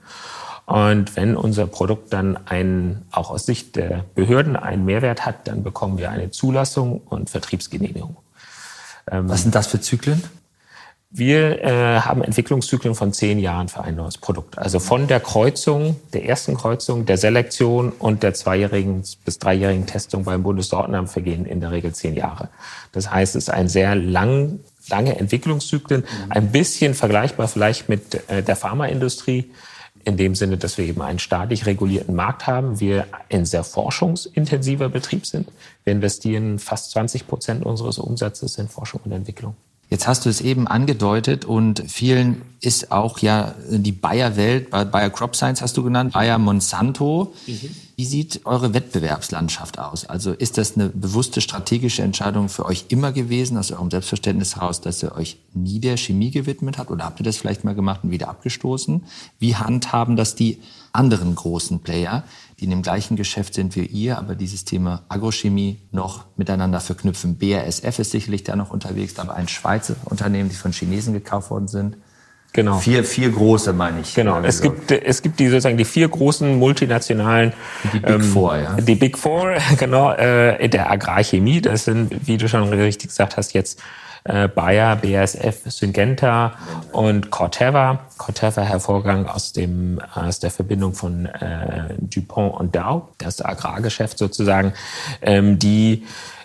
Und 0.66 1.16
wenn 1.16 1.36
unser 1.36 1.66
Produkt 1.66 2.12
dann 2.12 2.38
einen, 2.46 3.06
auch 3.10 3.30
aus 3.30 3.46
Sicht 3.46 3.76
der 3.76 4.04
Behörden 4.14 4.56
einen 4.56 4.84
Mehrwert 4.84 5.26
hat, 5.26 5.48
dann 5.48 5.62
bekommen 5.62 5.98
wir 5.98 6.10
eine 6.10 6.30
Zulassung 6.30 7.00
und 7.00 7.30
Vertriebsgenehmigung. 7.30 8.16
Ähm, 9.10 9.28
Was 9.28 9.42
sind 9.42 9.54
das 9.54 9.66
für 9.66 9.80
Zyklen? 9.80 10.22
Wir 11.14 11.62
äh, 11.62 12.00
haben 12.00 12.24
Entwicklungszyklen 12.24 12.94
von 12.94 13.12
zehn 13.12 13.38
Jahren 13.38 13.68
für 13.68 13.84
ein 13.84 13.96
neues 13.96 14.16
Produkt. 14.16 14.56
Also 14.56 14.80
von 14.80 15.08
der 15.08 15.20
Kreuzung, 15.20 15.96
der 16.14 16.24
ersten 16.24 16.56
Kreuzung, 16.56 17.04
der 17.04 17.18
Selektion 17.18 17.90
und 17.90 18.22
der 18.22 18.32
zweijährigen 18.32 19.02
bis 19.26 19.38
dreijährigen 19.38 19.86
Testung 19.86 20.24
beim 20.24 20.42
Bundessortenamt 20.42 21.10
vergehen 21.10 21.44
in 21.44 21.60
der 21.60 21.70
Regel 21.70 21.92
zehn 21.92 22.14
Jahre. 22.14 22.48
Das 22.92 23.10
heißt, 23.10 23.36
es 23.36 23.44
ist 23.44 23.50
ein 23.50 23.68
sehr 23.68 23.94
lang, 23.94 24.60
lange 24.88 25.18
Entwicklungszyklen, 25.18 26.00
mhm. 26.00 26.32
ein 26.32 26.50
bisschen 26.50 26.94
vergleichbar 26.94 27.46
vielleicht 27.46 27.90
mit 27.90 28.30
äh, 28.30 28.42
der 28.42 28.56
Pharmaindustrie 28.56 29.50
in 30.04 30.16
dem 30.16 30.34
Sinne, 30.34 30.56
dass 30.56 30.78
wir 30.78 30.86
eben 30.86 31.02
einen 31.02 31.18
staatlich 31.18 31.66
regulierten 31.66 32.14
Markt 32.14 32.46
haben, 32.46 32.80
wir 32.80 33.06
ein 33.30 33.44
sehr 33.44 33.64
forschungsintensiver 33.64 34.88
Betrieb 34.88 35.26
sind. 35.26 35.52
Wir 35.84 35.92
investieren 35.92 36.58
fast 36.58 36.92
20 36.92 37.28
Prozent 37.28 37.66
unseres 37.66 37.98
Umsatzes 37.98 38.56
in 38.56 38.68
Forschung 38.68 39.02
und 39.04 39.12
Entwicklung. 39.12 39.54
Jetzt 39.92 40.08
hast 40.08 40.24
du 40.24 40.30
es 40.30 40.40
eben 40.40 40.66
angedeutet 40.66 41.44
und 41.44 41.84
vielen 41.86 42.40
ist 42.60 42.92
auch 42.92 43.18
ja 43.18 43.54
die 43.68 43.92
Bayer-Welt, 43.92 44.70
Bayer 44.70 45.10
Crop 45.10 45.36
Science 45.36 45.60
hast 45.60 45.76
du 45.76 45.82
genannt, 45.82 46.14
Bayer 46.14 46.38
Monsanto. 46.38 47.34
Mhm. 47.46 47.60
Wie 47.96 48.06
sieht 48.06 48.46
eure 48.46 48.72
Wettbewerbslandschaft 48.72 49.78
aus? 49.78 50.06
Also 50.06 50.32
ist 50.32 50.56
das 50.56 50.76
eine 50.76 50.88
bewusste 50.88 51.42
strategische 51.42 52.00
Entscheidung 52.00 52.48
für 52.48 52.64
euch 52.64 52.86
immer 52.88 53.12
gewesen, 53.12 53.58
aus 53.58 53.70
eurem 53.70 53.90
Selbstverständnis 53.90 54.56
heraus, 54.56 54.80
dass 54.80 55.02
ihr 55.02 55.14
euch 55.14 55.36
nie 55.52 55.78
der 55.78 55.98
Chemie 55.98 56.30
gewidmet 56.30 56.78
habt? 56.78 56.90
Oder 56.90 57.04
habt 57.04 57.20
ihr 57.20 57.24
das 57.24 57.36
vielleicht 57.36 57.64
mal 57.64 57.74
gemacht 57.74 58.00
und 58.02 58.10
wieder 58.10 58.30
abgestoßen? 58.30 59.04
Wie 59.40 59.56
handhaben 59.56 60.16
das 60.16 60.34
die 60.34 60.58
anderen 60.94 61.34
großen 61.34 61.80
Player? 61.80 62.24
Die 62.62 62.66
in 62.66 62.70
dem 62.70 62.82
gleichen 62.82 63.16
Geschäft 63.16 63.54
sind 63.54 63.74
wie 63.74 63.84
ihr, 63.84 64.18
aber 64.18 64.36
dieses 64.36 64.64
Thema 64.64 65.02
Agrochemie 65.08 65.80
noch 65.90 66.26
miteinander 66.36 66.78
verknüpfen. 66.78 67.36
BASF 67.36 67.98
ist 67.98 68.12
sicherlich 68.12 68.44
da 68.44 68.54
noch 68.54 68.70
unterwegs, 68.70 69.18
aber 69.18 69.34
ein 69.34 69.48
Schweizer 69.48 69.96
Unternehmen, 70.04 70.48
die 70.48 70.54
von 70.54 70.70
Chinesen 70.72 71.12
gekauft 71.12 71.50
worden 71.50 71.66
sind. 71.66 71.96
Genau. 72.52 72.78
Vier, 72.78 73.02
vier 73.02 73.32
große, 73.32 73.72
meine 73.72 74.00
ich. 74.00 74.14
Genau. 74.14 74.38
Es 74.40 74.60
also. 74.60 74.70
gibt, 74.70 74.92
es 74.92 75.22
gibt 75.22 75.40
die 75.40 75.48
sozusagen 75.48 75.76
die 75.76 75.84
vier 75.84 76.08
großen 76.08 76.56
multinationalen. 76.56 77.52
Die 77.92 77.98
Big 77.98 78.10
ähm, 78.10 78.22
Four, 78.22 78.56
ja. 78.56 78.76
Die 78.76 78.94
Big 78.94 79.18
Four, 79.18 79.54
genau, 79.78 80.12
äh, 80.12 80.68
der 80.68 80.88
Agrarchemie. 80.88 81.62
Das 81.62 81.86
sind, 81.86 82.28
wie 82.28 82.36
du 82.36 82.48
schon 82.48 82.68
richtig 82.72 83.08
gesagt 83.08 83.36
hast, 83.36 83.54
jetzt 83.54 83.80
äh, 84.24 84.48
Bayer, 84.48 84.96
BASF, 84.96 85.70
Syngenta 85.70 86.52
und 86.92 87.30
Corteva. 87.30 88.06
Corteva 88.18 88.62
hervorgegangen 88.62 89.26
aus 89.26 89.52
dem 89.52 90.00
aus 90.14 90.38
der 90.38 90.50
Verbindung 90.50 90.94
von 90.94 91.26
äh, 91.26 91.94
Dupont 91.98 92.54
und 92.54 92.76
Dow, 92.76 93.08
das 93.18 93.44
Agrargeschäft 93.44 94.18
sozusagen, 94.18 94.74
ähm, 95.22 95.58
die 95.58 96.04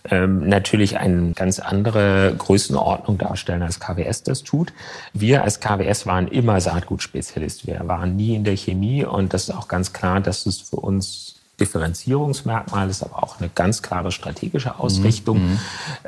ähm, 0.10 0.48
natürlich 0.48 0.98
eine 0.98 1.34
ganz 1.34 1.60
andere 1.60 2.34
Größenordnung 2.38 3.18
darstellen, 3.18 3.62
als 3.62 3.80
KWS 3.80 4.24
das 4.24 4.44
tut. 4.44 4.74
Wir 5.14 5.44
als 5.44 5.60
KWS 5.60 6.06
waren 6.06 6.28
immer 6.28 6.62
Saatgutspezialist. 6.62 7.68
Wir 7.68 7.82
waren 7.88 8.16
nie 8.16 8.36
in 8.36 8.44
der 8.44 8.56
Chemie 8.56 9.04
und 9.04 9.34
das 9.34 9.50
ist 9.50 9.56
auch 9.56 9.68
ganz 9.68 9.94
klar, 9.94 10.22
dass 10.22 10.46
es 10.46 10.62
für 10.62 10.78
uns 10.78 11.37
Differenzierungsmerkmal 11.60 12.90
ist 12.90 13.02
aber 13.02 13.24
auch 13.24 13.40
eine 13.40 13.50
ganz 13.50 13.82
klare 13.82 14.12
strategische 14.12 14.80
Ausrichtung. 14.80 15.40
Mhm. 15.40 15.60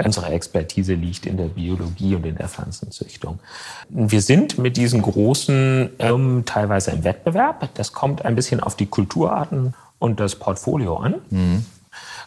Unsere 0.03 0.27
Expertise 0.27 0.93
liegt 0.93 1.25
in 1.25 1.38
der 1.38 1.45
Biologie 1.45 2.15
und 2.15 2.25
in 2.25 2.35
der 2.35 2.47
Pflanzenzüchtung. 2.47 3.39
Wir 3.89 4.21
sind 4.21 4.59
mit 4.59 4.77
diesen 4.77 5.01
großen 5.01 5.89
Firmen 5.99 6.45
teilweise 6.45 6.91
im 6.91 7.03
Wettbewerb. 7.03 7.69
Das 7.73 7.93
kommt 7.93 8.25
ein 8.25 8.35
bisschen 8.35 8.59
auf 8.59 8.75
die 8.75 8.85
Kulturarten 8.85 9.73
und 9.97 10.19
das 10.19 10.35
Portfolio 10.35 10.97
an. 10.97 11.15
Mhm. 11.29 11.65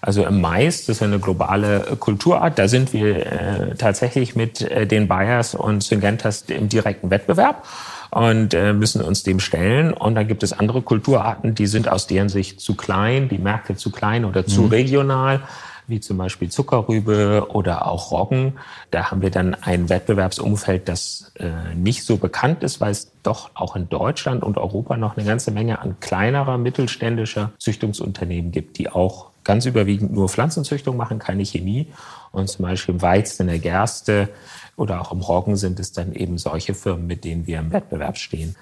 Also 0.01 0.25
im 0.25 0.41
Mais, 0.41 0.87
das 0.87 0.97
ist 0.97 1.03
eine 1.03 1.21
globale 1.21 1.97
Kulturart, 2.01 2.59
da 2.59 2.67
sind 2.67 2.93
wir 2.93 3.25
äh, 3.25 3.75
tatsächlich 3.77 4.35
mit 4.35 4.61
äh, 4.61 4.85
den 4.85 5.07
Bayers 5.07 5.55
und 5.55 5.85
Syngentas 5.85 6.43
im 6.49 6.69
direkten 6.69 7.11
Wettbewerb 7.11 7.65
und 8.13 8.53
äh, 8.53 8.75
müssen 8.75 9.03
uns 9.03 9.23
dem 9.23 9.41
stellen. 9.41 9.93
Und 9.93 10.15
dann 10.15 10.29
gibt 10.29 10.43
es 10.43 10.53
andere 10.53 10.83
Kulturarten, 10.83 11.55
die 11.55 11.67
sind 11.67 11.89
aus 11.89 12.07
deren 12.07 12.29
Sicht 12.29 12.61
zu 12.61 12.77
klein, 12.77 13.29
die 13.29 13.39
Märkte 13.39 13.75
zu 13.75 13.91
klein 13.91 14.25
oder 14.25 14.47
zu 14.47 14.63
mhm. 14.63 14.69
regional 14.69 15.41
wie 15.89 16.01
zum 16.01 16.17
Beispiel 16.17 16.49
Zuckerrübe 16.49 17.49
oder 17.51 17.87
auch 17.87 18.13
Roggen. 18.13 18.55
Da 18.91 19.11
haben 19.11 19.21
wir 19.21 19.31
dann 19.31 19.55
ein 19.55 19.89
Wettbewerbsumfeld, 19.89 20.89
das 20.89 21.33
äh, 21.35 21.75
nicht 21.75 22.05
so 22.05 22.19
bekannt 22.19 22.63
ist, 22.63 22.81
weil 22.81 22.93
es 22.93 23.11
doch 23.23 23.51
auch 23.55 23.75
in 23.75 23.89
Deutschland 23.89 24.45
und 24.45 24.59
Europa 24.59 24.97
noch 24.97 25.17
eine 25.17 25.27
ganze 25.27 25.51
Menge 25.51 25.81
an 25.81 25.97
kleinerer 26.01 26.57
mittelständischer 26.57 27.53
Züchtungsunternehmen 27.59 28.53
gibt, 28.53 28.79
die 28.79 28.91
auch 28.91 29.31
ganz 29.45 29.67
überwiegend 29.67 30.13
nur 30.13 30.29
Pflanzenzüchtung 30.29 30.97
machen, 30.97 31.19
keine 31.19 31.45
Chemie. 31.45 31.89
Und 32.31 32.49
zum 32.49 32.65
Beispiel 32.65 32.95
im 32.95 33.03
Weizen, 33.03 33.43
in 33.43 33.49
der 33.49 33.59
Gerste 33.59 34.29
oder 34.77 35.01
auch 35.01 35.13
im 35.13 35.21
Roggen 35.21 35.57
sind 35.57 35.81
es 35.81 35.93
dann 35.93 36.13
eben 36.13 36.39
solche 36.39 36.75
Firmen, 36.75 37.07
mit 37.07 37.25
denen 37.25 37.47
wir 37.47 37.59
im 37.59 37.73
Wettbewerb 37.73 38.19
stehen. 38.19 38.57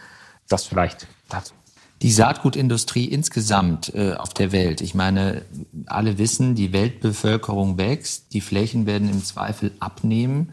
Das 0.48 0.64
vielleicht 0.64 1.06
dazu. 1.28 1.54
Die 2.02 2.10
Saatgutindustrie 2.10 3.04
insgesamt 3.04 3.94
äh, 3.94 4.14
auf 4.14 4.32
der 4.32 4.52
Welt. 4.52 4.80
Ich 4.80 4.94
meine, 4.94 5.42
alle 5.86 6.16
wissen, 6.16 6.54
die 6.54 6.72
Weltbevölkerung 6.72 7.76
wächst, 7.76 8.32
die 8.32 8.40
Flächen 8.40 8.86
werden 8.86 9.10
im 9.10 9.22
Zweifel 9.22 9.72
abnehmen. 9.80 10.52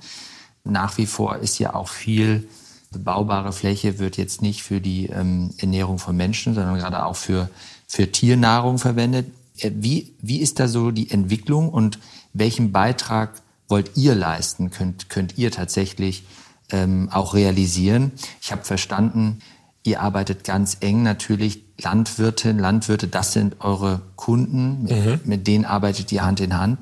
Nach 0.66 0.98
wie 0.98 1.06
vor 1.06 1.38
ist 1.38 1.58
ja 1.58 1.74
auch 1.74 1.88
viel 1.88 2.50
bebaubare 2.92 3.54
Fläche 3.54 4.00
wird 4.00 4.18
jetzt 4.18 4.42
nicht 4.42 4.64
für 4.64 4.82
die 4.82 5.08
ähm, 5.08 5.52
Ernährung 5.58 6.00
von 6.00 6.16
Menschen, 6.16 6.54
sondern 6.54 6.78
gerade 6.78 7.06
auch 7.06 7.16
für, 7.16 7.50
für 7.88 8.12
Tiernahrung 8.12 8.78
verwendet. 8.78 9.28
Äh, 9.60 9.72
wie, 9.76 10.16
wie 10.22 10.40
ist 10.40 10.60
da 10.60 10.68
so 10.68 10.92
die 10.92 11.10
Entwicklung 11.12 11.70
und 11.70 12.00
welchen 12.34 12.72
Beitrag 12.72 13.42
wollt 13.68 13.92
ihr 13.96 14.16
leisten, 14.16 14.72
könnt, 14.72 15.10
könnt 15.10 15.38
ihr 15.38 15.52
tatsächlich 15.52 16.24
ähm, 16.72 17.10
auch 17.12 17.34
realisieren? 17.34 18.12
Ich 18.42 18.52
habe 18.52 18.64
verstanden, 18.64 19.40
ihr 19.84 20.02
arbeitet 20.02 20.44
ganz 20.44 20.78
eng 20.82 21.04
natürlich, 21.04 21.64
Landwirte, 21.80 22.52
Landwirte, 22.52 23.08
das 23.08 23.34
sind 23.34 23.62
eure 23.62 24.02
Kunden, 24.16 24.84
mhm. 24.84 25.20
mit 25.26 25.48
denen 25.48 25.66
arbeitet 25.66 26.12
ihr 26.12 26.26
Hand 26.26 26.40
in 26.40 26.58
Hand. 26.58 26.80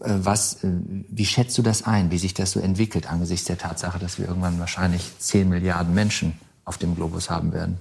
Äh, 0.00 0.14
was, 0.22 0.62
äh, 0.62 0.68
wie 1.08 1.26
schätzt 1.26 1.56
du 1.58 1.62
das 1.62 1.84
ein, 1.84 2.10
wie 2.10 2.18
sich 2.18 2.34
das 2.34 2.52
so 2.52 2.60
entwickelt 2.60 3.10
angesichts 3.10 3.46
der 3.46 3.58
Tatsache, 3.58 3.98
dass 3.98 4.18
wir 4.18 4.28
irgendwann 4.28 4.58
wahrscheinlich 4.58 5.02
10 5.18 5.48
Milliarden 5.48 5.94
Menschen 5.94 6.34
auf 6.64 6.78
dem 6.78 6.94
Globus 6.94 7.30
haben 7.30 7.52
werden? 7.52 7.78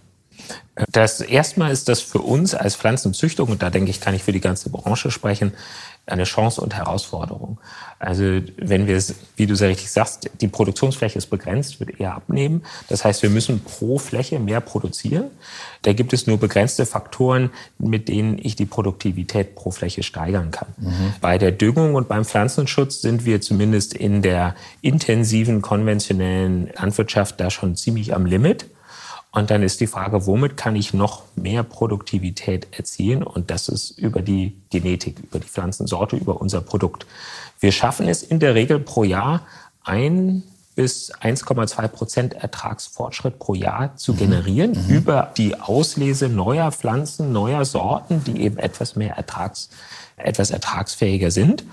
Das 0.92 1.20
erstmal 1.20 1.72
ist 1.72 1.90
das 1.90 2.02
für 2.02 2.20
uns 2.20 2.54
als 2.56 2.76
Pflanzenzüchtung, 2.76 3.50
und 3.50 3.62
da 3.62 3.70
denke 3.70 3.92
ich, 3.92 4.00
kann 4.00 4.16
ich 4.16 4.24
für 4.24 4.32
die 4.32 4.40
ganze 4.40 4.70
Branche 4.70 5.12
sprechen, 5.12 5.54
eine 6.06 6.24
Chance 6.24 6.62
und 6.62 6.76
Herausforderung. 6.76 7.60
Also 8.00 8.24
wenn 8.58 8.88
wir 8.88 8.96
es, 8.96 9.16
wie 9.36 9.46
du 9.46 9.56
sehr 9.56 9.70
richtig 9.70 9.92
sagst, 9.92 10.30
die 10.42 10.48
Produktionsfläche 10.48 11.18
ist 11.18 11.28
begrenzt, 11.28 11.80
wird 11.80 12.00
eher 12.00 12.16
abnehmen. 12.16 12.64
Das 12.88 13.06
heißt, 13.06 13.22
wir 13.22 13.30
müssen 13.30 13.60
pro 13.60 14.00
Fläche 14.00 14.40
mehr 14.40 14.62
produzieren. 14.62 15.26
Da 15.82 15.94
gibt 15.94 16.14
es 16.14 16.28
nur 16.28 16.38
begrenzte 16.38 16.86
Faktoren, 16.86 17.52
mit 17.78 18.08
denen 18.08 18.40
ich 18.42 18.56
die 18.56 18.66
Produktivität 18.66 19.56
pro 19.56 19.72
Fläche 19.72 20.04
steigern 20.04 20.52
kann. 20.52 20.70
Mhm. 20.78 21.14
Bei 21.22 21.38
der 21.38 21.52
Düngung 21.52 21.96
und 21.96 22.08
beim 22.08 22.26
Pflanzenschutz 22.26 23.02
sind 23.02 23.26
wir 23.26 23.42
zumindest 23.42 23.94
in 23.94 24.22
der 24.22 24.56
intensiven 24.82 25.62
konventionellen 25.62 26.72
Landwirtschaft 26.76 27.40
da 27.40 27.50
schon 27.50 27.76
ziemlich 27.76 28.16
am 28.16 28.26
Limit. 28.26 28.66
Und 29.32 29.52
dann 29.52 29.62
ist 29.62 29.80
die 29.80 29.88
Frage, 29.88 30.26
womit 30.26 30.58
kann 30.58 30.76
ich 30.76 30.94
noch 30.94 31.24
mehr 31.36 31.64
Produktivität 31.64 32.68
erzielen? 32.72 33.22
Und 33.22 33.52
das 33.52 33.70
ist 33.70 33.92
über 33.92 34.22
die 34.22 34.58
Genetik, 34.72 35.20
über 35.20 35.40
die 35.40 35.48
Pflanzensorte, 35.48 36.16
über 36.16 36.42
unser 36.42 36.62
Produkt. 36.62 37.06
Wir 37.60 37.72
schaffen 37.72 38.08
es 38.08 38.24
in 38.24 38.40
der 38.40 38.56
Regel 38.56 38.80
pro 38.80 39.04
Jahr 39.04 39.42
ein 39.84 40.44
bis 40.76 41.14
1,2 41.14 41.88
Prozent 41.90 42.34
Ertragsfortschritt 42.34 43.38
pro 43.38 43.54
Jahr 43.54 43.98
zu 43.98 44.14
mhm. 44.14 44.18
generieren 44.18 44.72
mhm. 44.72 44.96
über 44.96 45.34
die 45.36 45.60
Auslese 45.60 46.30
neuer 46.30 46.72
Pflanzen, 46.72 47.32
neuer 47.32 47.66
Sorten, 47.66 48.24
die 48.24 48.42
eben 48.42 48.58
etwas 48.58 48.96
mehr 48.96 49.16
Ertrags, 49.16 49.70
etwas 50.16 50.52
ertragsfähiger 50.52 51.32
sind. 51.32 51.66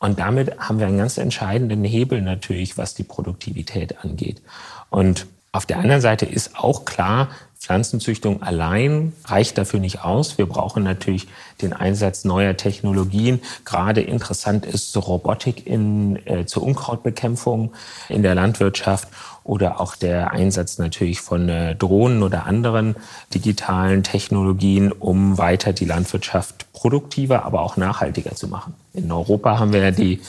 Und 0.00 0.18
damit 0.18 0.58
haben 0.58 0.78
wir 0.78 0.88
einen 0.88 0.98
ganz 0.98 1.18
entscheidenden 1.18 1.84
Hebel 1.84 2.20
natürlich, 2.20 2.76
was 2.76 2.94
die 2.94 3.04
Produktivität 3.04 4.04
angeht. 4.04 4.42
Und 4.90 5.26
auf 5.58 5.66
der 5.66 5.78
anderen 5.78 6.00
Seite 6.00 6.24
ist 6.24 6.56
auch 6.56 6.84
klar, 6.84 7.30
Pflanzenzüchtung 7.58 8.44
allein 8.44 9.12
reicht 9.24 9.58
dafür 9.58 9.80
nicht 9.80 10.04
aus. 10.04 10.38
Wir 10.38 10.46
brauchen 10.46 10.84
natürlich 10.84 11.26
den 11.60 11.72
Einsatz 11.72 12.24
neuer 12.24 12.56
Technologien. 12.56 13.40
Gerade 13.64 14.00
interessant 14.00 14.64
ist 14.64 14.96
Robotik 14.96 15.66
in, 15.66 16.24
äh, 16.26 16.46
zur 16.46 16.62
Unkrautbekämpfung 16.62 17.72
in 18.08 18.22
der 18.22 18.36
Landwirtschaft 18.36 19.08
oder 19.42 19.80
auch 19.80 19.96
der 19.96 20.30
Einsatz 20.30 20.78
natürlich 20.78 21.20
von 21.20 21.48
äh, 21.48 21.74
Drohnen 21.74 22.22
oder 22.22 22.46
anderen 22.46 22.94
digitalen 23.34 24.04
Technologien, 24.04 24.92
um 24.92 25.38
weiter 25.38 25.72
die 25.72 25.86
Landwirtschaft 25.86 26.72
produktiver, 26.72 27.44
aber 27.44 27.62
auch 27.62 27.76
nachhaltiger 27.76 28.36
zu 28.36 28.46
machen. 28.46 28.74
In 28.92 29.10
Europa 29.10 29.58
haben 29.58 29.72
wir 29.72 29.80
ja 29.80 29.90
die 29.90 30.20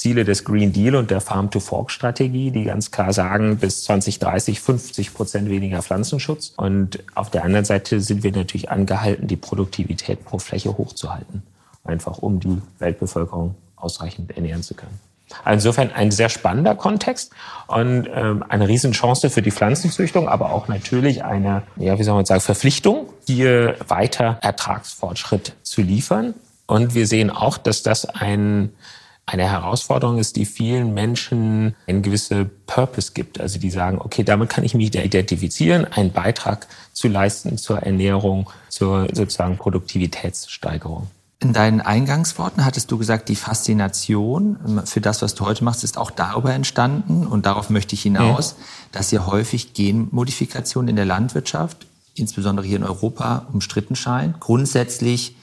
Ziele 0.00 0.24
des 0.24 0.46
Green 0.46 0.72
Deal 0.72 0.94
und 0.94 1.10
der 1.10 1.20
Farm-to-Fork-Strategie, 1.20 2.50
die 2.50 2.64
ganz 2.64 2.90
klar 2.90 3.12
sagen, 3.12 3.58
bis 3.58 3.84
2030 3.84 4.58
50 4.58 5.12
Prozent 5.12 5.50
weniger 5.50 5.82
Pflanzenschutz. 5.82 6.54
Und 6.56 7.00
auf 7.14 7.28
der 7.28 7.44
anderen 7.44 7.66
Seite 7.66 8.00
sind 8.00 8.22
wir 8.22 8.32
natürlich 8.32 8.70
angehalten, 8.70 9.26
die 9.26 9.36
Produktivität 9.36 10.24
pro 10.24 10.38
Fläche 10.38 10.78
hochzuhalten, 10.78 11.42
einfach 11.84 12.16
um 12.16 12.40
die 12.40 12.62
Weltbevölkerung 12.78 13.56
ausreichend 13.76 14.34
ernähren 14.34 14.62
zu 14.62 14.72
können. 14.72 14.98
Insofern 15.44 15.92
ein 15.92 16.10
sehr 16.10 16.30
spannender 16.30 16.74
Kontext 16.76 17.32
und 17.66 18.08
ähm, 18.10 18.42
eine 18.48 18.68
Riesenchance 18.68 19.28
für 19.28 19.42
die 19.42 19.50
Pflanzenzüchtung, 19.50 20.28
aber 20.30 20.50
auch 20.50 20.66
natürlich 20.66 21.24
eine, 21.24 21.62
ja, 21.76 21.98
wie 21.98 22.04
soll 22.04 22.14
man 22.14 22.24
sagen, 22.24 22.40
Verpflichtung, 22.40 23.10
hier 23.26 23.76
weiter 23.86 24.38
Ertragsfortschritt 24.40 25.52
zu 25.62 25.82
liefern. 25.82 26.32
Und 26.66 26.94
wir 26.94 27.06
sehen 27.06 27.28
auch, 27.28 27.58
dass 27.58 27.82
das 27.82 28.06
ein 28.06 28.70
eine 29.26 29.48
Herausforderung 29.48 30.18
ist, 30.18 30.36
die 30.36 30.44
vielen 30.44 30.92
Menschen 30.92 31.76
einen 31.86 32.02
gewisse 32.02 32.44
Purpose 32.66 33.12
gibt. 33.12 33.40
Also 33.40 33.58
die 33.58 33.70
sagen, 33.70 33.98
okay, 34.00 34.24
damit 34.24 34.50
kann 34.50 34.64
ich 34.64 34.74
mich 34.74 34.94
identifizieren, 34.94 35.84
einen 35.84 36.12
Beitrag 36.12 36.66
zu 36.92 37.08
leisten 37.08 37.56
zur 37.56 37.78
Ernährung, 37.78 38.50
zur 38.68 39.08
sozusagen 39.12 39.56
Produktivitätssteigerung. 39.56 41.06
In 41.42 41.54
deinen 41.54 41.80
Eingangsworten 41.80 42.66
hattest 42.66 42.90
du 42.90 42.98
gesagt, 42.98 43.30
die 43.30 43.36
Faszination 43.36 44.58
ähm, 44.66 44.82
für 44.84 45.00
das, 45.00 45.22
was 45.22 45.34
du 45.34 45.46
heute 45.46 45.64
machst, 45.64 45.84
ist 45.84 45.96
auch 45.96 46.10
darüber 46.10 46.52
entstanden. 46.52 47.26
Und 47.26 47.46
darauf 47.46 47.70
möchte 47.70 47.94
ich 47.94 48.02
hinaus, 48.02 48.56
mhm. 48.56 48.62
dass 48.92 49.12
ihr 49.12 49.26
häufig 49.26 49.72
Genmodifikationen 49.72 50.88
in 50.88 50.96
der 50.96 51.06
Landwirtschaft, 51.06 51.86
insbesondere 52.14 52.66
hier 52.66 52.76
in 52.76 52.84
Europa, 52.84 53.46
umstritten 53.52 53.96
scheint. 53.96 54.38
Grundsätzlich 54.38 55.34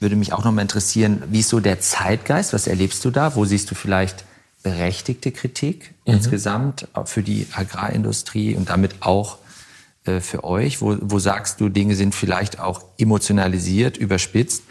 würde 0.00 0.16
mich 0.16 0.32
auch 0.32 0.44
noch 0.44 0.52
mal 0.52 0.62
interessieren, 0.62 1.22
wie 1.28 1.40
ist 1.40 1.50
so 1.50 1.60
der 1.60 1.80
Zeitgeist? 1.80 2.52
Was 2.52 2.66
erlebst 2.66 3.04
du 3.04 3.10
da? 3.10 3.36
Wo 3.36 3.44
siehst 3.44 3.70
du 3.70 3.74
vielleicht 3.74 4.24
berechtigte 4.62 5.30
Kritik 5.30 5.94
mhm. 6.06 6.14
insgesamt 6.14 6.88
für 7.04 7.22
die 7.22 7.46
Agrarindustrie 7.52 8.54
und 8.56 8.70
damit 8.70 8.94
auch 9.00 9.38
äh, 10.04 10.20
für 10.20 10.44
euch? 10.44 10.80
Wo, 10.80 10.96
wo 11.00 11.18
sagst 11.18 11.60
du, 11.60 11.68
Dinge 11.68 11.94
sind 11.94 12.14
vielleicht 12.14 12.58
auch 12.58 12.82
emotionalisiert, 12.98 13.98
überspitzt? 13.98 14.64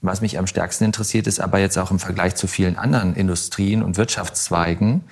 Was 0.00 0.20
mich 0.20 0.36
am 0.36 0.48
stärksten 0.48 0.84
interessiert, 0.84 1.28
ist 1.28 1.38
aber 1.38 1.60
jetzt 1.60 1.78
auch 1.78 1.92
im 1.92 2.00
Vergleich 2.00 2.34
zu 2.34 2.48
vielen 2.48 2.76
anderen 2.76 3.14
Industrien 3.14 3.84
und 3.84 3.96
Wirtschaftszweigen, 3.96 5.02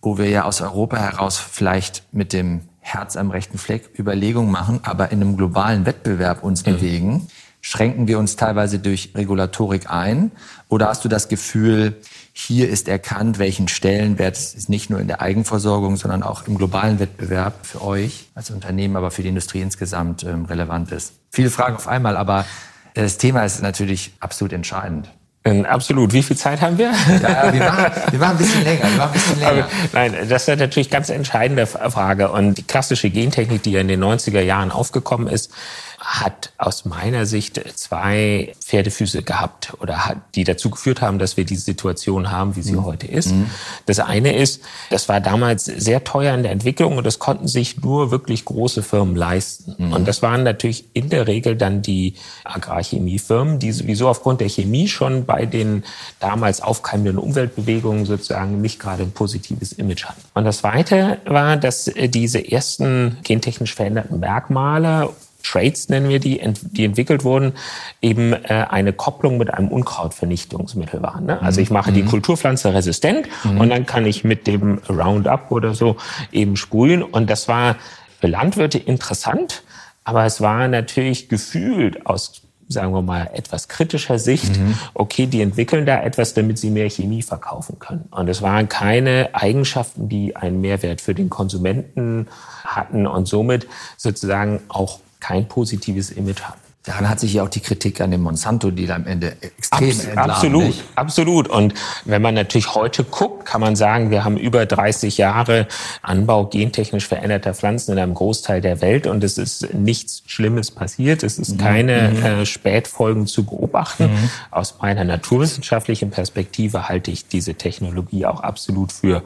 wo 0.00 0.16
wir 0.16 0.30
ja 0.30 0.44
aus 0.44 0.62
Europa 0.62 0.96
heraus 0.96 1.38
vielleicht 1.38 2.04
mit 2.10 2.32
dem 2.32 2.62
Herz 2.78 3.16
am 3.16 3.30
rechten 3.30 3.58
Fleck 3.58 3.90
Überlegungen 3.98 4.50
machen, 4.50 4.80
aber 4.82 5.12
in 5.12 5.20
einem 5.20 5.36
globalen 5.36 5.84
Wettbewerb 5.84 6.42
uns 6.42 6.64
mhm. 6.64 6.72
bewegen 6.72 7.28
Schränken 7.60 8.08
wir 8.08 8.18
uns 8.18 8.36
teilweise 8.36 8.78
durch 8.78 9.10
Regulatorik 9.14 9.90
ein? 9.90 10.32
Oder 10.68 10.88
hast 10.88 11.04
du 11.04 11.08
das 11.08 11.28
Gefühl, 11.28 11.96
hier 12.32 12.68
ist 12.68 12.88
erkannt, 12.88 13.38
welchen 13.38 13.68
Stellenwert 13.68 14.36
es 14.36 14.68
nicht 14.68 14.88
nur 14.88 15.00
in 15.00 15.08
der 15.08 15.20
Eigenversorgung, 15.20 15.96
sondern 15.96 16.22
auch 16.22 16.46
im 16.46 16.56
globalen 16.56 16.98
Wettbewerb 16.98 17.66
für 17.66 17.82
euch 17.82 18.28
als 18.34 18.50
Unternehmen, 18.50 18.96
aber 18.96 19.10
für 19.10 19.22
die 19.22 19.28
Industrie 19.28 19.60
insgesamt 19.60 20.24
ähm, 20.24 20.46
relevant 20.46 20.90
ist? 20.92 21.14
Viele 21.30 21.50
Fragen 21.50 21.76
auf 21.76 21.86
einmal, 21.86 22.16
aber 22.16 22.46
das 22.94 23.18
Thema 23.18 23.44
ist 23.44 23.62
natürlich 23.62 24.14
absolut 24.20 24.52
entscheidend. 24.52 25.10
Ähm, 25.42 25.64
absolut. 25.64 26.12
Wie 26.12 26.22
viel 26.22 26.36
Zeit 26.36 26.60
haben 26.60 26.76
wir? 26.76 26.92
Ja, 27.22 27.46
ja 27.46 27.52
wir, 27.52 27.60
machen, 27.60 27.86
wir 28.10 28.18
machen 28.18 28.32
ein 28.32 28.36
bisschen 28.36 28.62
länger. 28.62 28.82
Wir 28.82 28.96
machen 28.98 29.08
ein 29.08 29.12
bisschen 29.12 29.40
länger. 29.40 29.64
Aber, 29.64 29.68
nein, 29.92 30.28
das 30.28 30.46
ist 30.46 30.58
natürlich 30.58 30.90
ganz 30.90 31.08
entscheidende 31.08 31.66
Frage. 31.66 32.30
Und 32.30 32.58
die 32.58 32.62
klassische 32.62 33.08
Gentechnik, 33.08 33.62
die 33.62 33.72
ja 33.72 33.80
in 33.80 33.88
den 33.88 34.04
90er 34.04 34.40
Jahren 34.40 34.70
aufgekommen 34.70 35.28
ist, 35.28 35.50
hat 36.00 36.52
aus 36.56 36.86
meiner 36.86 37.26
Sicht 37.26 37.60
zwei 37.76 38.54
Pferdefüße 38.64 39.22
gehabt 39.22 39.74
oder 39.80 40.06
hat, 40.06 40.16
die 40.34 40.44
dazu 40.44 40.70
geführt 40.70 41.02
haben, 41.02 41.18
dass 41.18 41.36
wir 41.36 41.44
diese 41.44 41.60
Situation 41.60 42.30
haben, 42.30 42.56
wie 42.56 42.62
sie 42.62 42.72
mhm. 42.72 42.84
heute 42.86 43.06
ist. 43.06 43.32
Mhm. 43.32 43.50
Das 43.84 44.00
eine 44.00 44.34
ist, 44.34 44.62
das 44.88 45.10
war 45.10 45.20
damals 45.20 45.66
sehr 45.66 46.02
teuer 46.02 46.34
in 46.34 46.42
der 46.42 46.52
Entwicklung 46.52 46.96
und 46.96 47.04
das 47.04 47.18
konnten 47.18 47.48
sich 47.48 47.82
nur 47.82 48.10
wirklich 48.10 48.46
große 48.46 48.82
Firmen 48.82 49.14
leisten. 49.14 49.74
Mhm. 49.76 49.92
Und 49.92 50.08
das 50.08 50.22
waren 50.22 50.42
natürlich 50.42 50.86
in 50.94 51.10
der 51.10 51.26
Regel 51.26 51.54
dann 51.54 51.82
die 51.82 52.14
Agrarchemiefirmen, 52.44 53.58
die 53.58 53.72
sowieso 53.72 54.08
aufgrund 54.08 54.40
der 54.40 54.48
Chemie 54.48 54.88
schon 54.88 55.26
bei 55.26 55.44
den 55.44 55.84
damals 56.18 56.62
aufkeimenden 56.62 57.18
Umweltbewegungen 57.18 58.06
sozusagen 58.06 58.62
nicht 58.62 58.80
gerade 58.80 59.02
ein 59.02 59.12
positives 59.12 59.72
Image 59.72 60.06
hatten. 60.06 60.22
Und 60.32 60.44
das 60.44 60.58
Zweite 60.58 61.18
war, 61.26 61.58
dass 61.58 61.90
diese 61.94 62.50
ersten 62.50 63.18
gentechnisch 63.22 63.74
veränderten 63.74 64.18
Merkmale 64.18 65.10
Traits 65.42 65.88
nennen 65.88 66.08
wir 66.08 66.18
die, 66.18 66.40
die 66.62 66.84
entwickelt 66.84 67.24
wurden, 67.24 67.52
eben 68.00 68.32
äh, 68.32 68.66
eine 68.68 68.92
Kopplung 68.92 69.38
mit 69.38 69.52
einem 69.52 69.68
Unkrautvernichtungsmittel 69.68 71.02
waren. 71.02 71.26
Ne? 71.26 71.40
Also 71.42 71.60
ich 71.60 71.70
mache 71.70 71.92
die 71.92 72.02
mhm. 72.02 72.08
Kulturpflanze 72.08 72.72
resistent 72.72 73.28
mhm. 73.44 73.60
und 73.60 73.70
dann 73.70 73.86
kann 73.86 74.06
ich 74.06 74.24
mit 74.24 74.46
dem 74.46 74.78
Roundup 74.88 75.50
oder 75.50 75.74
so 75.74 75.96
eben 76.32 76.56
sprühen. 76.56 77.02
Und 77.02 77.30
das 77.30 77.48
war 77.48 77.76
für 78.20 78.26
Landwirte 78.26 78.78
interessant, 78.78 79.62
aber 80.04 80.24
es 80.24 80.40
war 80.40 80.68
natürlich 80.68 81.28
gefühlt 81.28 82.06
aus 82.06 82.42
sagen 82.70 82.92
wir 82.92 83.02
mal, 83.02 83.28
etwas 83.34 83.68
kritischer 83.68 84.18
Sicht, 84.18 84.58
mhm. 84.58 84.76
okay, 84.94 85.26
die 85.26 85.42
entwickeln 85.42 85.86
da 85.86 86.00
etwas, 86.02 86.34
damit 86.34 86.58
sie 86.58 86.70
mehr 86.70 86.88
Chemie 86.88 87.22
verkaufen 87.22 87.78
können. 87.80 88.04
Und 88.12 88.28
es 88.28 88.42
waren 88.42 88.68
keine 88.68 89.30
Eigenschaften, 89.32 90.08
die 90.08 90.36
einen 90.36 90.60
Mehrwert 90.60 91.00
für 91.00 91.14
den 91.14 91.30
Konsumenten 91.30 92.28
hatten 92.64 93.06
und 93.06 93.26
somit 93.26 93.66
sozusagen 93.96 94.60
auch 94.68 95.00
kein 95.20 95.46
positives 95.48 96.10
Image 96.10 96.42
haben. 96.42 96.60
Daran 96.84 97.10
hat 97.10 97.20
sich 97.20 97.34
ja 97.34 97.42
auch 97.42 97.50
die 97.50 97.60
Kritik 97.60 98.00
an 98.00 98.10
dem 98.10 98.22
Monsanto, 98.22 98.70
die 98.70 98.90
am 98.90 99.06
Ende 99.06 99.36
extrem 99.42 99.90
Abs 99.90 100.04
entladen, 100.04 100.30
Absolut, 100.30 100.64
nicht? 100.64 100.84
absolut. 100.94 101.48
Und 101.48 101.74
wenn 102.06 102.22
man 102.22 102.34
natürlich 102.34 102.74
heute 102.74 103.04
guckt, 103.04 103.44
kann 103.44 103.60
man 103.60 103.76
sagen, 103.76 104.10
wir 104.10 104.24
haben 104.24 104.38
über 104.38 104.64
30 104.64 105.18
Jahre 105.18 105.68
Anbau 106.00 106.46
gentechnisch 106.46 107.06
veränderter 107.06 107.52
Pflanzen 107.52 107.92
in 107.92 107.98
einem 107.98 108.14
Großteil 108.14 108.62
der 108.62 108.80
Welt 108.80 109.06
und 109.06 109.22
es 109.22 109.36
ist 109.36 109.74
nichts 109.74 110.22
Schlimmes 110.24 110.70
passiert. 110.70 111.22
Es 111.22 111.38
ist 111.38 111.52
mhm. 111.52 111.58
keine 111.58 112.12
mhm. 112.12 112.24
äh, 112.24 112.46
Spätfolgen 112.46 113.26
zu 113.26 113.44
beobachten. 113.44 114.04
Mhm. 114.04 114.30
Aus 114.50 114.76
meiner 114.80 115.04
naturwissenschaftlichen 115.04 116.10
Perspektive 116.10 116.88
halte 116.88 117.10
ich 117.10 117.28
diese 117.28 117.56
Technologie 117.56 118.24
auch 118.24 118.40
absolut 118.40 118.90
für 118.90 119.22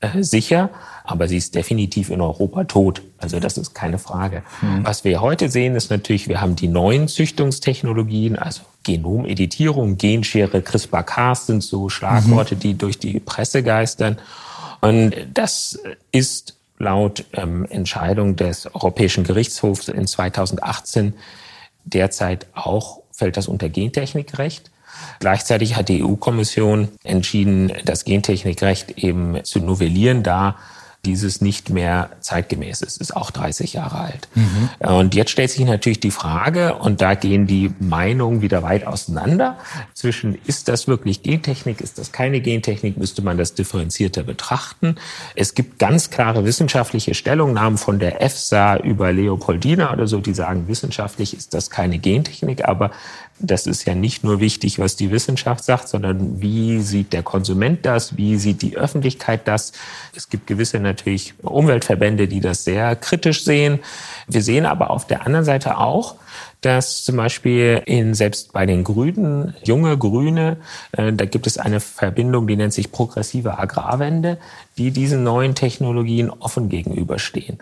äh, 0.00 0.22
sicher, 0.22 0.70
aber 1.04 1.28
sie 1.28 1.36
ist 1.36 1.54
definitiv 1.54 2.10
in 2.10 2.20
Europa 2.20 2.64
tot. 2.64 3.02
Also 3.18 3.38
das 3.38 3.58
ist 3.58 3.74
keine 3.74 3.98
Frage. 3.98 4.42
Mhm. 4.62 4.84
Was 4.84 5.04
wir 5.04 5.20
heute 5.20 5.50
sehen, 5.50 5.76
ist 5.76 5.90
natürlich, 5.90 6.28
wir 6.28 6.40
haben 6.40 6.56
die 6.56 6.68
neuen 6.68 7.08
Züchtungstechnologien, 7.08 8.38
also 8.38 8.62
Genomeditierung, 8.82 9.98
Genschere, 9.98 10.62
CRISPR-Cas 10.62 11.46
sind 11.46 11.62
so 11.62 11.88
Schlagworte, 11.88 12.54
mhm. 12.54 12.60
die 12.60 12.74
durch 12.78 12.98
die 12.98 13.20
Presse 13.20 13.62
geistern. 13.62 14.18
Und 14.80 15.14
das 15.34 15.78
ist 16.12 16.56
laut 16.78 17.24
ähm, 17.34 17.66
Entscheidung 17.68 18.36
des 18.36 18.74
Europäischen 18.74 19.24
Gerichtshofs 19.24 19.88
in 19.88 20.06
2018 20.06 21.12
derzeit 21.84 22.46
auch, 22.54 23.02
fällt 23.12 23.36
das 23.36 23.48
unter 23.48 23.68
Gentechnikrecht. 23.68 24.70
Gleichzeitig 25.18 25.76
hat 25.76 25.88
die 25.88 26.02
EU-Kommission 26.02 26.88
entschieden, 27.04 27.72
das 27.84 28.04
Gentechnikrecht 28.04 28.98
eben 28.98 29.44
zu 29.44 29.60
novellieren, 29.60 30.22
da 30.22 30.56
dieses 31.04 31.40
nicht 31.40 31.70
mehr 31.70 32.10
zeitgemäß 32.20 32.82
ist, 32.82 33.00
ist 33.00 33.16
auch 33.16 33.30
30 33.30 33.72
Jahre 33.72 34.00
alt. 34.00 34.28
Mhm. 34.34 34.68
Und 34.86 35.14
jetzt 35.14 35.30
stellt 35.30 35.50
sich 35.50 35.64
natürlich 35.64 36.00
die 36.00 36.10
Frage, 36.10 36.74
und 36.74 37.00
da 37.00 37.14
gehen 37.14 37.46
die 37.46 37.72
Meinungen 37.78 38.42
wieder 38.42 38.62
weit 38.62 38.86
auseinander, 38.86 39.56
zwischen 39.94 40.36
ist 40.46 40.68
das 40.68 40.88
wirklich 40.88 41.22
Gentechnik, 41.22 41.80
ist 41.80 41.98
das 41.98 42.12
keine 42.12 42.40
Gentechnik, 42.40 42.98
müsste 42.98 43.22
man 43.22 43.38
das 43.38 43.54
differenzierter 43.54 44.24
betrachten. 44.24 44.96
Es 45.34 45.54
gibt 45.54 45.78
ganz 45.78 46.10
klare 46.10 46.44
wissenschaftliche 46.44 47.14
Stellungnahmen 47.14 47.78
von 47.78 47.98
der 47.98 48.20
EFSA 48.20 48.76
über 48.76 49.12
Leopoldina 49.12 49.92
oder 49.94 50.06
so, 50.06 50.20
die 50.20 50.34
sagen, 50.34 50.68
wissenschaftlich 50.68 51.34
ist 51.34 51.54
das 51.54 51.70
keine 51.70 51.98
Gentechnik, 51.98 52.68
aber 52.68 52.90
das 53.42 53.66
ist 53.66 53.86
ja 53.86 53.94
nicht 53.94 54.24
nur 54.24 54.40
wichtig, 54.40 54.78
was 54.78 54.96
die 54.96 55.10
Wissenschaft 55.10 55.64
sagt, 55.64 55.88
sondern 55.88 56.40
wie 56.40 56.80
sieht 56.80 57.12
der 57.12 57.22
Konsument 57.22 57.84
das, 57.86 58.16
wie 58.16 58.36
sieht 58.36 58.62
die 58.62 58.76
Öffentlichkeit 58.76 59.48
das. 59.48 59.72
Es 60.14 60.28
gibt 60.28 60.46
gewisse 60.46 60.78
natürlich 60.78 61.34
Umweltverbände, 61.42 62.28
die 62.28 62.40
das 62.40 62.64
sehr 62.64 62.96
kritisch 62.96 63.44
sehen. 63.44 63.80
Wir 64.28 64.42
sehen 64.42 64.66
aber 64.66 64.90
auf 64.90 65.06
der 65.06 65.26
anderen 65.26 65.44
Seite 65.44 65.78
auch, 65.78 66.16
dass 66.60 67.04
zum 67.04 67.16
Beispiel 67.16 67.82
in, 67.86 68.14
selbst 68.14 68.52
bei 68.52 68.66
den 68.66 68.84
Grünen, 68.84 69.54
junge 69.64 69.96
Grüne, 69.96 70.58
äh, 70.92 71.12
da 71.12 71.24
gibt 71.24 71.46
es 71.46 71.56
eine 71.56 71.80
Verbindung, 71.80 72.46
die 72.46 72.56
nennt 72.56 72.74
sich 72.74 72.92
progressive 72.92 73.58
Agrarwende, 73.58 74.38
die 74.76 74.90
diesen 74.90 75.22
neuen 75.22 75.54
Technologien 75.54 76.30
offen 76.30 76.68
gegenüberstehen. 76.68 77.58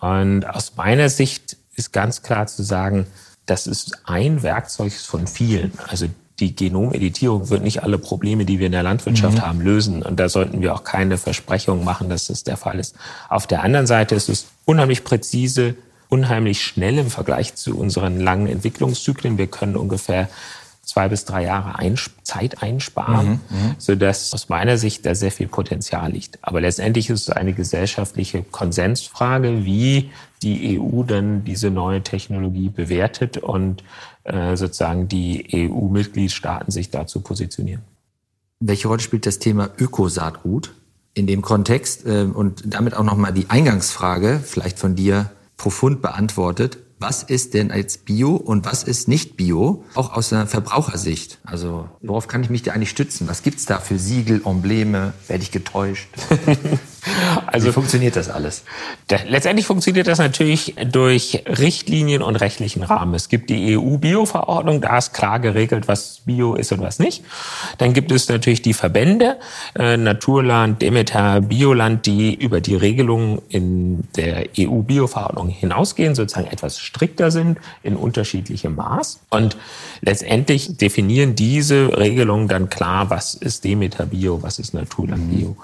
Und 0.00 0.44
aus 0.44 0.72
meiner 0.76 1.08
Sicht 1.08 1.56
ist 1.76 1.92
ganz 1.92 2.22
klar 2.22 2.46
zu 2.46 2.62
sagen, 2.62 3.06
das 3.50 3.66
ist 3.66 3.98
ein 4.04 4.44
Werkzeug 4.44 4.92
von 4.92 5.26
vielen. 5.26 5.72
Also 5.88 6.06
die 6.38 6.54
Genomeditierung 6.54 7.50
wird 7.50 7.64
nicht 7.64 7.82
alle 7.82 7.98
Probleme, 7.98 8.44
die 8.44 8.60
wir 8.60 8.66
in 8.66 8.72
der 8.72 8.84
Landwirtschaft 8.84 9.38
mhm. 9.38 9.42
haben, 9.42 9.60
lösen. 9.60 10.02
Und 10.02 10.20
da 10.20 10.28
sollten 10.28 10.62
wir 10.62 10.72
auch 10.72 10.84
keine 10.84 11.18
Versprechungen 11.18 11.84
machen, 11.84 12.08
dass 12.08 12.28
das 12.28 12.44
der 12.44 12.56
Fall 12.56 12.78
ist. 12.78 12.94
Auf 13.28 13.48
der 13.48 13.64
anderen 13.64 13.88
Seite 13.88 14.14
ist 14.14 14.28
es 14.28 14.46
unheimlich 14.64 15.02
präzise, 15.02 15.74
unheimlich 16.08 16.62
schnell 16.62 16.98
im 16.98 17.10
Vergleich 17.10 17.56
zu 17.56 17.76
unseren 17.76 18.20
langen 18.20 18.46
Entwicklungszyklen. 18.46 19.36
Wir 19.36 19.48
können 19.48 19.76
ungefähr 19.76 20.28
zwei 20.90 21.08
bis 21.08 21.24
drei 21.24 21.44
Jahre 21.44 21.94
Zeit 22.24 22.64
einsparen, 22.64 23.40
mhm, 23.48 23.56
mhm, 23.56 23.74
sodass 23.78 24.34
aus 24.34 24.48
meiner 24.48 24.76
Sicht 24.76 25.06
da 25.06 25.14
sehr 25.14 25.30
viel 25.30 25.46
Potenzial 25.46 26.10
liegt. 26.10 26.40
Aber 26.42 26.60
letztendlich 26.60 27.10
ist 27.10 27.28
es 27.28 27.30
eine 27.30 27.52
gesellschaftliche 27.52 28.42
Konsensfrage, 28.42 29.64
wie 29.64 30.10
die 30.42 30.80
EU 30.80 31.04
dann 31.04 31.44
diese 31.44 31.70
neue 31.70 32.02
Technologie 32.02 32.70
bewertet 32.70 33.38
und 33.38 33.84
äh, 34.24 34.56
sozusagen 34.56 35.06
die 35.06 35.46
EU-Mitgliedstaaten 35.70 36.72
sich 36.72 36.90
dazu 36.90 37.20
positionieren. 37.20 37.82
Welche 38.58 38.88
Rolle 38.88 39.00
spielt 39.00 39.26
das 39.26 39.38
Thema 39.38 39.70
Ökosaatgut 39.78 40.74
in 41.14 41.28
dem 41.28 41.40
Kontext 41.40 42.04
äh, 42.04 42.22
und 42.24 42.62
damit 42.66 42.94
auch 42.94 43.04
nochmal 43.04 43.32
die 43.32 43.48
Eingangsfrage, 43.48 44.40
vielleicht 44.44 44.80
von 44.80 44.96
dir 44.96 45.30
profund 45.56 46.02
beantwortet 46.02 46.78
was 47.00 47.22
ist 47.22 47.54
denn 47.54 47.70
als 47.72 47.96
Bio 47.96 48.36
und 48.36 48.66
was 48.66 48.82
ist 48.82 49.08
nicht 49.08 49.38
Bio, 49.38 49.84
auch 49.94 50.12
aus 50.12 50.32
einer 50.32 50.46
Verbrauchersicht. 50.46 51.40
Also 51.44 51.88
worauf 52.02 52.28
kann 52.28 52.42
ich 52.42 52.50
mich 52.50 52.62
da 52.62 52.72
eigentlich 52.72 52.90
stützen? 52.90 53.26
Was 53.26 53.42
gibt's 53.42 53.64
da 53.64 53.78
für 53.78 53.98
Siegel, 53.98 54.42
Embleme? 54.44 55.14
Werde 55.26 55.42
ich 55.42 55.50
getäuscht? 55.50 56.08
also 57.46 57.68
Wie 57.68 57.72
funktioniert 57.72 58.16
das 58.16 58.28
alles? 58.28 58.64
letztendlich 59.26 59.66
funktioniert 59.66 60.06
das 60.06 60.18
natürlich 60.18 60.74
durch 60.90 61.42
Richtlinien 61.46 62.22
und 62.22 62.36
rechtlichen 62.36 62.82
Rahmen. 62.82 63.14
Es 63.14 63.28
gibt 63.28 63.50
die 63.50 63.76
EU-Bio-Verordnung, 63.76 64.80
da 64.80 64.98
ist 64.98 65.12
klar 65.12 65.40
geregelt, 65.40 65.88
was 65.88 66.22
Bio 66.24 66.54
ist 66.54 66.72
und 66.72 66.80
was 66.80 66.98
nicht. 66.98 67.24
Dann 67.78 67.92
gibt 67.92 68.12
es 68.12 68.28
natürlich 68.28 68.62
die 68.62 68.74
Verbände, 68.74 69.38
äh, 69.74 69.96
Naturland, 69.96 70.82
Demeter, 70.82 71.40
Bioland, 71.40 72.06
die 72.06 72.34
über 72.34 72.60
die 72.60 72.76
Regelungen 72.76 73.40
in 73.48 74.04
der 74.16 74.46
EU-Bio-Verordnung 74.58 75.48
hinausgehen, 75.48 76.14
sozusagen 76.14 76.46
etwas 76.48 76.78
strikter 76.78 77.30
sind 77.30 77.58
in 77.82 77.96
unterschiedlichem 77.96 78.74
Maß. 78.74 79.20
Und 79.30 79.56
letztendlich 80.00 80.76
definieren 80.76 81.34
diese 81.34 81.96
Regelungen 81.96 82.48
dann 82.48 82.70
klar, 82.70 83.10
was 83.10 83.34
ist 83.34 83.64
Demeter 83.64 84.06
Bio, 84.06 84.42
was 84.42 84.58
ist 84.58 84.74
Naturland 84.74 85.30
Bio. 85.30 85.56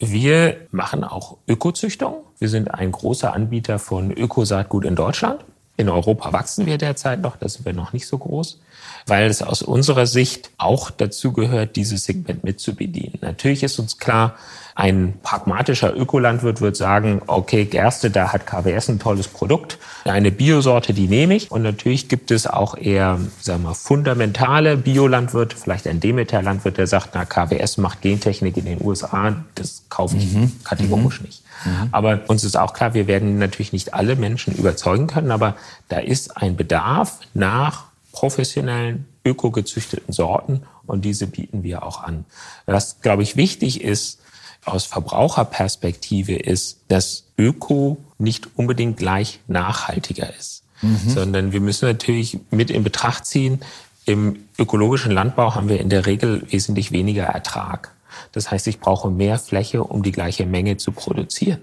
Mhm. 0.00 0.12
Wir 0.12 0.56
machen 0.78 1.04
auch 1.04 1.36
Ökozüchtung. 1.46 2.24
Wir 2.38 2.48
sind 2.48 2.72
ein 2.72 2.92
großer 2.92 3.34
Anbieter 3.34 3.78
von 3.78 4.12
Ökosaatgut 4.12 4.86
in 4.86 4.94
Deutschland. 4.94 5.44
In 5.76 5.88
Europa 5.88 6.32
wachsen 6.32 6.66
wir 6.66 6.78
derzeit 6.78 7.20
noch, 7.20 7.36
da 7.36 7.48
sind 7.48 7.66
wir 7.66 7.74
noch 7.74 7.92
nicht 7.92 8.06
so 8.06 8.16
groß, 8.16 8.60
weil 9.08 9.28
es 9.28 9.42
aus 9.42 9.62
unserer 9.62 10.06
Sicht 10.06 10.50
auch 10.58 10.90
dazu 10.90 11.32
gehört, 11.32 11.76
dieses 11.76 12.04
Segment 12.04 12.44
mitzubedienen. 12.44 13.18
Natürlich 13.20 13.62
ist 13.62 13.78
uns 13.78 13.98
klar, 13.98 14.34
ein 14.78 15.14
pragmatischer 15.24 15.92
Ökolandwirt 15.92 16.60
wird 16.60 16.76
sagen, 16.76 17.20
okay, 17.26 17.64
Gerste, 17.64 18.12
da 18.12 18.32
hat 18.32 18.46
KWS 18.46 18.90
ein 18.90 19.00
tolles 19.00 19.26
Produkt, 19.26 19.76
eine 20.04 20.30
Biosorte, 20.30 20.94
die 20.94 21.08
nehme 21.08 21.34
ich. 21.34 21.50
Und 21.50 21.62
natürlich 21.62 22.08
gibt 22.08 22.30
es 22.30 22.46
auch 22.46 22.76
eher, 22.76 23.18
sagen 23.40 23.64
wir, 23.64 23.74
fundamentale 23.74 24.76
Biolandwirte, 24.76 25.56
vielleicht 25.56 25.88
ein 25.88 25.98
Demeter-Landwirt, 25.98 26.78
der 26.78 26.86
sagt, 26.86 27.10
na, 27.14 27.24
KWS 27.24 27.78
macht 27.78 28.02
Gentechnik 28.02 28.56
in 28.56 28.66
den 28.66 28.80
USA, 28.80 29.34
das 29.56 29.82
kaufe 29.88 30.16
ich 30.16 30.32
mhm. 30.32 30.52
kategorisch 30.62 31.22
mhm. 31.22 31.26
nicht. 31.26 31.42
Mhm. 31.64 31.88
Aber 31.90 32.20
uns 32.28 32.44
ist 32.44 32.56
auch 32.56 32.72
klar, 32.72 32.94
wir 32.94 33.08
werden 33.08 33.40
natürlich 33.40 33.72
nicht 33.72 33.94
alle 33.94 34.14
Menschen 34.14 34.54
überzeugen 34.54 35.08
können, 35.08 35.32
aber 35.32 35.56
da 35.88 35.98
ist 35.98 36.36
ein 36.36 36.54
Bedarf 36.54 37.18
nach 37.34 37.87
professionellen, 38.18 39.06
ökogezüchteten 39.24 40.12
Sorten 40.12 40.62
und 40.86 41.04
diese 41.04 41.28
bieten 41.28 41.62
wir 41.62 41.84
auch 41.84 42.02
an. 42.02 42.24
Was, 42.66 43.00
glaube 43.00 43.22
ich, 43.22 43.36
wichtig 43.36 43.80
ist, 43.80 44.18
aus 44.64 44.86
Verbraucherperspektive 44.86 46.34
ist, 46.34 46.80
dass 46.88 47.26
Öko 47.38 47.98
nicht 48.18 48.48
unbedingt 48.56 48.96
gleich 48.96 49.38
nachhaltiger 49.46 50.34
ist, 50.36 50.64
mhm. 50.82 50.98
sondern 51.06 51.52
wir 51.52 51.60
müssen 51.60 51.86
natürlich 51.86 52.40
mit 52.50 52.72
in 52.72 52.82
Betracht 52.82 53.24
ziehen, 53.24 53.60
im 54.04 54.40
ökologischen 54.58 55.12
Landbau 55.12 55.54
haben 55.54 55.68
wir 55.68 55.78
in 55.78 55.88
der 55.88 56.06
Regel 56.06 56.42
wesentlich 56.50 56.90
weniger 56.90 57.24
Ertrag. 57.24 57.94
Das 58.32 58.50
heißt, 58.50 58.66
ich 58.66 58.80
brauche 58.80 59.10
mehr 59.10 59.38
Fläche, 59.38 59.84
um 59.84 60.02
die 60.02 60.12
gleiche 60.12 60.44
Menge 60.44 60.76
zu 60.76 60.90
produzieren. 60.90 61.60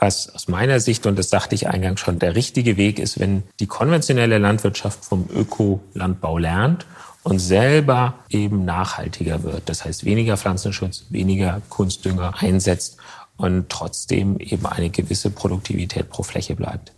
Was 0.00 0.34
aus 0.34 0.48
meiner 0.48 0.80
Sicht, 0.80 1.04
und 1.04 1.18
das 1.18 1.28
sagte 1.28 1.54
ich 1.54 1.68
eingangs 1.68 2.00
schon, 2.00 2.18
der 2.18 2.34
richtige 2.34 2.78
Weg 2.78 2.98
ist, 2.98 3.20
wenn 3.20 3.42
die 3.60 3.66
konventionelle 3.66 4.38
Landwirtschaft 4.38 5.04
vom 5.04 5.28
Ökolandbau 5.28 6.38
lernt 6.38 6.86
und 7.22 7.38
selber 7.38 8.14
eben 8.30 8.64
nachhaltiger 8.64 9.42
wird. 9.42 9.68
Das 9.68 9.84
heißt, 9.84 10.06
weniger 10.06 10.38
Pflanzenschutz, 10.38 11.04
weniger 11.10 11.60
Kunstdünger 11.68 12.40
einsetzt 12.40 12.96
und 13.36 13.68
trotzdem 13.68 14.38
eben 14.38 14.64
eine 14.64 14.88
gewisse 14.88 15.30
Produktivität 15.30 16.08
pro 16.08 16.22
Fläche 16.22 16.56
bleibt. 16.56 16.92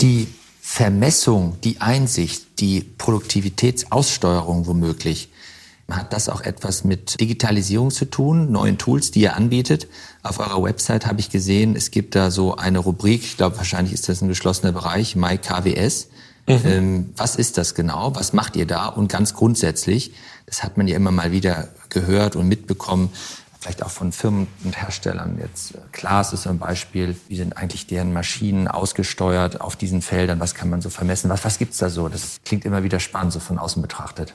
Die 0.00 0.26
Vermessung, 0.60 1.58
die 1.62 1.80
Einsicht, 1.80 2.60
die 2.60 2.80
Produktivitätsaussteuerung 2.80 4.66
womöglich, 4.66 5.28
hat 5.96 6.12
das 6.12 6.28
auch 6.28 6.42
etwas 6.42 6.84
mit 6.84 7.20
Digitalisierung 7.20 7.90
zu 7.90 8.06
tun, 8.06 8.50
neuen 8.52 8.78
Tools, 8.78 9.10
die 9.10 9.20
ihr 9.20 9.36
anbietet? 9.36 9.88
Auf 10.22 10.38
eurer 10.38 10.62
Website 10.62 11.06
habe 11.06 11.20
ich 11.20 11.30
gesehen, 11.30 11.76
es 11.76 11.90
gibt 11.90 12.14
da 12.14 12.30
so 12.30 12.56
eine 12.56 12.78
Rubrik, 12.78 13.22
ich 13.22 13.36
glaube 13.36 13.56
wahrscheinlich 13.56 13.92
ist 13.92 14.08
das 14.08 14.22
ein 14.22 14.28
geschlossener 14.28 14.72
Bereich, 14.72 15.16
MyKWS. 15.16 16.08
Mhm. 16.46 16.60
Ähm, 16.64 17.12
was 17.16 17.36
ist 17.36 17.58
das 17.58 17.74
genau? 17.74 18.14
Was 18.14 18.32
macht 18.32 18.56
ihr 18.56 18.66
da? 18.66 18.86
Und 18.86 19.08
ganz 19.08 19.34
grundsätzlich, 19.34 20.12
das 20.46 20.62
hat 20.62 20.76
man 20.76 20.88
ja 20.88 20.96
immer 20.96 21.10
mal 21.10 21.30
wieder 21.30 21.68
gehört 21.88 22.36
und 22.36 22.48
mitbekommen, 22.48 23.10
vielleicht 23.60 23.84
auch 23.84 23.90
von 23.90 24.10
Firmen 24.10 24.48
und 24.64 24.76
Herstellern. 24.76 25.38
Jetzt 25.40 25.74
Klaas 25.92 26.32
ist 26.32 26.42
so 26.42 26.50
ein 26.50 26.58
Beispiel. 26.58 27.16
Wie 27.28 27.36
sind 27.36 27.56
eigentlich 27.56 27.86
deren 27.86 28.12
Maschinen 28.12 28.66
ausgesteuert 28.66 29.60
auf 29.60 29.76
diesen 29.76 30.02
Feldern? 30.02 30.40
Was 30.40 30.54
kann 30.56 30.68
man 30.68 30.82
so 30.82 30.90
vermessen? 30.90 31.30
Was, 31.30 31.44
was 31.44 31.58
gibt's 31.58 31.78
da 31.78 31.88
so? 31.88 32.08
Das 32.08 32.40
klingt 32.44 32.64
immer 32.64 32.82
wieder 32.82 32.98
spannend, 32.98 33.32
so 33.32 33.38
von 33.38 33.58
außen 33.58 33.80
betrachtet. 33.80 34.34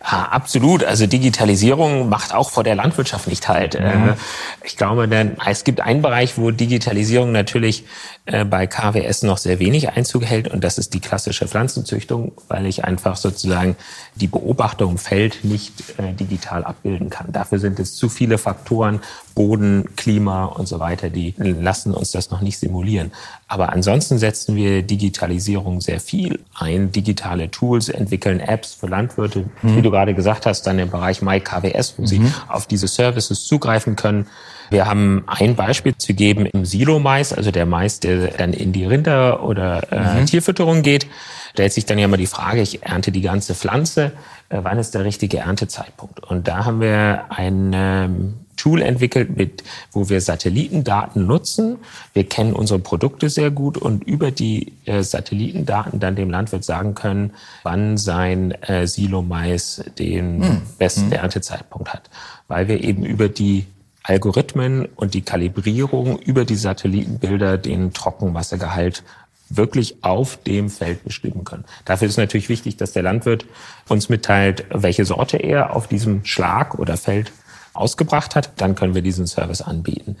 Ah, 0.00 0.24
absolut. 0.24 0.84
Also 0.84 1.06
Digitalisierung 1.06 2.08
macht 2.08 2.34
auch 2.34 2.50
vor 2.50 2.62
der 2.62 2.74
Landwirtschaft 2.74 3.26
nicht 3.26 3.48
halt. 3.48 3.78
Mhm. 3.80 4.14
Ich 4.62 4.76
glaube, 4.76 5.08
denn 5.08 5.36
es 5.46 5.64
gibt 5.64 5.80
einen 5.80 6.02
Bereich, 6.02 6.36
wo 6.36 6.50
Digitalisierung 6.50 7.32
natürlich 7.32 7.84
äh, 8.26 8.44
bei 8.44 8.66
KWS 8.66 9.22
noch 9.22 9.38
sehr 9.38 9.58
wenig 9.58 9.90
Einzug 9.90 10.24
hält 10.24 10.48
und 10.48 10.62
das 10.62 10.78
ist 10.78 10.94
die 10.94 11.00
klassische 11.00 11.48
Pflanzenzüchtung, 11.48 12.32
weil 12.48 12.66
ich 12.66 12.84
einfach 12.84 13.16
sozusagen 13.16 13.76
die 14.14 14.28
Beobachtung 14.28 14.92
im 14.92 14.98
Feld 14.98 15.44
nicht 15.44 15.72
äh, 15.98 16.12
digital 16.12 16.64
abbilden 16.64 17.10
kann. 17.10 17.32
Dafür 17.32 17.58
sind 17.58 17.78
es 17.80 17.96
zu 17.96 18.08
viele 18.08 18.38
Faktoren, 18.38 19.00
Boden, 19.34 19.88
Klima 19.96 20.44
und 20.44 20.68
so 20.68 20.78
weiter, 20.78 21.10
die 21.10 21.34
lassen 21.38 21.92
uns 21.92 22.12
das 22.12 22.30
noch 22.30 22.40
nicht 22.40 22.58
simulieren. 22.58 23.10
Aber 23.48 23.72
ansonsten 23.72 24.18
setzen 24.18 24.54
wir 24.54 24.82
Digitalisierung 24.82 25.80
sehr 25.80 26.00
viel 26.00 26.40
ein. 26.54 26.92
Digitale 26.92 27.50
Tools 27.50 27.88
entwickeln 27.88 28.40
Apps 28.40 28.74
für 28.74 28.86
Landwirte, 28.86 29.46
mhm. 29.62 29.76
wie 29.76 29.82
du 29.82 29.90
gerade 29.90 30.14
gesagt 30.14 30.46
hast, 30.46 30.62
dann 30.62 30.78
im 30.78 30.90
Bereich 30.90 31.20
MyKWS, 31.20 31.94
wo 31.98 32.02
mhm. 32.02 32.06
sie 32.06 32.22
auf 32.48 32.66
diese 32.66 32.86
Services 32.86 33.44
zugreifen 33.46 33.96
können. 33.96 34.26
Wir 34.70 34.86
haben 34.86 35.24
ein 35.26 35.56
Beispiel 35.56 35.96
zu 35.96 36.14
geben 36.14 36.46
im 36.46 36.64
Silo-Mais, 36.64 37.32
also 37.32 37.50
der 37.50 37.66
Mais, 37.66 38.00
der 38.00 38.28
dann 38.28 38.52
in 38.52 38.72
die 38.72 38.86
Rinder- 38.86 39.42
oder 39.42 39.92
äh, 39.92 40.20
mhm. 40.20 40.26
Tierfütterung 40.26 40.82
geht. 40.82 41.06
Stellt 41.52 41.72
sich 41.72 41.86
dann 41.86 41.98
ja 41.98 42.08
mal 42.08 42.16
die 42.16 42.26
Frage, 42.26 42.62
ich 42.62 42.82
ernte 42.82 43.12
die 43.12 43.20
ganze 43.20 43.54
Pflanze, 43.54 44.12
äh, 44.48 44.58
wann 44.62 44.78
ist 44.78 44.94
der 44.94 45.04
richtige 45.04 45.38
Erntezeitpunkt? 45.38 46.20
Und 46.20 46.48
da 46.48 46.64
haben 46.64 46.80
wir 46.80 47.26
ein 47.30 47.72
ähm, 47.74 48.34
Tool 48.64 48.80
entwickelt, 48.80 49.36
mit, 49.36 49.62
wo 49.92 50.08
wir 50.08 50.22
Satellitendaten 50.22 51.26
nutzen. 51.26 51.76
Wir 52.14 52.26
kennen 52.26 52.54
unsere 52.54 52.78
Produkte 52.78 53.28
sehr 53.28 53.50
gut 53.50 53.76
und 53.76 54.04
über 54.04 54.30
die 54.30 54.72
äh, 54.86 55.02
Satellitendaten 55.02 56.00
dann 56.00 56.16
dem 56.16 56.30
Landwirt 56.30 56.64
sagen 56.64 56.94
können, 56.94 57.34
wann 57.62 57.98
sein 57.98 58.52
äh, 58.62 58.86
Silo-Mais 58.86 59.84
den 59.98 60.42
hm. 60.42 60.62
besten 60.78 61.10
hm. 61.10 61.12
Erntezeitpunkt 61.12 61.92
hat. 61.92 62.08
Weil 62.48 62.66
wir 62.66 62.82
eben 62.82 63.04
über 63.04 63.28
die 63.28 63.66
Algorithmen 64.02 64.88
und 64.96 65.12
die 65.12 65.20
Kalibrierung 65.20 66.18
über 66.18 66.46
die 66.46 66.56
Satellitenbilder 66.56 67.58
den 67.58 67.92
Trockenmassegehalt 67.92 69.02
wirklich 69.50 70.02
auf 70.02 70.42
dem 70.42 70.70
Feld 70.70 71.04
bestimmen 71.04 71.44
können. 71.44 71.66
Dafür 71.84 72.08
ist 72.08 72.16
natürlich 72.16 72.48
wichtig, 72.48 72.78
dass 72.78 72.92
der 72.92 73.02
Landwirt 73.02 73.44
uns 73.90 74.08
mitteilt, 74.08 74.64
welche 74.70 75.04
Sorte 75.04 75.36
er 75.36 75.76
auf 75.76 75.86
diesem 75.86 76.24
Schlag 76.24 76.78
oder 76.78 76.96
Feld 76.96 77.30
ausgebracht 77.74 78.34
hat. 78.34 78.52
Dann 78.56 78.74
können 78.74 78.94
wir 78.94 79.02
diesen 79.02 79.26
Service 79.26 79.60
anbieten. 79.60 80.16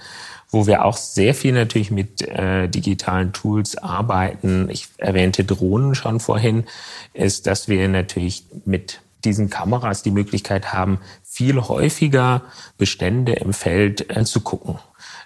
Wo 0.50 0.66
wir 0.66 0.84
auch 0.84 0.96
sehr 0.96 1.34
viel 1.34 1.52
natürlich 1.52 1.90
mit 1.90 2.22
äh, 2.22 2.68
digitalen 2.68 3.32
Tools 3.32 3.76
arbeiten, 3.78 4.68
ich 4.70 4.88
erwähnte 4.98 5.44
Drohnen 5.44 5.94
schon 5.94 6.20
vorhin, 6.20 6.64
ist, 7.12 7.46
dass 7.46 7.68
wir 7.68 7.88
natürlich 7.88 8.44
mit 8.64 9.00
diesen 9.24 9.50
Kameras 9.50 10.02
die 10.02 10.10
Möglichkeit 10.10 10.72
haben, 10.72 10.98
viel 11.22 11.60
häufiger 11.60 12.42
Bestände 12.76 13.32
im 13.32 13.52
Feld 13.52 14.14
äh, 14.14 14.24
zu 14.24 14.40
gucken. 14.40 14.78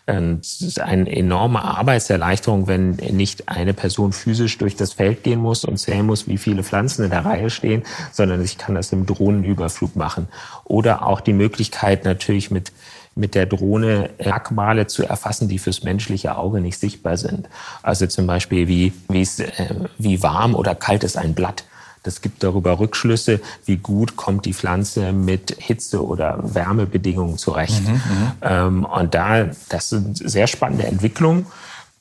Und 0.09 0.41
es 0.43 0.63
ist 0.63 0.81
eine 0.81 1.15
enorme 1.15 1.63
Arbeitserleichterung, 1.63 2.67
wenn 2.67 2.93
nicht 2.93 3.49
eine 3.49 3.75
Person 3.75 4.15
physisch 4.15 4.57
durch 4.57 4.75
das 4.75 4.95
Feld 4.95 5.23
gehen 5.23 5.39
muss 5.39 5.67
und 5.67 5.77
zählen 5.77 6.07
muss, 6.07 6.27
wie 6.27 6.39
viele 6.39 6.65
Pflanzen 6.65 7.05
in 7.05 7.11
der 7.11 7.27
Reihe 7.27 7.51
stehen, 7.51 7.83
sondern 8.11 8.43
ich 8.43 8.57
kann 8.57 8.75
das 8.75 8.91
im 8.91 9.05
Drohnenüberflug 9.05 9.97
machen. 9.97 10.29
Oder 10.65 11.07
auch 11.07 11.21
die 11.21 11.35
Möglichkeit 11.35 12.05
natürlich 12.05 12.51
mit 12.51 12.73
mit 13.19 13.35
der 13.35 13.47
Drohne 13.47 14.11
Merkmale 14.25 14.87
zu 14.87 15.03
erfassen, 15.03 15.49
die 15.49 15.59
fürs 15.59 15.83
menschliche 15.83 16.37
Auge 16.37 16.61
nicht 16.61 16.79
sichtbar 16.79 17.17
sind. 17.17 17.49
Also 17.83 18.07
zum 18.07 18.29
Beispiel, 18.29 18.69
wie, 18.69 18.93
wie, 19.09 19.23
ist, 19.23 19.41
äh, 19.41 19.75
wie 19.99 20.23
warm 20.23 20.55
oder 20.55 20.77
kalt 20.77 21.03
ist 21.03 21.17
ein 21.17 21.35
Blatt. 21.35 21.65
Das 22.09 22.23
gibt 22.23 22.43
darüber 22.43 22.79
Rückschlüsse, 22.79 23.39
wie 23.67 23.77
gut 23.77 24.17
kommt 24.17 24.47
die 24.47 24.55
Pflanze 24.55 25.13
mit 25.13 25.55
Hitze- 25.59 26.03
oder 26.03 26.39
Wärmebedingungen 26.43 27.37
zurecht. 27.37 27.87
Mhm, 27.87 27.93
mhm, 27.93 28.33
ähm, 28.41 28.85
und 28.87 29.15
da, 29.15 29.51
das 29.69 29.91
sind 29.91 30.17
sehr 30.17 30.47
spannende 30.47 30.87
Entwicklungen. 30.87 31.45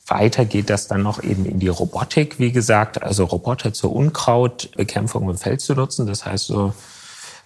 Weiter 0.07 0.45
geht 0.45 0.69
das 0.69 0.87
dann 0.87 1.03
noch 1.03 1.21
eben 1.21 1.45
in 1.45 1.59
die 1.59 1.67
Robotik, 1.67 2.39
wie 2.39 2.53
gesagt, 2.53 3.03
also 3.03 3.25
Roboter 3.25 3.73
zur 3.73 3.93
Unkrautbekämpfung 3.93 5.29
im 5.29 5.37
Feld 5.37 5.59
zu 5.59 5.75
nutzen. 5.75 6.07
Das 6.07 6.25
heißt, 6.25 6.45
so 6.45 6.73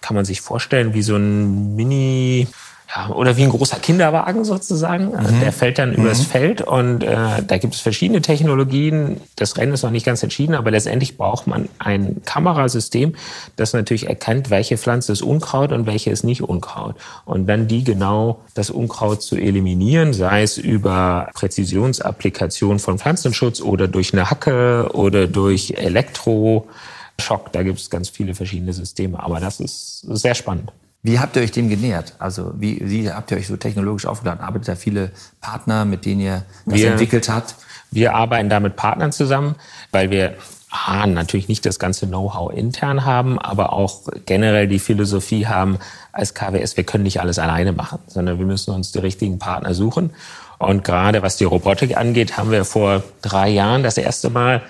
kann 0.00 0.14
man 0.14 0.24
sich 0.24 0.40
vorstellen, 0.40 0.94
wie 0.94 1.02
so 1.02 1.16
ein 1.16 1.74
Mini 1.74 2.46
ja, 2.94 3.08
oder 3.08 3.36
wie 3.36 3.44
ein 3.44 3.48
großer 3.48 3.78
Kinderwagen 3.78 4.44
sozusagen. 4.44 5.12
Mhm. 5.12 5.40
Der 5.40 5.52
fällt 5.52 5.78
dann 5.78 5.94
übers 5.94 6.20
mhm. 6.20 6.24
Feld 6.24 6.60
und 6.60 7.02
äh, 7.02 7.42
da 7.46 7.56
gibt 7.56 7.74
es 7.74 7.80
verschiedene 7.80 8.20
Technologien. 8.20 9.20
Das 9.36 9.56
Rennen 9.56 9.72
ist 9.72 9.82
noch 9.82 9.90
nicht 9.90 10.04
ganz 10.04 10.22
entschieden, 10.22 10.54
aber 10.54 10.70
letztendlich 10.70 11.16
braucht 11.16 11.46
man 11.46 11.68
ein 11.78 12.20
Kamerasystem, 12.26 13.14
das 13.56 13.72
natürlich 13.72 14.08
erkennt, 14.08 14.50
welche 14.50 14.76
Pflanze 14.76 15.12
ist 15.12 15.22
Unkraut 15.22 15.72
und 15.72 15.86
welche 15.86 16.10
ist 16.10 16.22
nicht 16.22 16.42
Unkraut. 16.42 16.96
Und 17.24 17.46
dann 17.46 17.66
die 17.66 17.82
genau 17.82 18.40
das 18.54 18.68
Unkraut 18.68 19.22
zu 19.22 19.36
eliminieren, 19.36 20.12
sei 20.12 20.42
es 20.42 20.58
über 20.58 21.30
Präzisionsapplikation 21.32 22.78
von 22.78 22.98
Pflanzenschutz 22.98 23.62
oder 23.62 23.88
durch 23.88 24.12
eine 24.12 24.30
Hacke 24.30 24.90
oder 24.92 25.26
durch 25.26 25.74
Elektroschock. 25.78 27.52
Da 27.52 27.62
gibt 27.62 27.78
es 27.78 27.88
ganz 27.88 28.10
viele 28.10 28.34
verschiedene 28.34 28.74
Systeme. 28.74 29.22
Aber 29.22 29.40
das 29.40 29.60
ist 29.60 30.00
sehr 30.00 30.34
spannend. 30.34 30.72
Wie 31.02 31.18
habt 31.18 31.34
ihr 31.36 31.42
euch 31.42 31.50
dem 31.50 31.68
genähert? 31.68 32.14
Also 32.18 32.52
wie, 32.56 32.78
wie 32.82 33.10
habt 33.10 33.30
ihr 33.32 33.36
euch 33.36 33.48
so 33.48 33.56
technologisch 33.56 34.06
aufgeladen? 34.06 34.40
Arbeitet 34.40 34.68
da 34.68 34.76
viele 34.76 35.10
Partner, 35.40 35.84
mit 35.84 36.04
denen 36.04 36.20
ihr 36.20 36.44
das 36.64 36.78
wir, 36.78 36.92
entwickelt 36.92 37.28
habt? 37.28 37.56
Wir 37.90 38.14
arbeiten 38.14 38.48
da 38.48 38.60
mit 38.60 38.76
Partnern 38.76 39.10
zusammen, 39.10 39.56
weil 39.90 40.10
wir 40.10 40.36
A, 40.70 41.06
natürlich 41.06 41.48
nicht 41.48 41.66
das 41.66 41.78
ganze 41.78 42.06
Know-how 42.06 42.50
intern 42.50 43.04
haben, 43.04 43.38
aber 43.38 43.74
auch 43.74 44.08
generell 44.24 44.68
die 44.68 44.78
Philosophie 44.78 45.46
haben 45.46 45.78
als 46.12 46.32
KWS, 46.32 46.78
wir 46.78 46.84
können 46.84 47.04
nicht 47.04 47.20
alles 47.20 47.38
alleine 47.38 47.72
machen, 47.72 47.98
sondern 48.06 48.38
wir 48.38 48.46
müssen 48.46 48.70
uns 48.70 48.90
die 48.90 49.00
richtigen 49.00 49.38
Partner 49.38 49.74
suchen. 49.74 50.10
Und 50.58 50.82
gerade 50.82 51.22
was 51.22 51.36
die 51.36 51.44
Robotik 51.44 51.96
angeht, 51.96 52.38
haben 52.38 52.50
wir 52.50 52.64
vor 52.64 53.02
drei 53.20 53.50
Jahren 53.50 53.82
das 53.82 53.98
erste 53.98 54.30
Mal 54.30 54.62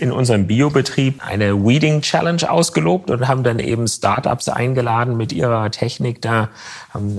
in 0.00 0.12
unserem 0.12 0.46
Biobetrieb 0.46 1.24
eine 1.26 1.64
Weeding 1.64 2.00
Challenge 2.00 2.50
ausgelobt 2.50 3.10
und 3.10 3.28
haben 3.28 3.42
dann 3.42 3.58
eben 3.58 3.86
Startups 3.86 4.48
eingeladen 4.48 5.16
mit 5.16 5.32
ihrer 5.32 5.70
Technik. 5.70 6.22
Da 6.22 6.48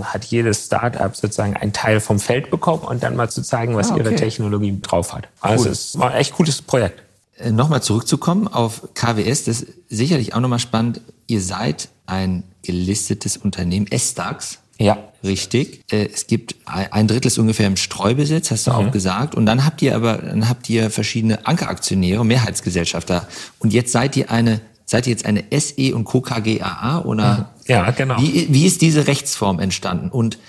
hat 0.04 0.26
jedes 0.26 0.66
Startup 0.66 1.16
sozusagen 1.16 1.56
einen 1.56 1.74
Teil 1.74 2.00
vom 2.00 2.20
Feld 2.20 2.50
bekommen 2.50 2.84
und 2.84 3.04
dann 3.04 3.16
mal 3.16 3.30
zu 3.30 3.42
zeigen, 3.44 3.76
was 3.76 3.92
ah, 3.92 3.96
okay. 3.96 4.04
ihre 4.04 4.16
Technologie 4.16 4.78
drauf 4.82 5.14
hat. 5.14 5.28
Also 5.42 5.66
cool. 5.66 5.72
es 5.72 6.00
war 6.00 6.12
ein 6.12 6.18
echt 6.18 6.34
cooles 6.34 6.62
Projekt. 6.62 7.02
Äh, 7.38 7.52
nochmal 7.52 7.82
zurückzukommen 7.84 8.48
auf 8.48 8.90
KWS, 8.94 9.46
das 9.46 9.62
ist 9.62 9.68
sicherlich 9.90 10.34
auch 10.34 10.40
nochmal 10.40 10.60
spannend. 10.60 11.02
Ihr 11.28 11.42
seid 11.42 11.90
ein 12.06 12.44
gelistetes 12.64 13.38
Unternehmen, 13.38 13.88
S-Dax. 13.88 14.60
Ja. 14.80 15.12
Richtig. 15.24 15.84
Äh, 15.92 16.10
es 16.12 16.28
gibt 16.28 16.56
ein 16.66 17.08
Drittel 17.08 17.28
ist 17.28 17.38
ungefähr 17.38 17.68
im 17.68 17.78
Streubesitz, 17.78 18.50
hast 18.52 18.68
du 18.68 18.72
mhm. 18.72 18.78
auch 18.78 18.92
gesagt. 18.92 19.36
Und 19.36 19.46
dann 19.46 19.66
habt 19.66 19.82
ihr 19.82 19.96
aber, 19.96 20.18
dann 20.18 20.50
habt 20.50 20.70
ihr 20.70 20.90
verschiedene 20.90 21.46
Ankeraktionäre, 21.46 22.26
Mehrheitsgesellschafter. 22.26 23.28
Und 23.60 23.74
jetzt 23.74 23.92
seid 23.92 24.18
ihr 24.18 24.32
eine, 24.32 24.62
seid 24.86 25.06
ihr 25.06 25.12
jetzt 25.12 25.26
eine 25.26 25.44
SE 25.52 25.96
und 25.96 26.06
Co. 26.06 26.22
KGAA 26.22 27.04
oder? 27.06 27.38
Mhm. 27.38 27.46
Ja, 27.68 27.92
genau. 27.92 28.20
Wie, 28.20 28.48
wie 28.52 28.66
ist 28.66 28.82
diese 28.82 29.08
Rechtsform 29.08 29.60
entstanden? 29.60 30.10
Und 30.10 30.40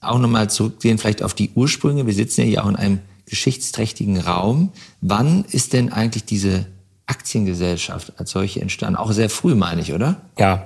auch 0.00 0.18
nochmal 0.18 0.50
zurückgehen 0.50 0.98
vielleicht 0.98 1.22
auf 1.22 1.34
die 1.34 1.50
Ursprünge. 1.54 2.06
Wir 2.06 2.14
sitzen 2.14 2.42
ja 2.42 2.46
hier 2.46 2.64
auch 2.64 2.68
in 2.68 2.76
einem 2.76 2.98
geschichtsträchtigen 3.26 4.18
Raum. 4.18 4.72
Wann 5.00 5.44
ist 5.50 5.72
denn 5.72 5.92
eigentlich 5.92 6.24
diese 6.24 6.66
Aktiengesellschaft 7.06 8.14
als 8.16 8.30
solche 8.30 8.62
entstanden. 8.62 8.96
Auch 8.96 9.12
sehr 9.12 9.28
früh, 9.28 9.54
meine 9.54 9.82
ich, 9.82 9.92
oder? 9.92 10.16
Ja, 10.38 10.64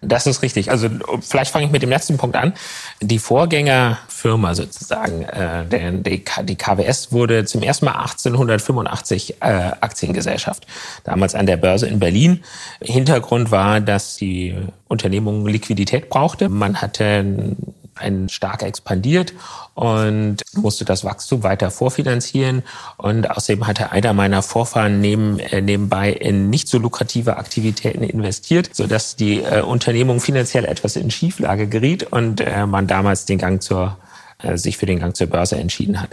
das 0.00 0.28
ist 0.28 0.42
richtig. 0.42 0.70
Also 0.70 0.88
vielleicht 1.20 1.50
fange 1.50 1.66
ich 1.66 1.72
mit 1.72 1.82
dem 1.82 1.90
letzten 1.90 2.16
Punkt 2.16 2.36
an. 2.36 2.52
Die 3.00 3.18
Vorgängerfirma 3.18 4.54
sozusagen, 4.54 5.24
äh, 5.24 5.66
der, 5.66 5.92
die, 5.92 6.24
die 6.44 6.54
KWS 6.54 7.10
wurde 7.10 7.44
zum 7.44 7.62
ersten 7.62 7.86
Mal 7.86 7.96
1885 7.96 9.36
äh, 9.40 9.46
Aktiengesellschaft. 9.80 10.64
Damals 11.02 11.34
an 11.34 11.46
der 11.46 11.56
Börse 11.56 11.88
in 11.88 11.98
Berlin. 11.98 12.44
Hintergrund 12.80 13.50
war, 13.50 13.80
dass 13.80 14.14
die 14.14 14.54
Unternehmung 14.86 15.44
Liquidität 15.46 16.08
brauchte. 16.08 16.48
Man 16.48 16.80
hatte 16.80 17.56
ein 18.00 18.28
stark 18.28 18.62
expandiert 18.62 19.32
und 19.74 20.38
musste 20.54 20.84
das 20.84 21.04
Wachstum 21.04 21.42
weiter 21.42 21.70
vorfinanzieren. 21.70 22.62
Und 22.96 23.30
außerdem 23.30 23.66
hatte 23.66 23.92
einer 23.92 24.12
meiner 24.12 24.42
Vorfahren 24.42 25.00
neben, 25.00 25.38
äh, 25.38 25.60
nebenbei 25.60 26.10
in 26.12 26.50
nicht 26.50 26.68
so 26.68 26.78
lukrative 26.78 27.36
Aktivitäten 27.36 28.02
investiert, 28.02 28.70
sodass 28.72 29.16
die 29.16 29.42
äh, 29.42 29.62
Unternehmung 29.62 30.20
finanziell 30.20 30.64
etwas 30.64 30.96
in 30.96 31.10
Schieflage 31.10 31.66
geriet 31.66 32.04
und 32.04 32.40
äh, 32.40 32.66
man 32.66 32.86
damals 32.86 33.24
den 33.24 33.38
Gang 33.38 33.62
zur, 33.62 33.96
äh, 34.42 34.56
sich 34.56 34.76
für 34.76 34.86
den 34.86 34.98
Gang 34.98 35.16
zur 35.16 35.28
Börse 35.28 35.56
entschieden 35.56 36.00
hat. 36.00 36.10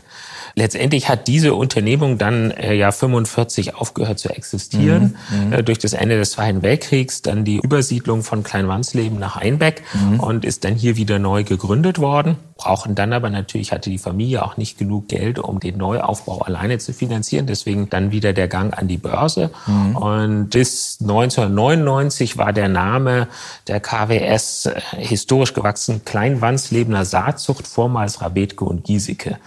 Letztendlich 0.55 1.09
hat 1.09 1.27
diese 1.27 1.53
Unternehmung 1.53 2.17
dann 2.17 2.51
äh, 2.51 2.73
ja 2.73 2.91
45 2.91 3.75
aufgehört 3.75 4.19
zu 4.19 4.29
existieren 4.29 5.17
mhm, 5.29 5.47
mhm, 5.47 5.53
äh, 5.53 5.63
durch 5.63 5.79
das 5.79 5.93
Ende 5.93 6.17
des 6.17 6.31
Zweiten 6.31 6.61
Weltkriegs, 6.61 7.21
dann 7.21 7.45
die 7.45 7.57
Übersiedlung 7.57 8.23
von 8.23 8.43
Kleinwandsleben 8.43 9.19
nach 9.19 9.37
Einbeck 9.37 9.83
mhm. 9.93 10.19
und 10.19 10.45
ist 10.45 10.63
dann 10.63 10.75
hier 10.75 10.97
wieder 10.97 11.19
neu 11.19 11.43
gegründet 11.43 11.99
worden. 11.99 12.37
Brauchen 12.55 12.95
dann 12.95 13.13
aber 13.13 13.29
natürlich 13.29 13.71
hatte 13.71 13.89
die 13.89 13.99
Familie 13.99 14.43
auch 14.43 14.57
nicht 14.57 14.77
genug 14.79 15.07
Geld, 15.09 15.37
um 15.37 15.59
den 15.59 15.77
Neuaufbau 15.77 16.39
alleine 16.39 16.79
zu 16.79 16.91
finanzieren. 16.91 17.45
Deswegen 17.45 17.89
dann 17.89 18.11
wieder 18.11 18.33
der 18.33 18.47
Gang 18.47 18.77
an 18.77 18.87
die 18.87 18.97
Börse. 18.97 19.51
Mhm. 19.67 19.95
Und 19.95 20.49
bis 20.49 20.97
1999 21.01 22.37
war 22.37 22.53
der 22.53 22.67
Name 22.67 23.27
der 23.67 23.79
KWS 23.79 24.67
äh, 24.67 24.81
historisch 24.97 25.53
gewachsen 25.53 26.03
Kleinwandslebener 26.03 27.05
Saatzucht, 27.05 27.67
vormals 27.67 28.21
Rabetke 28.21 28.65
und 28.65 28.83
Giesecke 28.83 29.37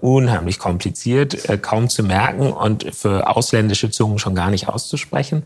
unheimlich 0.00 0.58
kompliziert, 0.58 1.48
äh, 1.48 1.58
kaum 1.58 1.88
zu 1.88 2.02
merken 2.02 2.52
und 2.52 2.94
für 2.94 3.28
ausländische 3.28 3.90
Zungen 3.90 4.18
schon 4.18 4.34
gar 4.34 4.50
nicht 4.50 4.68
auszusprechen. 4.68 5.44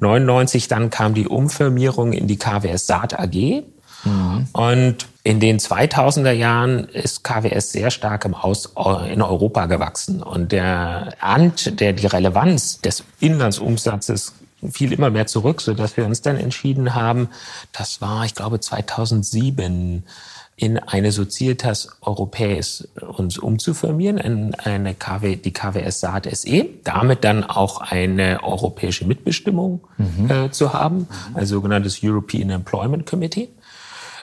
99 0.00 0.68
dann 0.68 0.90
kam 0.90 1.14
die 1.14 1.26
Umfirmierung 1.26 2.12
in 2.12 2.26
die 2.26 2.36
KWS 2.36 2.86
Saat 2.86 3.18
AG. 3.18 3.64
Mhm. 4.04 4.46
Und 4.52 5.06
in 5.22 5.40
den 5.40 5.58
2000er 5.58 6.32
Jahren 6.32 6.84
ist 6.84 7.24
KWS 7.24 7.72
sehr 7.72 7.90
stark 7.90 8.26
im 8.26 8.34
Aus 8.34 8.74
in 9.10 9.22
Europa 9.22 9.64
gewachsen 9.66 10.22
und 10.22 10.52
der 10.52 11.14
Ant, 11.20 11.80
der 11.80 11.94
die 11.94 12.06
Relevanz 12.06 12.82
des 12.82 13.04
Inlandsumsatzes 13.20 14.34
fiel 14.70 14.92
immer 14.92 15.10
mehr 15.10 15.26
zurück, 15.26 15.60
so 15.60 15.74
dass 15.74 15.96
wir 15.96 16.04
uns 16.04 16.22
dann 16.22 16.36
entschieden 16.36 16.94
haben, 16.94 17.28
das 17.72 18.00
war, 18.00 18.24
ich 18.24 18.34
glaube, 18.34 18.60
2007 18.60 20.04
in 20.56 20.78
eine 20.78 21.10
Societas 21.10 21.88
Europäis 22.00 22.88
uns 23.00 23.38
umzufirmieren, 23.38 24.18
in 24.18 24.54
eine 24.54 24.94
KW, 24.94 25.36
die 25.36 25.52
KWS 25.52 26.00
Saat 26.00 26.28
SE, 26.36 26.66
damit 26.84 27.24
dann 27.24 27.42
auch 27.42 27.80
eine 27.80 28.42
europäische 28.42 29.04
Mitbestimmung 29.04 29.80
mhm. 29.98 30.30
äh, 30.30 30.50
zu 30.52 30.72
haben, 30.72 31.08
ein 31.34 31.46
sogenanntes 31.46 32.00
European 32.02 32.50
Employment 32.50 33.06
Committee. 33.06 33.48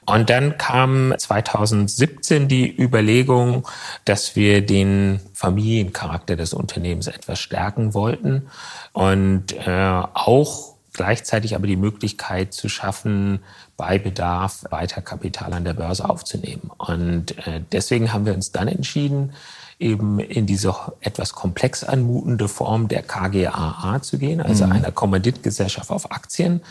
Und 0.05 0.29
dann 0.29 0.57
kam 0.57 1.13
2017 1.15 2.47
die 2.47 2.75
Überlegung, 2.75 3.67
dass 4.05 4.35
wir 4.35 4.65
den 4.65 5.19
Familiencharakter 5.33 6.35
des 6.35 6.53
Unternehmens 6.53 7.07
etwas 7.07 7.39
stärken 7.39 7.93
wollten 7.93 8.47
und 8.93 9.53
äh, 9.53 10.01
auch 10.13 10.75
gleichzeitig 10.93 11.55
aber 11.55 11.67
die 11.67 11.77
Möglichkeit 11.77 12.53
zu 12.53 12.69
schaffen, 12.69 13.39
bei 13.77 13.97
Bedarf 13.97 14.65
weiter 14.69 15.01
Kapital 15.01 15.53
an 15.53 15.63
der 15.63 15.73
Börse 15.73 16.07
aufzunehmen. 16.07 16.69
Und 16.77 17.37
äh, 17.47 17.61
deswegen 17.71 18.13
haben 18.13 18.25
wir 18.25 18.33
uns 18.33 18.51
dann 18.51 18.67
entschieden, 18.67 19.33
eben 19.79 20.19
in 20.19 20.45
diese 20.45 20.75
etwas 21.01 21.33
komplex 21.33 21.83
anmutende 21.83 22.47
Form 22.47 22.87
der 22.87 23.01
KGAA 23.01 24.01
zu 24.01 24.19
gehen, 24.19 24.39
also 24.39 24.65
mhm. 24.65 24.73
einer 24.73 24.91
Kommanditgesellschaft 24.91 25.89
auf 25.89 26.11
Aktien. 26.11 26.61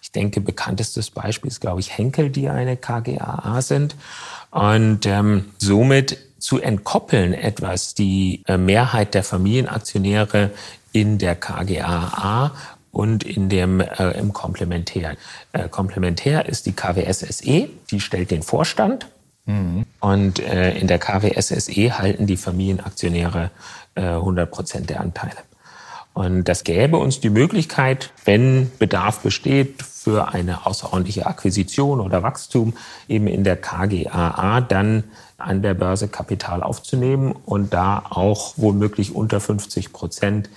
Ich 0.00 0.12
denke, 0.12 0.40
bekanntestes 0.40 1.10
Beispiel 1.10 1.48
ist, 1.50 1.60
glaube 1.60 1.80
ich, 1.80 1.96
Henkel, 1.96 2.30
die 2.30 2.48
eine 2.48 2.76
KGAA 2.76 3.60
sind. 3.60 3.96
Und 4.50 5.06
ähm, 5.06 5.46
somit 5.58 6.18
zu 6.38 6.60
entkoppeln 6.60 7.32
etwas 7.32 7.94
die 7.94 8.42
äh, 8.46 8.56
Mehrheit 8.56 9.14
der 9.14 9.24
Familienaktionäre 9.24 10.50
in 10.92 11.18
der 11.18 11.34
KGAA 11.34 12.52
und 12.94 13.24
in 13.24 13.48
dem 13.48 13.80
äh, 13.80 14.12
im 14.12 14.32
Komplementär. 14.32 15.16
Äh, 15.52 15.68
Komplementär 15.68 16.46
ist 16.46 16.64
die 16.64 16.72
KWS 16.72 17.20
SE, 17.20 17.68
die 17.90 18.00
stellt 18.00 18.30
den 18.30 18.42
Vorstand 18.42 19.06
Mhm. 19.46 19.84
Und 20.00 20.38
äh, 20.40 20.76
in 20.78 20.86
der 20.86 20.98
KWS 20.98 21.48
SE 21.48 21.98
halten 21.98 22.26
die 22.26 22.36
Familienaktionäre 22.36 23.50
äh, 23.94 24.00
100 24.00 24.50
Prozent 24.50 24.90
der 24.90 25.00
Anteile. 25.00 25.36
Und 26.14 26.44
das 26.44 26.62
gäbe 26.62 26.96
uns 26.96 27.20
die 27.20 27.30
Möglichkeit, 27.30 28.12
wenn 28.24 28.70
Bedarf 28.78 29.20
besteht 29.20 29.82
für 29.82 30.28
eine 30.28 30.64
außerordentliche 30.64 31.26
Akquisition 31.26 32.00
oder 32.00 32.22
Wachstum, 32.22 32.74
eben 33.08 33.26
in 33.26 33.42
der 33.42 33.56
KGAA 33.56 34.60
dann 34.60 35.04
an 35.38 35.62
der 35.62 35.74
Börse 35.74 36.06
Kapital 36.06 36.62
aufzunehmen 36.62 37.34
und 37.44 37.74
da 37.74 38.04
auch 38.08 38.54
womöglich 38.56 39.14
unter 39.14 39.40
50 39.40 39.92
Prozent 39.92 40.48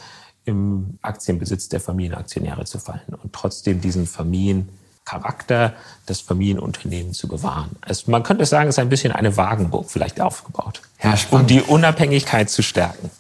im 0.47 0.97
Aktienbesitz 1.01 1.69
der 1.69 1.79
Familienaktionäre 1.79 2.65
zu 2.65 2.79
fallen 2.79 3.13
und 3.21 3.33
trotzdem 3.33 3.81
diesen 3.81 4.07
Familiencharakter 4.07 5.73
des 6.07 6.21
Familienunternehmens 6.21 7.17
zu 7.17 7.27
bewahren. 7.27 7.71
Also 7.81 8.09
man 8.09 8.23
könnte 8.23 8.45
sagen, 8.45 8.69
es 8.69 8.75
ist 8.75 8.79
ein 8.79 8.89
bisschen 8.89 9.11
eine 9.11 9.37
Wagenburg 9.37 9.89
vielleicht 9.89 10.21
aufgebaut, 10.21 10.81
ja, 11.03 11.15
um 11.31 11.45
die 11.45 11.61
Unabhängigkeit 11.61 12.49
zu 12.49 12.63
stärken. 12.63 13.11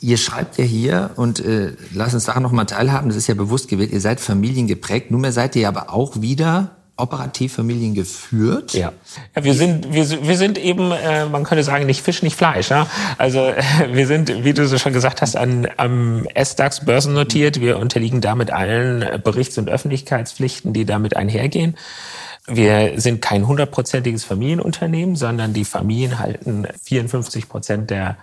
Ihr 0.00 0.16
schreibt 0.16 0.58
ja 0.58 0.64
hier 0.64 1.10
und 1.14 1.38
äh, 1.38 1.76
lasst 1.92 2.14
uns 2.14 2.24
daran 2.24 2.42
noch 2.42 2.50
mal 2.50 2.64
teilhaben, 2.64 3.08
das 3.08 3.16
ist 3.16 3.28
ja 3.28 3.34
bewusst 3.34 3.68
gewählt, 3.68 3.92
ihr 3.92 4.00
seid 4.00 4.18
familiengeprägt, 4.18 5.12
nunmehr 5.12 5.30
seid 5.30 5.54
ihr 5.54 5.68
aber 5.68 5.92
auch 5.92 6.20
wieder 6.20 6.70
operativ 7.02 7.54
Familien 7.54 7.94
geführt. 7.94 8.72
Ja, 8.72 8.92
ja 9.36 9.44
wir 9.44 9.54
sind 9.54 9.92
wir, 9.92 10.08
wir 10.08 10.36
sind 10.36 10.56
eben, 10.56 10.92
äh, 10.92 11.26
man 11.26 11.44
könnte 11.44 11.64
sagen, 11.64 11.86
nicht 11.86 12.02
Fisch, 12.02 12.22
nicht 12.22 12.36
Fleisch. 12.36 12.70
Ja? 12.70 12.86
Also 13.18 13.40
äh, 13.40 13.62
wir 13.92 14.06
sind, 14.06 14.44
wie 14.44 14.52
du 14.54 14.66
so 14.66 14.78
schon 14.78 14.92
gesagt 14.92 15.20
hast, 15.20 15.36
an, 15.36 15.68
am 15.76 16.26
S-DAX 16.34 16.84
börsennotiert. 16.84 17.60
Wir 17.60 17.78
unterliegen 17.78 18.20
damit 18.20 18.50
allen 18.50 19.20
Berichts- 19.22 19.58
und 19.58 19.68
Öffentlichkeitspflichten, 19.68 20.72
die 20.72 20.84
damit 20.84 21.16
einhergehen. 21.16 21.76
Wir 22.48 23.00
sind 23.00 23.22
kein 23.22 23.46
hundertprozentiges 23.46 24.24
Familienunternehmen, 24.24 25.14
sondern 25.14 25.52
die 25.52 25.64
Familien 25.64 26.18
halten 26.18 26.66
54 26.82 27.48
Prozent 27.48 27.90
der, 27.90 28.16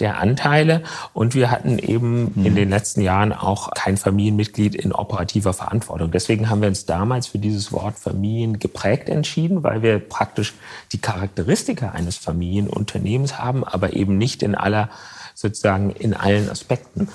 der 0.00 0.18
Anteile. 0.18 0.82
Und 1.12 1.36
wir 1.36 1.52
hatten 1.52 1.78
eben 1.78 2.32
mhm. 2.34 2.46
in 2.46 2.56
den 2.56 2.68
letzten 2.68 3.00
Jahren 3.00 3.32
auch 3.32 3.70
kein 3.70 3.96
Familienmitglied 3.96 4.74
in 4.74 4.92
operativer 4.92 5.52
Verantwortung. 5.52 6.10
Deswegen 6.10 6.50
haben 6.50 6.62
wir 6.62 6.68
uns 6.68 6.84
damals 6.84 7.28
für 7.28 7.38
dieses 7.38 7.70
Wort 7.70 7.96
Familien 7.96 8.58
geprägt 8.58 9.08
entschieden, 9.08 9.62
weil 9.62 9.82
wir 9.82 10.00
praktisch 10.00 10.54
die 10.90 10.98
Charakteristika 10.98 11.90
eines 11.90 12.16
Familienunternehmens 12.16 13.38
haben, 13.38 13.62
aber 13.62 13.92
eben 13.92 14.18
nicht 14.18 14.42
in 14.42 14.56
aller 14.56 14.90
sozusagen 15.36 15.90
in 15.90 16.12
allen 16.14 16.50
Aspekten 16.50 17.08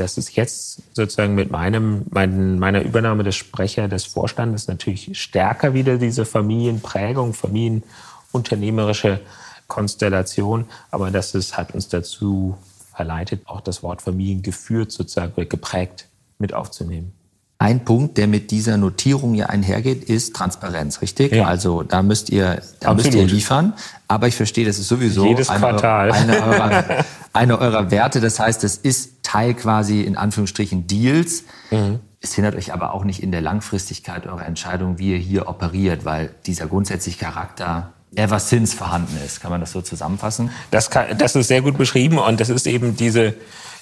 das 0.00 0.18
ist 0.18 0.36
jetzt 0.36 0.82
sozusagen 0.94 1.34
mit 1.34 1.50
meinem, 1.50 2.06
mein, 2.10 2.58
meiner 2.58 2.82
Übernahme 2.82 3.24
des 3.24 3.36
Sprecher 3.36 3.88
des 3.88 4.04
Vorstandes 4.04 4.68
natürlich 4.68 5.18
stärker 5.18 5.74
wieder 5.74 5.98
diese 5.98 6.24
Familienprägung, 6.24 7.34
familienunternehmerische 7.34 9.20
Konstellation. 9.66 10.66
Aber 10.90 11.10
das 11.10 11.34
ist, 11.34 11.56
hat 11.56 11.74
uns 11.74 11.88
dazu 11.88 12.56
verleitet, 12.94 13.42
auch 13.46 13.60
das 13.60 13.82
Wort 13.82 14.02
Familien 14.02 14.42
geführt, 14.42 14.92
sozusagen 14.92 15.48
geprägt 15.48 16.06
mit 16.38 16.54
aufzunehmen. 16.54 17.12
Ein 17.60 17.84
Punkt, 17.84 18.18
der 18.18 18.28
mit 18.28 18.52
dieser 18.52 18.76
Notierung 18.76 19.34
ja 19.34 19.46
einhergeht, 19.46 20.04
ist 20.04 20.36
Transparenz, 20.36 21.02
richtig? 21.02 21.32
Ja. 21.32 21.46
Also 21.46 21.82
da 21.82 22.04
müsst 22.04 22.30
ihr, 22.30 22.62
da 22.78 22.94
müsst 22.94 23.12
ihr 23.12 23.26
liefern. 23.26 23.72
Aber 24.06 24.28
ich 24.28 24.36
verstehe, 24.36 24.64
das 24.64 24.78
ist 24.78 24.86
sowieso 24.86 25.26
Jedes 25.26 25.48
eine, 25.48 25.58
Quartal. 25.58 26.12
Eine, 26.12 26.40
eurer, 26.40 27.04
eine 27.32 27.58
eurer 27.58 27.90
Werte. 27.90 28.20
Das 28.20 28.38
heißt, 28.38 28.62
es 28.62 28.76
ist 28.76 29.17
Teil 29.28 29.52
quasi 29.52 30.00
in 30.00 30.16
Anführungsstrichen 30.16 30.86
Deals. 30.86 31.44
Mhm. 31.70 32.00
Es 32.20 32.34
hindert 32.34 32.56
euch 32.56 32.72
aber 32.72 32.94
auch 32.94 33.04
nicht 33.04 33.22
in 33.22 33.30
der 33.30 33.42
Langfristigkeit 33.42 34.26
eurer 34.26 34.46
Entscheidung, 34.46 34.98
wie 34.98 35.12
ihr 35.12 35.18
hier 35.18 35.48
operiert, 35.48 36.06
weil 36.06 36.34
dieser 36.46 36.66
grundsätzliche 36.66 37.18
Charakter 37.18 37.92
ever 38.14 38.40
since 38.40 38.74
vorhanden 38.74 39.18
ist. 39.24 39.40
Kann 39.40 39.50
man 39.50 39.60
das 39.60 39.72
so 39.72 39.82
zusammenfassen? 39.82 40.50
Das, 40.70 40.88
kann, 40.88 41.18
das 41.18 41.36
ist 41.36 41.48
sehr 41.48 41.60
gut 41.60 41.76
beschrieben 41.76 42.18
und 42.18 42.40
das 42.40 42.48
ist 42.48 42.66
eben 42.66 42.96
diese, 42.96 43.34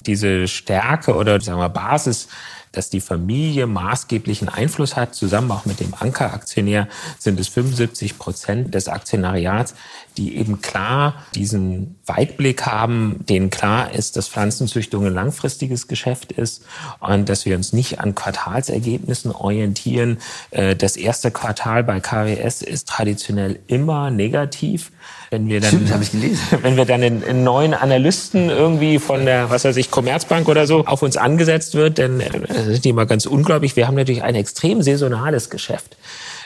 diese 0.04 0.48
Stärke 0.48 1.14
oder 1.14 1.40
sagen 1.40 1.60
wir 1.60 1.68
Basis 1.68 2.26
dass 2.72 2.90
die 2.90 3.00
Familie 3.00 3.66
maßgeblichen 3.66 4.48
Einfluss 4.48 4.96
hat. 4.96 5.14
Zusammen 5.14 5.50
auch 5.50 5.64
mit 5.64 5.80
dem 5.80 5.94
Ankeraktionär 5.94 6.88
sind 7.18 7.40
es 7.40 7.48
75 7.48 8.18
Prozent 8.18 8.74
des 8.74 8.88
Aktionariats, 8.88 9.74
die 10.16 10.36
eben 10.36 10.60
klar 10.62 11.26
diesen 11.34 11.96
Weitblick 12.06 12.64
haben, 12.66 13.24
denen 13.28 13.50
klar 13.50 13.92
ist, 13.92 14.16
dass 14.16 14.28
Pflanzenzüchtung 14.28 15.06
ein 15.06 15.14
langfristiges 15.14 15.88
Geschäft 15.88 16.32
ist 16.32 16.64
und 17.00 17.28
dass 17.28 17.44
wir 17.44 17.56
uns 17.56 17.72
nicht 17.72 18.00
an 18.00 18.14
Quartalsergebnissen 18.14 19.30
orientieren. 19.30 20.18
Äh, 20.50 20.76
das 20.76 20.96
erste 20.96 21.30
Quartal 21.30 21.84
bei 21.84 22.00
KWS 22.00 22.62
ist 22.62 22.88
traditionell 22.88 23.58
immer 23.66 24.10
negativ. 24.10 24.92
Wenn 25.30 25.48
wir 25.48 25.60
dann, 25.60 25.70
Stimmt, 25.70 25.92
habe 25.92 26.02
ich 26.02 26.12
gelesen. 26.12 26.40
Wenn 26.62 26.76
wir 26.76 26.84
dann 26.84 27.02
in, 27.02 27.22
in 27.22 27.44
neuen 27.44 27.74
Analysten 27.74 28.48
irgendwie 28.48 28.98
von 28.98 29.24
der, 29.24 29.50
was 29.50 29.64
weiß 29.64 29.76
ich, 29.76 29.90
Commerzbank 29.90 30.48
oder 30.48 30.66
so 30.66 30.86
auf 30.86 31.02
uns 31.02 31.16
angesetzt 31.16 31.74
wird, 31.74 31.98
dann 31.98 32.20
äh, 32.20 32.64
sind 32.64 32.84
die 32.84 32.90
immer 32.90 33.06
ganz 33.06 33.26
unglaublich. 33.26 33.76
Wir 33.76 33.86
haben 33.88 33.96
natürlich 33.96 34.22
ein 34.22 34.34
extrem 34.34 34.82
saisonales 34.82 35.50
Geschäft. 35.50 35.96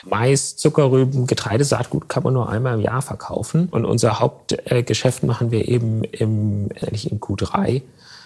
Mais, 0.03 0.55
Zuckerrüben, 0.57 1.27
Getreidesaatgut 1.27 2.09
kann 2.09 2.23
man 2.23 2.33
nur 2.33 2.49
einmal 2.49 2.75
im 2.75 2.81
Jahr 2.81 3.01
verkaufen. 3.01 3.67
Und 3.69 3.85
unser 3.85 4.19
Hauptgeschäft 4.19 5.23
machen 5.23 5.51
wir 5.51 5.67
eben 5.67 6.03
im, 6.03 6.69
nicht 6.89 7.11
in 7.11 7.19
Q3 7.19 7.83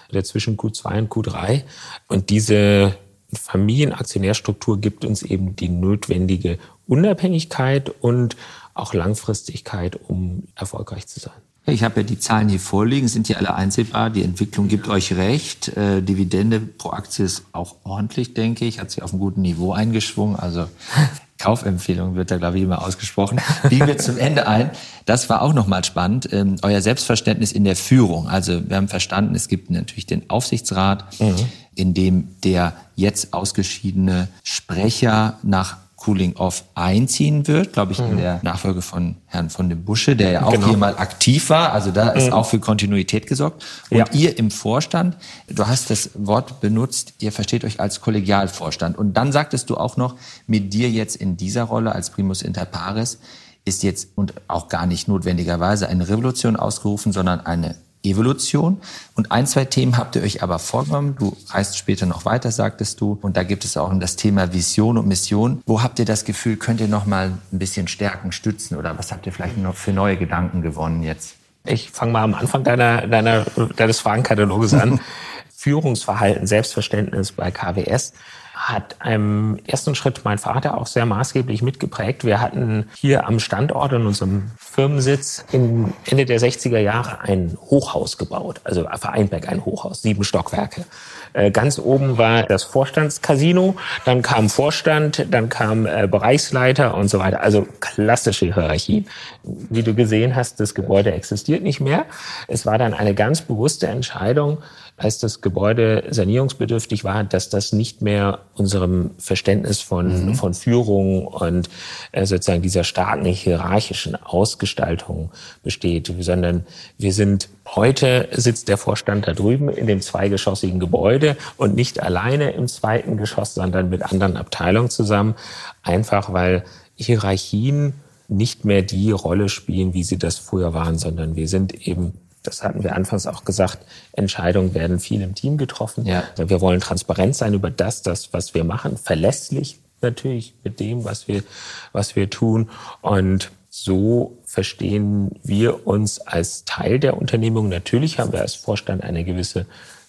oder 0.09 0.23
zwischen 0.23 0.55
Q2 0.55 0.99
und 0.99 1.11
Q3. 1.11 1.63
Und 2.07 2.29
diese 2.29 2.95
Familienaktionärstruktur 3.33 4.79
gibt 4.79 5.03
uns 5.03 5.23
eben 5.23 5.55
die 5.55 5.69
notwendige 5.69 6.57
Unabhängigkeit 6.87 7.91
und 8.01 8.37
auch 8.75 8.93
Langfristigkeit, 8.93 9.99
um 10.07 10.43
erfolgreich 10.55 11.07
zu 11.07 11.19
sein. 11.19 11.33
Ich 11.67 11.83
habe 11.83 12.01
ja 12.01 12.03
die 12.05 12.19
Zahlen 12.19 12.47
hier 12.47 12.59
vorliegen, 12.59 13.07
sind 13.07 13.25
hier 13.25 13.39
alle 13.39 13.55
einsehbar. 13.55 14.11
Die 14.11 14.23
Entwicklung 14.23 14.67
gibt 14.67 14.87
euch 14.87 15.13
recht. 15.13 15.69
Äh, 15.69 16.03
Dividende 16.03 16.59
pro 16.59 16.91
Aktie 16.91 17.25
ist 17.25 17.43
auch 17.53 17.77
ordentlich, 17.83 18.35
denke 18.35 18.65
ich. 18.65 18.79
Hat 18.79 18.91
sich 18.91 19.01
auf 19.01 19.13
einem 19.13 19.19
guten 19.19 19.41
Niveau 19.41 19.73
eingeschwungen. 19.73 20.35
Also 20.35 20.67
Kaufempfehlung 21.39 22.15
wird 22.15 22.29
da, 22.29 22.37
glaube 22.37 22.57
ich, 22.57 22.63
immer 22.63 22.85
ausgesprochen. 22.85 23.41
Biegen 23.69 23.87
wir 23.87 23.97
zum 23.97 24.19
Ende 24.19 24.47
ein. 24.47 24.69
Das 25.05 25.27
war 25.27 25.41
auch 25.41 25.53
nochmal 25.53 25.83
spannend. 25.83 26.29
Ähm, 26.31 26.57
euer 26.61 26.81
Selbstverständnis 26.81 27.51
in 27.51 27.63
der 27.63 27.75
Führung. 27.75 28.29
Also 28.29 28.69
wir 28.69 28.77
haben 28.77 28.87
verstanden, 28.87 29.33
es 29.33 29.47
gibt 29.47 29.71
natürlich 29.71 30.05
den 30.05 30.29
Aufsichtsrat, 30.29 31.19
mhm. 31.19 31.35
in 31.73 31.93
dem 31.95 32.27
der 32.43 32.73
jetzt 32.95 33.33
ausgeschiedene 33.33 34.27
Sprecher 34.43 35.39
nach 35.41 35.77
Cooling 36.05 36.35
Off 36.35 36.65
einziehen 36.75 37.47
wird, 37.47 37.73
glaube 37.73 37.93
ich, 37.93 37.99
mhm. 37.99 38.11
in 38.11 38.17
der 38.17 38.39
Nachfolge 38.43 38.83
von 38.83 39.15
Herrn 39.25 39.49
von 39.49 39.69
dem 39.69 39.85
Busche, 39.85 40.15
der 40.15 40.31
ja 40.31 40.43
auch 40.43 40.51
genau. 40.51 40.67
hier 40.67 40.77
mal 40.77 40.95
aktiv 40.97 41.49
war. 41.49 41.73
Also 41.73 41.89
da 41.89 42.09
ist 42.09 42.27
mhm. 42.27 42.33
auch 42.33 42.45
für 42.45 42.59
Kontinuität 42.59 43.25
gesorgt. 43.25 43.65
Und 43.89 43.97
ja. 43.97 44.05
ihr 44.11 44.37
im 44.37 44.51
Vorstand, 44.51 45.17
du 45.47 45.65
hast 45.65 45.89
das 45.89 46.11
Wort 46.13 46.61
benutzt, 46.61 47.15
ihr 47.21 47.31
versteht 47.31 47.65
euch 47.65 47.79
als 47.79 48.01
Kollegialvorstand. 48.01 48.99
Und 48.99 49.15
dann 49.15 49.31
sagtest 49.31 49.71
du 49.71 49.77
auch 49.77 49.97
noch, 49.97 50.15
mit 50.45 50.73
dir 50.73 50.91
jetzt 50.91 51.15
in 51.15 51.37
dieser 51.37 51.63
Rolle 51.63 51.95
als 51.95 52.11
Primus 52.11 52.43
inter 52.43 52.65
pares 52.65 53.17
ist 53.65 53.81
jetzt 53.81 54.09
und 54.13 54.35
auch 54.47 54.67
gar 54.67 54.85
nicht 54.85 55.07
notwendigerweise 55.07 55.89
eine 55.89 56.07
Revolution 56.07 56.55
ausgerufen, 56.55 57.13
sondern 57.13 57.39
eine 57.39 57.77
Evolution. 58.05 58.79
Und 59.15 59.31
ein, 59.31 59.47
zwei 59.47 59.65
Themen 59.65 59.97
habt 59.97 60.15
ihr 60.15 60.23
euch 60.23 60.43
aber 60.43 60.59
vorgenommen. 60.59 61.15
Du 61.17 61.35
reist 61.49 61.77
später 61.77 62.05
noch 62.05 62.25
weiter, 62.25 62.51
sagtest 62.51 63.01
du. 63.01 63.17
Und 63.21 63.37
da 63.37 63.43
gibt 63.43 63.65
es 63.65 63.77
auch 63.77 63.91
das 63.99 64.15
Thema 64.15 64.53
Vision 64.53 64.97
und 64.97 65.07
Mission. 65.07 65.61
Wo 65.65 65.81
habt 65.81 65.99
ihr 65.99 66.05
das 66.05 66.25
Gefühl, 66.25 66.57
könnt 66.57 66.81
ihr 66.81 66.87
noch 66.87 67.05
mal 67.05 67.33
ein 67.51 67.59
bisschen 67.59 67.87
stärken, 67.87 68.31
stützen? 68.31 68.77
Oder 68.77 68.97
was 68.97 69.11
habt 69.11 69.25
ihr 69.25 69.31
vielleicht 69.31 69.57
noch 69.57 69.75
für 69.75 69.91
neue 69.91 70.17
Gedanken 70.17 70.61
gewonnen 70.61 71.03
jetzt? 71.03 71.35
Ich 71.65 71.89
fange 71.91 72.11
mal 72.11 72.23
am 72.23 72.35
Anfang 72.35 72.63
deiner, 72.63 73.07
deiner, 73.07 73.45
deines 73.75 73.99
Fragenkataloges 73.99 74.73
an. 74.73 74.99
Führungsverhalten, 75.55 76.45
Selbstverständnis 76.45 77.31
bei 77.31 77.49
KWS 77.49 78.13
hat 78.55 78.95
im 79.05 79.59
ersten 79.67 79.95
Schritt 79.95 80.21
mein 80.23 80.37
Vater 80.37 80.77
auch 80.77 80.87
sehr 80.87 81.05
maßgeblich 81.05 81.61
mitgeprägt. 81.61 82.23
Wir 82.23 82.39
hatten 82.39 82.87
hier 82.95 83.27
am 83.27 83.39
Standort 83.39 83.91
in 83.91 84.05
unserem 84.05 84.51
Firmensitz 84.57 85.45
Ende 85.51 86.25
der 86.25 86.39
60er 86.39 86.79
Jahre 86.79 87.19
ein 87.19 87.57
Hochhaus 87.69 88.17
gebaut, 88.17 88.61
also 88.63 88.87
Vereinberg 88.95 89.49
ein 89.49 89.65
Hochhaus, 89.65 90.01
sieben 90.01 90.23
Stockwerke. 90.23 90.85
Äh, 91.33 91.51
ganz 91.51 91.79
oben 91.79 92.17
war 92.17 92.43
das 92.43 92.63
Vorstandscasino, 92.63 93.75
dann 94.05 94.21
kam 94.21 94.49
Vorstand, 94.49 95.27
dann 95.29 95.49
kam 95.49 95.85
äh, 95.85 96.07
Bereichsleiter 96.07 96.95
und 96.95 97.09
so 97.09 97.19
weiter. 97.19 97.41
Also 97.41 97.67
klassische 97.81 98.45
Hierarchie. 98.45 99.05
Wie 99.43 99.83
du 99.83 99.93
gesehen 99.93 100.35
hast, 100.35 100.61
das 100.61 100.73
Gebäude 100.73 101.11
existiert 101.11 101.61
nicht 101.61 101.81
mehr. 101.81 102.05
Es 102.47 102.65
war 102.65 102.77
dann 102.77 102.93
eine 102.93 103.13
ganz 103.13 103.41
bewusste 103.41 103.87
Entscheidung, 103.87 104.59
als 104.97 105.19
das 105.19 105.41
Gebäude 105.41 106.05
sanierungsbedürftig 106.09 107.03
war, 107.03 107.23
dass 107.25 107.49
das 107.49 107.73
nicht 107.73 108.01
mehr 108.01 108.39
unserem 108.55 109.11
Verständnis 109.17 109.81
von, 109.81 110.27
mhm. 110.27 110.35
von 110.35 110.53
Führung 110.53 111.27
und 111.27 111.69
äh, 112.13 112.25
sozusagen 112.25 112.61
dieser 112.61 112.85
starken 112.85 113.25
hierarchischen 113.25 114.15
Ausgestaltung 114.15 115.31
besteht, 115.63 116.13
sondern 116.19 116.65
wir 116.97 117.11
sind 117.11 117.49
heute 117.75 118.29
sitzt 118.31 118.69
der 118.69 118.77
Vorstand 118.77 119.27
da 119.27 119.33
drüben 119.33 119.67
in 119.69 119.87
dem 119.87 119.99
zweigeschossigen 119.99 120.79
Gebäude 120.79 121.35
und 121.57 121.75
nicht 121.75 122.01
alleine 122.01 122.51
im 122.51 122.67
zweiten 122.67 123.17
Geschoss, 123.17 123.55
sondern 123.55 123.89
mit 123.89 124.01
anderen 124.01 124.37
Abteilungen 124.37 124.89
zusammen, 124.89 125.35
einfach 125.83 126.31
weil 126.31 126.63
Hierarchien 126.95 127.93
nicht 128.27 128.65
mehr 128.65 128.81
die 128.81 129.11
Rolle 129.11 129.49
spielen, 129.49 129.93
wie 129.93 130.03
sie 130.03 130.17
das 130.17 130.37
früher 130.37 130.73
waren, 130.73 130.97
sondern 130.97 131.35
wir 131.35 131.47
sind 131.47 131.87
eben 131.87 132.13
das 132.47 132.63
hatten 132.63 132.83
wir 132.83 132.95
anfangs 132.95 133.27
auch 133.27 133.45
gesagt, 133.45 133.79
Entscheidungen 134.13 134.73
werden 134.73 134.99
viel 134.99 135.21
im 135.21 135.35
Team 135.35 135.57
getroffen. 135.57 136.05
Ja. 136.05 136.23
Wir 136.37 136.61
wollen 136.61 136.79
transparent 136.79 137.35
sein 137.35 137.53
über 137.53 137.69
das, 137.69 138.01
das, 138.01 138.33
was 138.33 138.53
wir 138.53 138.63
machen, 138.63 138.97
verlässlich 138.97 139.79
natürlich 140.01 140.53
mit 140.63 140.79
dem, 140.79 141.03
was 141.03 141.27
wir, 141.27 141.43
was 141.91 142.15
wir 142.15 142.29
tun. 142.29 142.69
Und 143.01 143.51
so 143.69 144.37
verstehen 144.45 145.31
wir 145.43 145.85
uns 145.85 146.19
als 146.19 146.63
Teil 146.63 146.99
der 146.99 147.17
Unternehmung. 147.17 147.67
Natürlich 147.67 148.19
haben 148.19 148.31
wir 148.31 148.41
als 148.41 148.55
Vorstand 148.55 149.03
eine 149.03 149.23
gewisse 149.23 149.65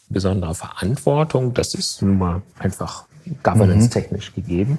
besondere 0.08 0.54
Verantwortung. 0.54 1.52
Das 1.54 1.74
ist 1.74 2.00
nun 2.02 2.18
mal 2.18 2.42
einfach 2.58 3.06
governance-technisch 3.42 4.30
mhm. 4.30 4.34
gegeben. 4.34 4.78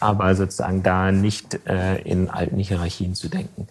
Aber 0.00 0.32
sozusagen 0.36 0.84
da 0.84 1.10
nicht 1.10 1.66
äh, 1.66 2.00
in 2.02 2.30
alten 2.30 2.58
Hierarchien 2.58 3.16
zu 3.16 3.28
denken. 3.28 3.66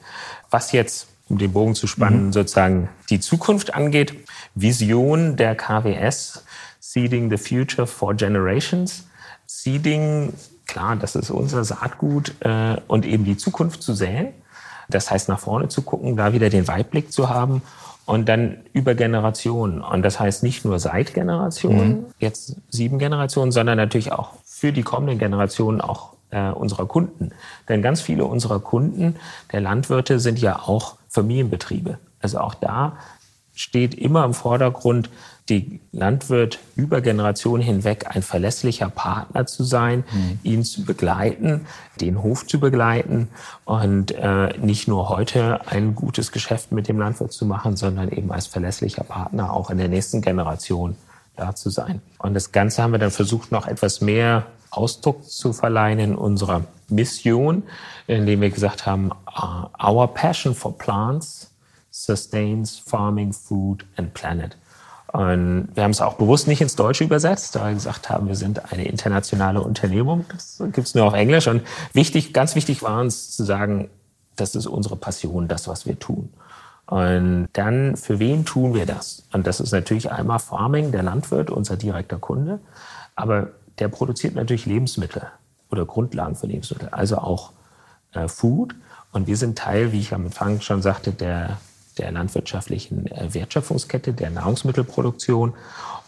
Was 0.50 0.74
jetzt, 0.74 1.08
um 1.30 1.38
den 1.38 1.52
Bogen 1.52 1.76
zu 1.76 1.88
spannen, 1.88 2.28
mhm. 2.28 2.34
sozusagen 2.34 2.90
die 3.10 3.20
Zukunft 3.20 3.74
angeht, 3.74 4.14
Vision 4.56 5.36
der 5.36 5.56
KWS, 5.56 6.44
Seeding 6.80 7.30
the 7.30 7.38
Future 7.38 7.88
for 7.88 8.14
Generations. 8.16 9.08
Seeding, 9.46 10.34
klar, 10.66 10.96
das 10.96 11.16
ist 11.16 11.30
unser 11.30 11.64
Saatgut 11.64 12.34
äh, 12.42 12.78
und 12.88 13.06
eben 13.06 13.26
die 13.26 13.38
Zukunft 13.38 13.84
zu 13.84 13.94
säen. 13.94 14.30
Das 14.90 15.12
heißt, 15.12 15.28
nach 15.28 15.40
vorne 15.40 15.68
zu 15.68 15.82
gucken, 15.82 16.16
da 16.16 16.34
wieder 16.34 16.50
den 16.50 16.68
Weitblick 16.68 17.12
zu 17.12 17.30
haben 17.30 17.62
und 18.06 18.30
dann 18.30 18.60
über 18.72 18.96
Generationen. 18.96 19.82
Und 19.82 20.02
das 20.02 20.20
heißt 20.20 20.44
nicht 20.44 20.64
nur 20.64 20.80
seit 20.80 21.14
Generationen, 21.14 21.90
mhm. 21.90 22.06
jetzt 22.20 22.56
sieben 22.70 23.00
Generationen, 23.00 23.52
sondern 23.52 23.78
natürlich 23.78 24.14
auch 24.14 24.32
für 24.46 24.72
die 24.72 24.84
kommenden 24.84 25.20
Generationen 25.20 25.82
auch 25.82 26.14
äh, 26.32 26.50
unserer 26.50 26.86
Kunden. 26.86 27.32
Denn 27.70 27.82
ganz 27.82 28.02
viele 28.02 28.26
unserer 28.26 28.60
Kunden, 28.60 29.18
der 29.52 29.62
Landwirte, 29.62 30.20
sind 30.20 30.40
ja 30.40 30.60
auch 30.60 30.97
Familienbetriebe. 31.10 32.00
Also 32.20 32.40
auch 32.40 32.54
da 32.54 32.98
steht 33.54 33.96
immer 33.96 34.24
im 34.24 34.34
Vordergrund, 34.34 35.10
die 35.50 35.80
Landwirt 35.92 36.60
über 36.76 37.02
Generationen 37.02 37.64
hinweg 37.64 38.06
ein 38.08 38.22
verlässlicher 38.22 38.90
Partner 38.90 39.46
zu 39.48 39.64
sein, 39.64 40.04
mhm. 40.12 40.40
ihn 40.44 40.64
zu 40.64 40.84
begleiten, 40.84 41.66
den 42.00 42.22
Hof 42.22 42.46
zu 42.46 42.60
begleiten 42.60 43.30
und 43.66 44.12
äh, 44.12 44.58
nicht 44.60 44.88
nur 44.88 45.10
heute 45.10 45.66
ein 45.68 45.96
gutes 45.96 46.32
Geschäft 46.32 46.72
mit 46.72 46.88
dem 46.88 47.00
Landwirt 47.00 47.32
zu 47.32 47.46
machen, 47.46 47.78
sondern 47.78 48.10
eben 48.12 48.32
als 48.32 48.46
verlässlicher 48.46 49.04
Partner 49.04 49.54
auch 49.54 49.70
in 49.70 49.78
der 49.78 49.88
nächsten 49.88 50.22
Generation 50.22 50.96
da 51.36 51.56
zu 51.56 51.70
sein. 51.70 52.02
Und 52.18 52.34
das 52.34 52.52
Ganze 52.52 52.84
haben 52.84 52.92
wir 52.92 53.00
dann 53.00 53.12
versucht, 53.12 53.52
noch 53.52 53.68
etwas 53.68 54.02
mehr 54.02 54.46
Ausdruck 54.72 55.24
zu 55.26 55.54
verleihen 55.54 56.00
in 56.00 56.16
unserer 56.16 56.64
Mission, 56.90 57.64
indem 58.08 58.42
wir 58.42 58.50
gesagt 58.50 58.86
haben, 58.86 59.12
uh, 59.12 59.68
our 59.84 60.08
passion 60.08 60.54
for 60.56 60.78
plants 60.78 61.52
sustains 61.92 62.78
farming, 62.78 63.34
food 63.34 63.86
and 63.98 64.14
planet. 64.14 64.56
Und 65.14 65.70
wir 65.74 65.84
haben 65.84 65.92
es 65.92 66.02
auch 66.02 66.16
bewusst 66.16 66.48
nicht 66.48 66.62
ins 66.62 66.76
Deutsche 66.76 67.04
übersetzt, 67.04 67.56
da 67.56 67.68
wir 67.68 67.74
gesagt 67.74 68.10
haben, 68.10 68.28
wir 68.28 68.36
sind 68.36 68.72
eine 68.72 68.86
internationale 68.86 69.62
Unternehmung. 69.62 70.26
Das 70.30 70.62
gibt 70.74 70.88
es 70.88 70.96
nur 70.96 71.06
auf 71.06 71.14
Englisch. 71.14 71.48
Und 71.48 71.64
wichtig, 71.94 72.34
ganz 72.34 72.56
wichtig 72.56 72.84
war 72.84 73.00
uns 73.00 73.32
zu 73.32 73.44
sagen, 73.44 73.90
das 74.36 74.54
ist 74.54 74.68
unsere 74.68 74.96
Passion, 74.96 75.48
das, 75.48 75.68
was 75.68 75.86
wir 75.86 75.98
tun. 75.98 76.30
Und 76.86 77.48
dann, 77.54 77.98
für 77.98 78.20
wen 78.20 78.46
tun 78.46 78.74
wir 78.74 78.86
das? 78.86 79.24
Und 79.34 79.48
das 79.48 79.60
ist 79.60 79.72
natürlich 79.72 80.12
einmal 80.12 80.40
Farming, 80.40 80.92
der 80.92 81.04
Landwirt, 81.04 81.50
unser 81.50 81.78
direkter 81.78 82.18
Kunde. 82.18 82.60
Aber 83.16 83.50
der 83.80 83.88
produziert 83.88 84.36
natürlich 84.36 84.66
Lebensmittel 84.66 85.24
oder 85.70 85.86
Grundlagen 85.86 86.36
für 86.36 86.48
Lebensmittel, 86.48 86.90
also 86.90 87.18
auch 87.18 87.52
äh, 88.14 88.28
Food. 88.28 88.76
Und 89.12 89.28
wir 89.28 89.38
sind 89.38 89.58
Teil, 89.58 89.92
wie 89.92 90.00
ich 90.00 90.14
am 90.14 90.26
Anfang 90.26 90.62
schon 90.62 90.82
sagte, 90.82 91.12
der 91.12 91.58
der 91.98 92.12
landwirtschaftlichen 92.12 93.08
äh, 93.08 93.34
Wertschöpfungskette, 93.34 94.14
der 94.14 94.30
Nahrungsmittelproduktion 94.30 95.54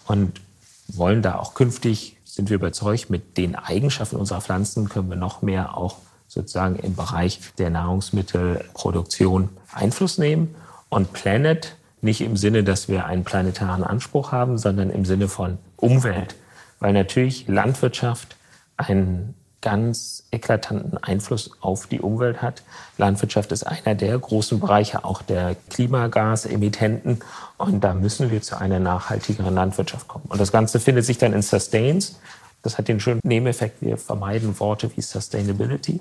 und 0.07 0.41
wollen 0.87 1.21
da 1.21 1.35
auch 1.35 1.53
künftig, 1.53 2.17
sind 2.25 2.49
wir 2.49 2.55
überzeugt, 2.55 3.09
mit 3.09 3.37
den 3.37 3.55
Eigenschaften 3.55 4.15
unserer 4.15 4.41
Pflanzen 4.41 4.89
können 4.89 5.09
wir 5.09 5.17
noch 5.17 5.41
mehr 5.41 5.77
auch 5.77 5.97
sozusagen 6.27 6.75
im 6.77 6.95
Bereich 6.95 7.39
der 7.57 7.69
Nahrungsmittelproduktion 7.69 9.49
Einfluss 9.73 10.17
nehmen. 10.17 10.55
Und 10.89 11.13
Planet 11.13 11.75
nicht 12.01 12.21
im 12.21 12.37
Sinne, 12.37 12.63
dass 12.63 12.87
wir 12.87 13.05
einen 13.05 13.23
planetaren 13.23 13.83
Anspruch 13.83 14.31
haben, 14.31 14.57
sondern 14.57 14.89
im 14.89 15.05
Sinne 15.05 15.27
von 15.27 15.57
Umwelt. 15.75 16.35
Weil 16.79 16.93
natürlich 16.93 17.47
Landwirtschaft 17.47 18.35
ein 18.77 19.33
ganz 19.61 20.23
eklatanten 20.31 20.97
Einfluss 20.97 21.51
auf 21.59 21.87
die 21.87 21.99
Umwelt 21.99 22.41
hat. 22.41 22.63
Landwirtschaft 22.97 23.51
ist 23.51 23.63
einer 23.63 23.95
der 23.95 24.17
großen 24.17 24.59
Bereiche 24.59 25.03
auch 25.03 25.21
der 25.21 25.55
Klimagasemittenten 25.69 27.19
und 27.57 27.83
da 27.83 27.93
müssen 27.93 28.31
wir 28.31 28.41
zu 28.41 28.57
einer 28.57 28.79
nachhaltigeren 28.79 29.53
Landwirtschaft 29.53 30.07
kommen. 30.07 30.25
Und 30.29 30.39
das 30.39 30.51
Ganze 30.51 30.79
findet 30.79 31.05
sich 31.05 31.17
dann 31.17 31.33
in 31.33 31.41
Sustains. 31.41 32.19
Das 32.61 32.77
hat 32.77 32.87
den 32.87 32.99
schönen 32.99 33.19
Nebeneffekt, 33.23 33.81
wir 33.81 33.97
vermeiden 33.97 34.59
Worte 34.59 34.89
wie 34.95 35.01
Sustainability 35.01 35.99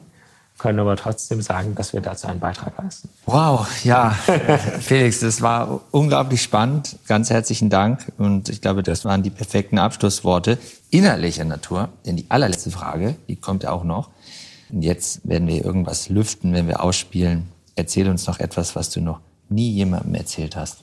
können 0.59 0.81
aber 0.81 0.97
trotzdem 0.97 1.41
sagen, 1.41 1.75
dass 1.77 1.93
wir 1.93 2.01
dazu 2.01 2.27
einen 2.27 2.41
Beitrag 2.41 2.77
leisten. 2.77 3.09
Wow, 3.27 3.67
ja, 3.85 4.11
Felix, 4.81 5.21
das 5.21 5.41
war 5.41 5.81
unglaublich 5.93 6.43
spannend. 6.43 6.97
Ganz 7.07 7.31
herzlichen 7.31 7.71
Dank. 7.71 8.13
Und 8.19 8.49
ich 8.49 8.61
glaube, 8.61 8.83
das 8.83 9.05
waren 9.05 9.23
die 9.23 9.31
perfekten 9.31 9.79
Abschlussworte 9.79 10.59
innerlicher 10.91 11.45
Natur. 11.45 11.91
Denn 12.05 12.17
die 12.17 12.27
allerletzte 12.29 12.71
Frage, 12.71 13.15
die 13.29 13.37
kommt 13.37 13.63
ja 13.63 13.71
auch 13.71 13.85
noch. 13.85 14.11
Und 14.71 14.83
jetzt 14.83 15.27
werden 15.27 15.47
wir 15.49 15.65
irgendwas 15.65 16.09
lüften, 16.09 16.53
wenn 16.53 16.67
wir 16.67 16.83
ausspielen. 16.83 17.49
Erzähl 17.77 18.09
uns 18.09 18.27
noch 18.27 18.41
etwas, 18.41 18.75
was 18.75 18.91
du 18.91 19.01
noch 19.01 19.21
nie 19.49 19.71
jemandem 19.71 20.15
erzählt 20.17 20.57
hast. 20.57 20.79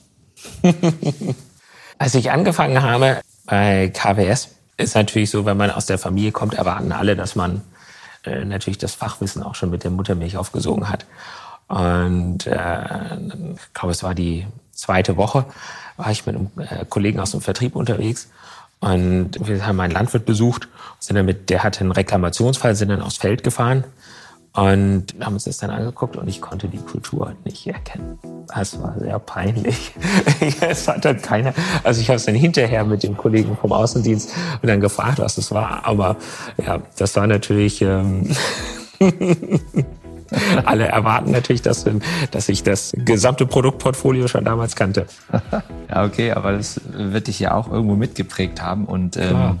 Als 1.98 2.14
ich 2.14 2.30
angefangen 2.30 2.82
habe 2.82 3.20
bei 3.44 3.90
KWS, 3.94 4.48
ist 4.78 4.94
natürlich 4.94 5.30
so, 5.30 5.44
wenn 5.44 5.56
man 5.56 5.70
aus 5.70 5.86
der 5.86 5.98
Familie 5.98 6.32
kommt, 6.32 6.54
erwarten 6.54 6.92
alle, 6.92 7.16
dass 7.16 7.36
man 7.36 7.62
äh, 8.26 8.44
natürlich 8.44 8.78
das 8.78 8.94
Fachwissen 8.94 9.42
auch 9.42 9.54
schon 9.54 9.70
mit 9.70 9.84
der 9.84 9.90
Muttermilch 9.90 10.36
aufgesogen 10.36 10.88
hat. 10.88 11.06
Und 11.68 12.46
äh, 12.46 13.16
ich 13.54 13.74
glaube, 13.74 13.90
es 13.90 14.02
war 14.02 14.14
die 14.14 14.46
zweite 14.72 15.16
Woche, 15.16 15.46
war 15.96 16.10
ich 16.10 16.26
mit 16.26 16.36
einem 16.36 16.50
äh, 16.58 16.84
Kollegen 16.84 17.18
aus 17.20 17.32
dem 17.32 17.40
Vertrieb 17.40 17.74
unterwegs 17.74 18.28
und 18.78 19.30
wir 19.40 19.66
haben 19.66 19.80
einen 19.80 19.92
Landwirt 19.92 20.26
besucht, 20.26 20.68
sind 21.00 21.16
dann 21.16 21.26
mit, 21.26 21.50
der 21.50 21.64
hatte 21.64 21.80
einen 21.80 21.92
Reklamationsfall, 21.92 22.74
sind 22.74 22.90
dann 22.90 23.00
aufs 23.00 23.16
Feld 23.16 23.42
gefahren 23.42 23.84
und 24.56 25.14
haben 25.20 25.34
uns 25.34 25.44
das 25.44 25.58
dann 25.58 25.70
angeguckt 25.70 26.16
und 26.16 26.26
ich 26.28 26.40
konnte 26.40 26.68
die 26.68 26.78
Kultur 26.78 27.34
nicht 27.44 27.66
erkennen. 27.66 28.18
Das 28.48 28.80
war 28.80 28.98
sehr 28.98 29.18
peinlich. 29.18 29.92
es 30.60 30.88
hat 30.88 31.04
dann 31.04 31.20
keiner, 31.20 31.52
also 31.84 32.00
ich 32.00 32.08
habe 32.08 32.16
es 32.16 32.24
dann 32.24 32.34
hinterher 32.34 32.84
mit 32.84 33.02
dem 33.02 33.18
Kollegen 33.18 33.56
vom 33.56 33.72
Außendienst 33.72 34.30
und 34.62 34.66
dann 34.66 34.80
gefragt, 34.80 35.18
was 35.18 35.34
das 35.34 35.52
war. 35.52 35.84
Aber 35.84 36.16
ja, 36.64 36.80
das 36.96 37.14
war 37.16 37.26
natürlich. 37.26 37.82
Ähm 37.82 38.30
Alle 40.64 40.86
erwarten 40.88 41.30
natürlich, 41.30 41.62
dass, 41.62 41.84
dass 42.32 42.48
ich 42.48 42.64
das 42.64 42.92
gesamte 42.96 43.46
Produktportfolio 43.46 44.26
schon 44.26 44.44
damals 44.44 44.74
kannte. 44.74 45.06
ja, 45.88 46.04
okay, 46.04 46.32
aber 46.32 46.52
das 46.52 46.80
wird 46.90 47.28
dich 47.28 47.38
ja 47.38 47.54
auch 47.54 47.70
irgendwo 47.70 47.94
mitgeprägt 47.94 48.60
haben 48.60 48.86
und 48.86 49.16
ähm, 49.16 49.60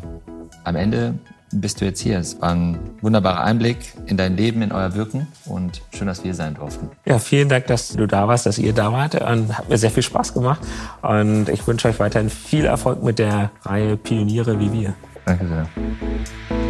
am 0.64 0.74
Ende 0.74 1.14
bist 1.52 1.80
du 1.80 1.84
jetzt 1.84 2.00
hier. 2.00 2.18
Es 2.18 2.40
war 2.40 2.50
ein 2.50 2.78
wunderbarer 3.00 3.42
Einblick 3.44 3.94
in 4.06 4.16
dein 4.16 4.36
Leben, 4.36 4.62
in 4.62 4.72
euer 4.72 4.94
Wirken 4.94 5.28
und 5.46 5.82
schön, 5.92 6.06
dass 6.06 6.18
wir 6.18 6.24
hier 6.24 6.34
sein 6.34 6.54
durften. 6.54 6.90
Ja, 7.04 7.18
vielen 7.18 7.48
Dank, 7.48 7.66
dass 7.66 7.88
du 7.88 8.06
da 8.06 8.28
warst, 8.28 8.46
dass 8.46 8.58
ihr 8.58 8.72
da 8.72 8.92
wart 8.92 9.14
und 9.14 9.56
hat 9.56 9.68
mir 9.68 9.78
sehr 9.78 9.90
viel 9.90 10.02
Spaß 10.02 10.34
gemacht 10.34 10.60
und 11.02 11.48
ich 11.48 11.66
wünsche 11.66 11.88
euch 11.88 11.98
weiterhin 12.00 12.30
viel 12.30 12.64
Erfolg 12.64 13.02
mit 13.02 13.18
der 13.18 13.50
Reihe 13.62 13.96
Pioniere 13.96 14.58
wie 14.60 14.72
wir. 14.72 14.94
Danke 15.24 15.46
sehr. 15.46 16.65